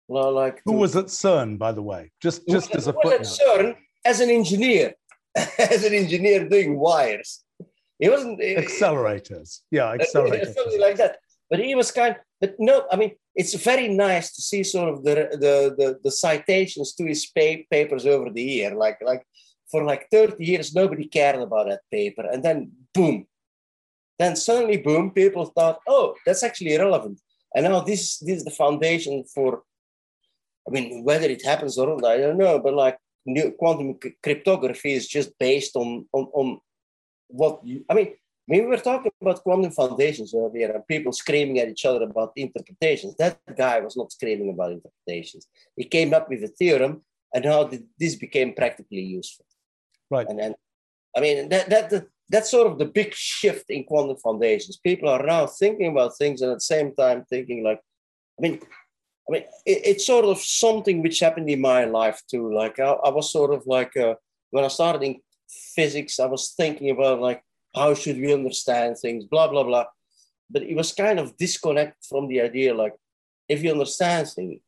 [0.08, 2.12] Like who was at CERN, by the way?
[2.22, 3.14] Just, just as a footnote.
[3.14, 4.94] at CERN as an engineer,
[5.36, 7.44] as an engineer doing wires.
[8.00, 9.60] He wasn't accelerators.
[9.70, 10.56] Yeah, uh, accelerators.
[10.56, 11.18] Something like that.
[11.50, 12.16] But he was kind.
[12.42, 16.12] But no, I mean, it's very nice to see sort of the the the, the
[16.12, 18.74] citations to his pa- papers over the year.
[18.74, 19.24] Like like
[19.70, 23.28] for like 30 years, nobody cared about that paper, and then boom,
[24.20, 27.20] then suddenly boom, people thought, oh, that's actually relevant.
[27.56, 29.64] And now this this is the foundation for.
[30.68, 32.60] I mean, whether it happens or not, I don't know.
[32.60, 36.60] But like new quantum cryptography is just based on on on
[37.30, 38.14] what you, I mean,
[38.48, 43.16] we were talking about quantum foundations earlier and people screaming at each other about interpretations.
[43.16, 45.48] That guy was not screaming about interpretations.
[45.76, 49.46] He came up with a theorem and how did this became practically useful.
[50.10, 50.28] Right.
[50.28, 50.56] And then,
[51.16, 54.78] I mean, that, that, that's sort of the big shift in quantum foundations.
[54.78, 57.82] People are now thinking about things and at the same time thinking like,
[58.38, 58.60] I mean,
[59.28, 62.54] I mean, it, it's sort of something which happened in my life too.
[62.54, 64.16] Like I, I was sort of like, uh,
[64.52, 66.20] when I started in physics.
[66.20, 67.44] I was thinking about like
[67.76, 69.86] how should we understand things, blah blah blah.
[70.50, 72.96] But it was kind of disconnect from the idea like
[73.48, 74.62] if you understand things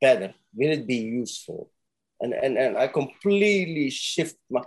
[0.00, 1.70] better, will it be useful?
[2.20, 4.62] And and, and I completely shift my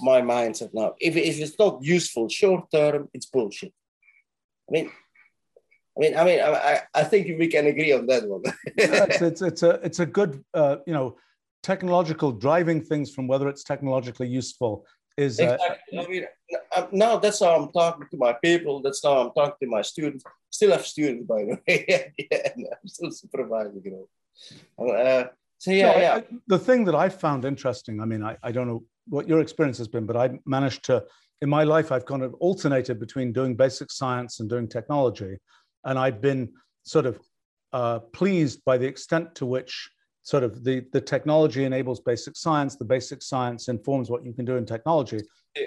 [0.00, 0.94] my mindset now.
[1.00, 3.72] If, if it's not useful short term, it's bullshit.
[4.68, 4.90] I mean,
[5.96, 8.42] I mean, I mean, I, I think we can agree on that one.
[8.76, 11.16] it's, it's, it's a it's a good uh, you know
[11.62, 14.86] technological driving things from whether it's technologically useful
[15.16, 15.98] is uh, exactly.
[15.98, 16.24] I mean,
[16.92, 18.80] now that's how I'm talking to my people.
[18.80, 20.24] That's how I'm talking to my students.
[20.50, 22.12] Still have students, by the way.
[22.30, 24.06] yeah, I'm still supervising, you
[24.78, 24.88] know.
[24.88, 25.24] Uh,
[25.58, 26.14] so yeah, no, yeah.
[26.16, 28.00] I, the thing that I found interesting.
[28.00, 31.04] I mean, I, I don't know what your experience has been, but I managed to
[31.40, 35.36] in my life I've kind of alternated between doing basic science and doing technology,
[35.84, 36.52] and I've been
[36.84, 37.20] sort of
[37.72, 39.90] uh, pleased by the extent to which
[40.22, 44.44] sort of the, the technology enables basic science, the basic science informs what you can
[44.44, 45.20] do in technology.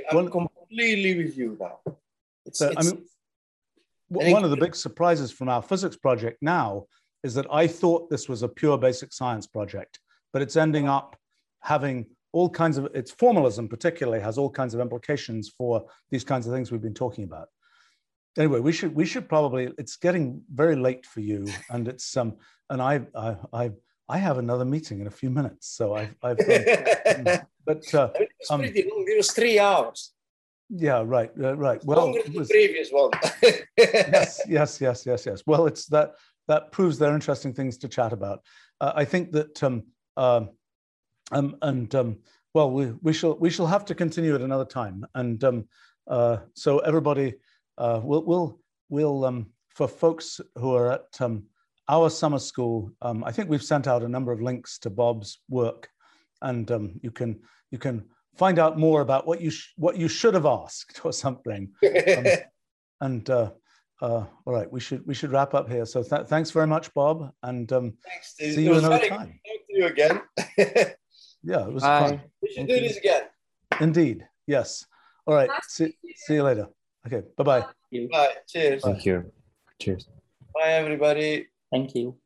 [0.10, 1.80] I'm one, completely with you now.
[2.46, 6.86] It's, so, it's, I mean, one of the big surprises from our physics project now
[7.24, 10.00] is that I thought this was a pure basic science project,
[10.34, 11.16] but it's ending up
[11.62, 16.48] having all kinds of its formalism particularly has all kinds of implications for these kinds
[16.48, 17.50] of things we've been talking about
[18.38, 22.34] anyway we should we should probably it's getting very late for you and it's um
[22.70, 23.72] and i i i
[24.12, 26.14] I have another meeting in a few minutes, so I've.
[26.22, 29.06] I've um, but uh, it was um, pretty long.
[29.08, 30.12] It was three hours.
[30.70, 31.82] Yeah, right, uh, right.
[31.86, 33.12] Well, longer than was, the previous one.
[33.78, 35.44] yes, yes, yes, yes, yes.
[35.46, 36.16] Well, it's that
[36.52, 38.44] that proves there are interesting things to chat about.
[38.82, 39.84] Uh, I think that um,
[40.18, 40.42] uh,
[41.32, 42.18] um, and um,
[42.54, 45.06] well, we we shall we shall have to continue at another time.
[45.16, 45.70] And um,
[46.08, 47.36] uh, so everybody,
[47.78, 51.44] uh, will will will um, for folks who are at um,
[51.88, 55.40] our summer school, um, I think we've sent out a number of links to Bob's
[55.48, 55.88] work,
[56.42, 57.40] and um, you can
[57.72, 58.04] you can
[58.36, 61.72] find out more about what you what you should have asked or something.
[63.04, 63.50] And uh,
[64.02, 65.86] uh, all right, we should we should wrap up here.
[65.86, 69.40] So th thanks very much, Bob, and um, thanks, see you another time.
[69.46, 70.22] Thank you again.
[71.44, 72.00] yeah, it was Bye.
[72.00, 72.22] fun.
[72.42, 72.88] We should Thank do you.
[72.88, 73.24] this again.
[73.80, 74.86] Indeed, yes.
[75.28, 76.68] All right, see, see you later.
[77.06, 77.66] Okay, bye-bye.
[78.12, 78.34] Bye.
[78.48, 78.84] Cheers.
[78.84, 79.32] Thank you.
[79.80, 80.08] Cheers.
[80.54, 81.48] Bye, everybody.
[81.72, 82.18] Thank you.